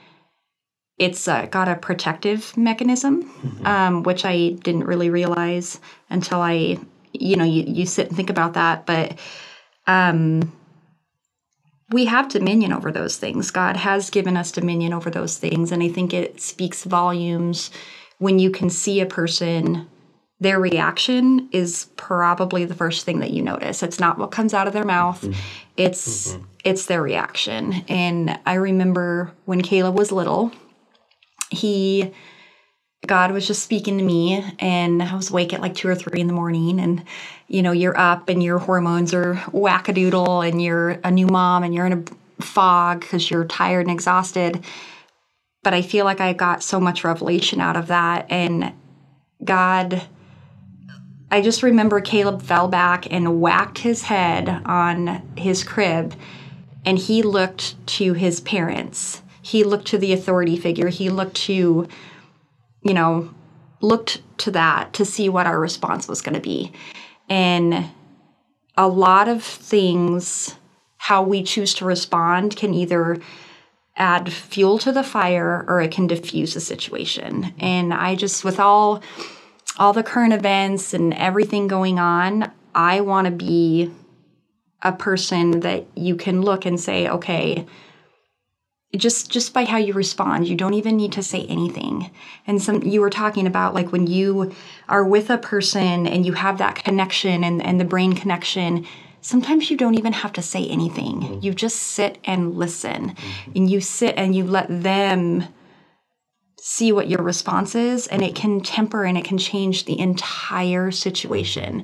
it's 0.99 1.27
uh, 1.27 1.45
got 1.45 1.69
a 1.69 1.75
protective 1.75 2.55
mechanism, 2.57 3.23
mm-hmm. 3.23 3.65
um, 3.65 4.03
which 4.03 4.25
I 4.25 4.49
didn't 4.49 4.83
really 4.83 5.09
realize 5.09 5.79
until 6.09 6.41
I, 6.41 6.77
you 7.13 7.37
know, 7.37 7.45
you, 7.45 7.63
you 7.65 7.85
sit 7.85 8.09
and 8.09 8.15
think 8.17 8.29
about 8.29 8.53
that. 8.53 8.85
But 8.85 9.17
um, 9.87 10.51
we 11.89 12.05
have 12.05 12.27
dominion 12.27 12.73
over 12.73 12.91
those 12.91 13.17
things. 13.17 13.49
God 13.49 13.77
has 13.77 14.09
given 14.09 14.35
us 14.35 14.51
dominion 14.51 14.93
over 14.93 15.09
those 15.09 15.37
things. 15.37 15.71
And 15.71 15.81
I 15.81 15.87
think 15.87 16.13
it 16.13 16.41
speaks 16.41 16.83
volumes 16.83 17.71
when 18.17 18.37
you 18.37 18.51
can 18.51 18.69
see 18.69 18.99
a 18.99 19.05
person, 19.05 19.87
their 20.41 20.59
reaction 20.59 21.47
is 21.53 21.87
probably 21.95 22.65
the 22.65 22.75
first 22.75 23.05
thing 23.05 23.19
that 23.19 23.31
you 23.31 23.41
notice. 23.41 23.81
It's 23.81 23.99
not 24.01 24.17
what 24.17 24.31
comes 24.31 24.53
out 24.53 24.67
of 24.67 24.73
their 24.73 24.85
mouth, 24.85 25.21
mm-hmm. 25.21 25.39
it's. 25.77 26.33
Mm-hmm. 26.33 26.43
It's 26.65 26.87
their 26.87 27.01
reaction. 27.01 27.85
And 27.87 28.37
I 28.45 28.55
remember 28.55 29.31
when 29.45 29.61
Caleb 29.61 29.97
was 29.97 30.11
little, 30.11 30.51
he 31.49 32.13
God 33.07 33.31
was 33.31 33.47
just 33.47 33.63
speaking 33.63 33.97
to 33.97 34.03
me, 34.03 34.43
and 34.59 35.01
I 35.01 35.15
was 35.15 35.31
awake 35.31 35.53
at 35.53 35.61
like 35.61 35.73
two 35.73 35.87
or 35.87 35.95
three 35.95 36.19
in 36.19 36.27
the 36.27 36.33
morning. 36.33 36.79
And 36.79 37.03
you 37.47 37.61
know, 37.61 37.71
you're 37.71 37.97
up, 37.97 38.29
and 38.29 38.43
your 38.43 38.59
hormones 38.59 39.13
are 39.13 39.35
wackadoodle, 39.47 40.47
and 40.47 40.61
you're 40.61 40.99
a 41.03 41.11
new 41.11 41.27
mom, 41.27 41.63
and 41.63 41.73
you're 41.73 41.85
in 41.85 41.93
a 41.93 42.43
fog 42.43 43.01
because 43.01 43.31
you're 43.31 43.45
tired 43.45 43.87
and 43.87 43.91
exhausted. 43.91 44.63
But 45.63 45.73
I 45.73 45.81
feel 45.81 46.05
like 46.05 46.21
I 46.21 46.33
got 46.33 46.63
so 46.63 46.79
much 46.79 47.03
revelation 47.03 47.61
out 47.61 47.77
of 47.77 47.87
that, 47.87 48.29
and 48.29 48.73
God. 49.43 50.03
I 51.31 51.41
just 51.41 51.61
remember 51.61 52.01
Caleb 52.01 52.41
fell 52.41 52.67
back 52.67 53.11
and 53.13 53.39
whacked 53.39 53.77
his 53.77 54.01
head 54.01 54.49
on 54.65 55.21
his 55.37 55.63
crib, 55.63 56.15
and 56.85 56.97
he 56.97 57.21
looked 57.21 57.85
to 57.85 58.13
his 58.13 58.41
parents 58.41 59.21
he 59.49 59.63
looked 59.63 59.87
to 59.87 59.97
the 59.97 60.13
authority 60.13 60.57
figure 60.57 60.89
he 60.89 61.09
looked 61.09 61.35
to 61.35 61.87
you 62.83 62.93
know 62.93 63.29
looked 63.81 64.21
to 64.39 64.51
that 64.51 64.93
to 64.93 65.05
see 65.05 65.29
what 65.29 65.47
our 65.47 65.59
response 65.59 66.07
was 66.07 66.21
going 66.21 66.35
to 66.35 66.41
be. 66.41 66.71
And 67.29 67.89
a 68.75 68.87
lot 68.87 69.27
of 69.27 69.43
things, 69.43 70.55
how 70.97 71.23
we 71.23 71.43
choose 71.43 71.73
to 71.75 71.85
respond, 71.85 72.55
can 72.55 72.73
either 72.73 73.17
add 73.95 74.31
fuel 74.31 74.77
to 74.79 74.91
the 74.91 75.03
fire 75.03 75.65
or 75.67 75.81
it 75.81 75.91
can 75.91 76.07
diffuse 76.07 76.53
the 76.53 76.61
situation. 76.61 77.53
And 77.59 77.93
I 77.93 78.15
just, 78.15 78.43
with 78.43 78.59
all 78.59 79.03
all 79.77 79.93
the 79.93 80.03
current 80.03 80.33
events 80.33 80.93
and 80.93 81.13
everything 81.13 81.67
going 81.67 81.99
on, 81.99 82.51
I 82.75 82.99
want 82.99 83.25
to 83.25 83.31
be 83.31 83.91
a 84.81 84.91
person 84.91 85.61
that 85.61 85.85
you 85.95 86.15
can 86.15 86.41
look 86.41 86.65
and 86.65 86.77
say, 86.77 87.07
okay, 87.07 87.65
just 88.97 89.29
just 89.29 89.53
by 89.53 89.65
how 89.65 89.77
you 89.77 89.93
respond 89.93 90.47
you 90.47 90.55
don't 90.55 90.73
even 90.73 90.97
need 90.97 91.11
to 91.11 91.23
say 91.23 91.45
anything. 91.45 92.09
And 92.47 92.61
some 92.61 92.81
you 92.83 93.01
were 93.01 93.09
talking 93.09 93.45
about 93.45 93.75
like 93.75 93.91
when 93.91 94.07
you 94.07 94.51
are 94.87 95.05
with 95.05 95.29
a 95.29 95.37
person 95.37 96.07
and 96.07 96.25
you 96.25 96.33
have 96.33 96.57
that 96.57 96.83
connection 96.83 97.43
and, 97.43 97.63
and 97.63 97.79
the 97.79 97.85
brain 97.85 98.13
connection 98.13 98.85
sometimes 99.21 99.69
you 99.69 99.75
don't 99.75 99.95
even 99.95 100.13
have 100.13 100.33
to 100.33 100.41
say 100.41 100.65
anything. 100.67 101.21
Mm-hmm. 101.21 101.39
you 101.41 101.53
just 101.53 101.77
sit 101.77 102.17
and 102.23 102.55
listen. 102.55 103.09
Mm-hmm. 103.09 103.51
and 103.55 103.69
you 103.69 103.81
sit 103.81 104.15
and 104.17 104.35
you 104.35 104.43
let 104.45 104.67
them 104.69 105.43
see 106.61 106.91
what 106.91 107.09
your 107.09 107.21
response 107.21 107.75
is 107.75 108.07
and 108.07 108.21
it 108.21 108.35
can 108.35 108.61
temper 108.61 109.03
and 109.03 109.17
it 109.17 109.25
can 109.25 109.37
change 109.37 109.85
the 109.85 109.99
entire 109.99 110.91
situation. 110.91 111.83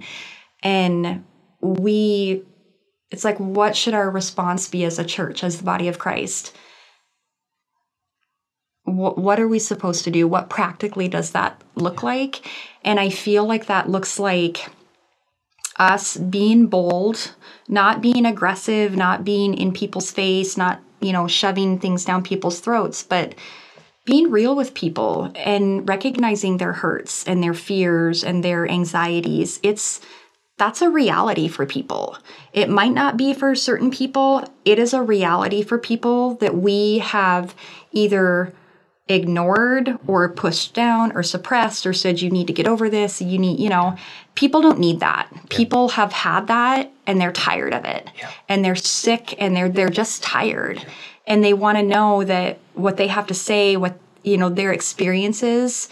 And 0.63 1.23
we 1.61 2.43
it's 3.11 3.23
like 3.23 3.39
what 3.39 3.75
should 3.75 3.93
our 3.93 4.09
response 4.09 4.67
be 4.67 4.83
as 4.83 4.99
a 4.99 5.05
church 5.05 5.43
as 5.43 5.57
the 5.57 5.63
body 5.63 5.87
of 5.87 5.99
christ 5.99 6.55
what, 8.85 9.17
what 9.17 9.39
are 9.39 9.47
we 9.47 9.59
supposed 9.59 10.03
to 10.05 10.11
do? 10.11 10.27
What 10.27 10.49
practically 10.49 11.07
does 11.07 11.31
that 11.31 11.61
look 11.75 12.03
like? 12.03 12.47
And 12.83 12.99
I 12.99 13.09
feel 13.09 13.45
like 13.45 13.65
that 13.65 13.89
looks 13.89 14.19
like 14.19 14.69
us 15.77 16.15
being 16.15 16.67
bold, 16.67 17.33
not 17.67 18.01
being 18.01 18.25
aggressive, 18.25 18.95
not 18.95 19.25
being 19.25 19.53
in 19.55 19.73
people's 19.73 20.11
face, 20.11 20.55
not, 20.55 20.81
you 21.01 21.11
know, 21.11 21.27
shoving 21.27 21.79
things 21.79 22.05
down 22.05 22.23
people's 22.23 22.59
throats, 22.59 23.03
but 23.03 23.35
being 24.05 24.29
real 24.29 24.55
with 24.55 24.75
people 24.75 25.31
and 25.35 25.87
recognizing 25.89 26.57
their 26.57 26.73
hurts 26.73 27.27
and 27.27 27.41
their 27.41 27.55
fears 27.55 28.23
and 28.23 28.43
their 28.43 28.69
anxieties. 28.69 29.59
It's 29.63 29.99
that's 30.57 30.81
a 30.81 30.89
reality 30.89 31.49
for 31.49 31.65
people. 31.65 32.17
It 32.53 32.69
might 32.69 32.93
not 32.93 33.17
be 33.17 33.33
for 33.33 33.55
certain 33.55 33.91
people. 33.91 34.47
It 34.63 34.79
is 34.79 34.93
a 34.93 35.01
reality 35.01 35.63
for 35.63 35.77
people 35.77 36.35
that 36.35 36.55
we 36.55 36.99
have 36.99 37.53
either 37.91 38.53
ignored 39.07 39.99
or 40.07 40.27
pushed 40.29 40.73
down 40.73 41.11
or 41.11 41.21
suppressed 41.21 41.85
or 41.85 41.93
said 41.93 42.21
you 42.21 42.29
need 42.29 42.47
to 42.47 42.53
get 42.53 42.67
over 42.67 42.89
this. 42.89 43.21
You 43.21 43.37
need 43.37 43.59
you 43.59 43.69
know 43.69 43.97
people 44.33 44.61
don't 44.61 44.79
need 44.79 44.99
that. 44.99 45.29
Yeah. 45.31 45.41
people 45.49 45.89
have 45.89 46.11
had 46.11 46.47
that 46.47 46.91
and 47.05 47.21
they're 47.21 47.31
tired 47.31 47.73
of 47.73 47.85
it. 47.85 48.09
Yeah. 48.17 48.31
and 48.49 48.65
they're 48.65 48.75
sick 48.75 49.35
and 49.37 49.55
they're 49.55 49.69
they're 49.69 49.89
just 49.89 50.23
tired. 50.23 50.77
Yeah. 50.77 50.89
and 51.27 51.43
they 51.43 51.53
want 51.53 51.77
to 51.77 51.83
know 51.83 52.23
that 52.23 52.59
what 52.73 52.97
they 52.97 53.07
have 53.07 53.27
to 53.27 53.33
say 53.33 53.77
what 53.77 53.99
you 54.23 54.37
know 54.37 54.49
their 54.49 54.71
experiences 54.73 55.89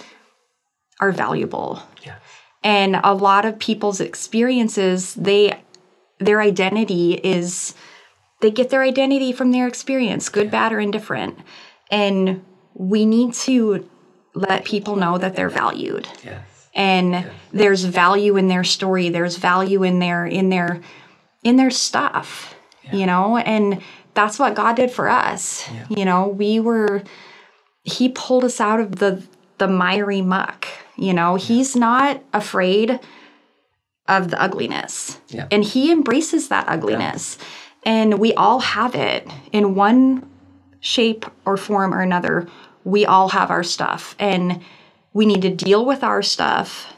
are 1.00 1.12
valuable. 1.12 1.84
And 2.66 2.96
a 3.04 3.14
lot 3.14 3.44
of 3.44 3.60
people's 3.60 4.00
experiences 4.00 5.14
they 5.16 5.62
their 6.20 6.42
identity 6.42 7.16
is 7.16 7.76
they 8.40 8.52
get 8.52 8.70
their 8.70 8.84
identity 8.84 9.34
from 9.34 9.52
their 9.52 9.68
experience 9.68 10.30
good 10.30 10.50
bad 10.50 10.72
or 10.72 10.80
indifferent. 10.80 11.38
And 11.92 12.44
we 12.74 13.06
need 13.06 13.34
to 13.34 13.90
let 14.34 14.66
people 14.66 14.96
know 14.96 15.18
that 15.18 15.36
they're 15.36 15.50
valued. 15.50 16.08
Yes. 16.24 16.70
And 16.76 17.12
yes. 17.12 17.34
there's 17.52 17.84
value 17.84 18.36
in 18.36 18.48
their 18.48 18.64
story, 18.64 19.10
there's 19.10 19.38
value 19.38 19.84
in 19.84 20.00
their 20.00 20.26
in 20.26 20.50
their 20.50 20.82
in 21.44 21.56
their 21.56 21.72
stuff. 21.72 22.56
Yeah. 22.84 22.96
You 22.96 23.06
know, 23.06 23.38
and 23.38 23.82
that's 24.14 24.40
what 24.40 24.56
God 24.56 24.76
did 24.76 24.92
for 24.92 25.08
us. 25.08 25.70
Yeah. 25.70 25.86
You 25.90 26.06
know, 26.06 26.28
we 26.28 26.60
were 26.60 27.04
he 27.84 28.10
pulled 28.10 28.44
us 28.44 28.60
out 28.60 28.80
of 28.80 28.98
the 28.98 29.24
the 29.60 29.68
miry 29.68 30.22
muck. 30.22 30.68
You 30.96 31.14
know, 31.14 31.36
yeah. 31.36 31.46
he's 31.46 31.76
not 31.76 32.24
afraid 32.34 33.00
of 34.08 34.32
the 34.32 34.42
ugliness. 34.42 35.20
And 35.52 35.64
he 35.64 35.92
embraces 35.92 36.50
that 36.50 36.68
ugliness. 36.68 37.38
And 37.86 38.20
we 38.20 38.34
all 38.34 38.60
have 38.60 38.96
it 38.96 39.28
in 39.52 39.76
one 39.76 40.30
shape 40.80 41.26
or 41.46 41.56
form 41.58 41.94
or 41.94 42.02
another, 42.02 42.48
we 42.84 43.06
all 43.06 43.30
have 43.30 43.52
our 43.52 43.64
stuff. 43.64 44.16
And 44.20 44.62
we 45.14 45.26
need 45.26 45.42
to 45.44 45.54
deal 45.54 45.86
with 45.86 46.04
our 46.04 46.22
stuff 46.22 46.94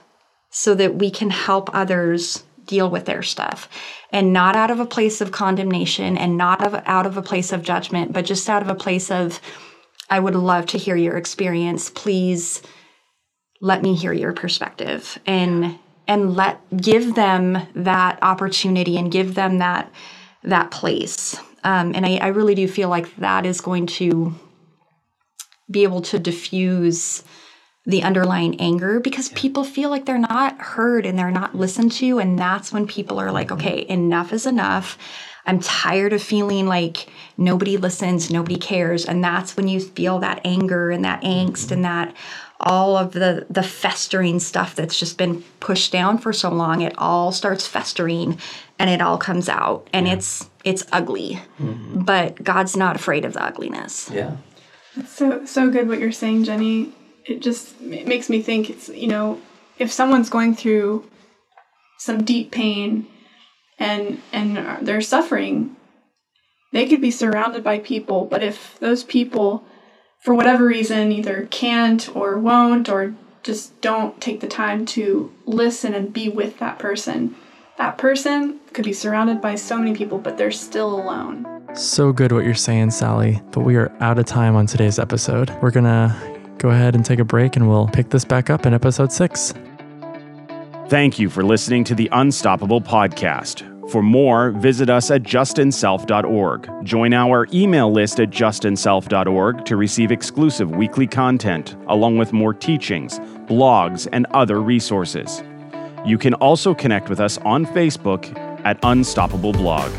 so 0.50 0.74
that 0.76 0.96
we 0.96 1.12
can 1.12 1.30
help 1.30 1.70
others 1.74 2.44
deal 2.66 2.90
with 2.90 3.06
their 3.06 3.22
stuff 3.22 3.70
and 4.12 4.34
not 4.34 4.56
out 4.56 4.72
of 4.72 4.80
a 4.80 4.86
place 4.86 5.22
of 5.22 5.32
condemnation 5.32 6.18
and 6.18 6.38
not 6.38 6.66
of, 6.66 6.82
out 6.86 7.06
of 7.06 7.18
a 7.18 7.22
place 7.22 7.52
of 7.52 7.62
judgment, 7.62 8.14
but 8.14 8.26
just 8.26 8.50
out 8.50 8.62
of 8.62 8.70
a 8.70 8.76
place 8.76 9.12
of, 9.12 9.40
I 10.10 10.20
would 10.20 10.36
love 10.36 10.66
to 10.68 10.78
hear 10.78 10.96
your 10.96 11.18
experience. 11.18 11.90
Please 11.90 12.62
let 13.62 13.82
me 13.82 13.96
hear 13.96 14.14
your 14.14 14.34
perspective 14.34 15.18
and 15.26 15.80
and 16.08 16.36
let 16.36 16.62
give 16.78 17.16
them 17.16 17.58
that 17.74 18.20
opportunity 18.22 18.98
and 18.98 19.12
give 19.12 19.34
them 19.34 19.58
that 19.58 19.92
that 20.44 20.70
place 20.70 21.36
um, 21.64 21.96
and 21.96 22.06
I, 22.06 22.18
I 22.18 22.28
really 22.28 22.54
do 22.54 22.68
feel 22.68 22.90
like 22.90 23.16
that 23.16 23.46
is 23.46 23.60
going 23.60 23.88
to 23.88 24.36
be 25.70 25.84
able 25.84 26.02
to 26.02 26.20
diffuse 26.20 27.24
the 27.86 28.04
underlying 28.04 28.60
anger 28.60 29.00
because 29.00 29.30
people 29.30 29.64
feel 29.64 29.90
like 29.90 30.06
they're 30.06 30.18
not 30.18 30.60
heard 30.60 31.06
and 31.06 31.18
they're 31.18 31.32
not 31.32 31.56
listened 31.56 31.92
to. 31.92 32.20
And 32.20 32.38
that's 32.38 32.72
when 32.72 32.88
people 32.88 33.20
are 33.20 33.32
like, 33.32 33.52
okay, 33.52 33.86
enough 33.88 34.34
is 34.34 34.46
enough. 34.46 34.98
I'm 35.46 35.60
tired 35.60 36.12
of 36.14 36.24
feeling 36.24 36.66
like 36.66 37.08
nobody 37.38 37.78
listens, 37.78 38.32
nobody 38.32 38.58
cares. 38.58 39.06
And 39.06 39.24
that's 39.24 39.56
when 39.56 39.68
you 39.68 39.80
feel 39.80 40.18
that 40.20 40.42
anger 40.44 40.90
and 40.90 41.06
that 41.06 41.22
angst 41.22 41.72
and 41.72 41.86
that 41.86 42.16
all 42.60 42.96
of 42.98 43.12
the 43.12 43.46
the 43.50 43.64
festering 43.64 44.40
stuff 44.40 44.76
that's 44.76 44.98
just 44.98 45.18
been 45.18 45.44
pushed 45.60 45.92
down 45.92 46.18
for 46.18 46.32
so 46.32 46.50
long 46.50 46.82
it 46.82 46.94
all 46.98 47.32
starts 47.32 47.68
festering 47.68 48.38
and 48.80 48.90
it 48.90 49.02
all 49.02 49.18
comes 49.18 49.50
out 49.50 49.90
and 49.92 50.08
yeah. 50.08 50.14
it's 50.14 50.50
it's 50.64 50.86
ugly 50.92 51.40
mm-hmm. 51.60 52.00
but 52.04 52.42
god's 52.44 52.78
not 52.78 52.96
afraid 52.96 53.26
of 53.26 53.34
the 53.34 53.44
ugliness 53.44 54.10
yeah 54.10 54.38
so 55.06 55.46
so 55.46 55.70
good 55.70 55.88
what 55.88 56.00
you're 56.00 56.12
saying 56.12 56.44
jenny 56.44 56.92
it 57.26 57.42
just 57.42 57.80
it 57.82 58.08
makes 58.08 58.30
me 58.30 58.42
think 58.42 58.70
it's 58.70 58.90
you 58.90 59.08
know 59.08 59.40
if 59.78 59.92
someone's 59.92 60.30
going 60.30 60.56
through 60.56 61.04
some 61.98 62.24
deep 62.24 62.52
pain 62.52 63.08
and 63.80 64.22
and 64.32 64.88
they're 64.88 65.02
suffering 65.02 65.76
they 66.72 66.88
could 66.88 67.02
be 67.02 67.12
surrounded 67.12 67.64
by 67.64 67.80
people 67.80 68.26
but 68.26 68.44
if 68.44 68.78
those 68.80 69.04
people 69.04 69.66
for 70.22 70.34
whatever 70.34 70.66
reason 70.66 71.12
either 71.12 71.48
can't 71.52 72.14
or 72.16 72.38
won't 72.38 72.90
or 72.90 73.14
just 73.46 73.80
don't 73.80 74.20
take 74.20 74.40
the 74.42 74.48
time 74.48 74.88
to 74.88 75.32
listen 75.46 75.94
and 75.94 76.12
be 76.12 76.28
with 76.28 76.58
that 76.58 76.80
person. 76.80 77.36
That 77.78 77.98
person 77.98 78.62
could 78.72 78.86
be 78.86 78.94
surrounded 78.94 79.42
by 79.42 79.56
so 79.56 79.78
many 79.78 79.94
people, 79.94 80.18
but 80.18 80.38
they're 80.38 80.52
still 80.52 80.96
alone. 80.96 81.46
So 81.74 82.14
good 82.14 82.32
what 82.32 82.46
you're 82.46 82.54
saying, 82.54 82.92
Sally, 82.92 83.42
but 83.52 83.62
we 83.62 83.76
are 83.76 83.92
out 84.00 84.18
of 84.18 84.26
time 84.26 84.56
on 84.56 84.66
today's 84.66 84.98
episode. 84.98 85.52
We're 85.62 85.72
gonna 85.72 86.16
go 86.58 86.70
ahead 86.70 86.96
and 86.96 87.04
take 87.04 87.20
a 87.20 87.26
break 87.26 87.58
and 87.58 87.68
we'll 87.68 87.88
pick 87.90 88.12
this 88.12 88.24
back 88.24 88.50
up 88.50 88.66
in 88.66 88.74
episode 88.74 89.12
six. 89.12 89.54
Thank 90.88 91.20
you 91.20 91.30
for 91.30 91.44
listening 91.44 91.84
to 91.86 91.96
the 91.96 92.08
Unstoppable 92.14 92.80
Podcast. 92.80 93.70
For 93.92 94.02
more, 94.02 94.52
visit 94.52 94.90
us 94.90 95.12
at 95.12 95.24
justinself.org. 95.24 96.86
Join 96.86 97.14
our 97.14 97.46
email 97.54 97.92
list 97.92 98.22
at 98.22 98.30
justinself.org 98.30 99.66
to 99.66 99.76
receive 99.76 100.12
exclusive 100.12 100.72
weekly 100.72 101.08
content, 101.08 101.76
along 101.88 102.18
with 102.18 102.32
more 102.32 102.54
teachings, 102.54 103.20
blogs, 103.48 104.08
and 104.14 104.26
other 104.32 104.62
resources. 104.62 105.44
You 106.06 106.20
can 106.20 106.36
also 106.36 106.76
connect 106.76 107.10
with 107.10 107.20
us 107.20 107.40
on 107.40 107.66
Facebook 107.66 108.32
at 108.64 108.78
Unstoppable 108.84 109.54
Blog. 109.54 109.92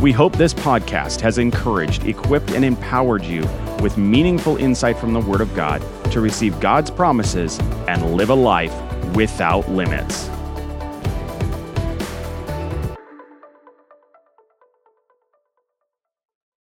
We 0.00 0.12
hope 0.12 0.36
this 0.36 0.54
podcast 0.54 1.20
has 1.20 1.36
encouraged, 1.36 2.04
equipped, 2.06 2.52
and 2.52 2.64
empowered 2.64 3.24
you 3.24 3.40
with 3.82 3.98
meaningful 3.98 4.56
insight 4.56 4.96
from 4.96 5.12
the 5.12 5.20
Word 5.20 5.40
of 5.40 5.52
God 5.56 5.82
to 6.12 6.20
receive 6.20 6.60
God's 6.60 6.92
promises 6.92 7.58
and 7.88 8.14
live 8.14 8.30
a 8.30 8.34
life 8.34 8.72
without 9.14 9.68
limits. 9.68 10.30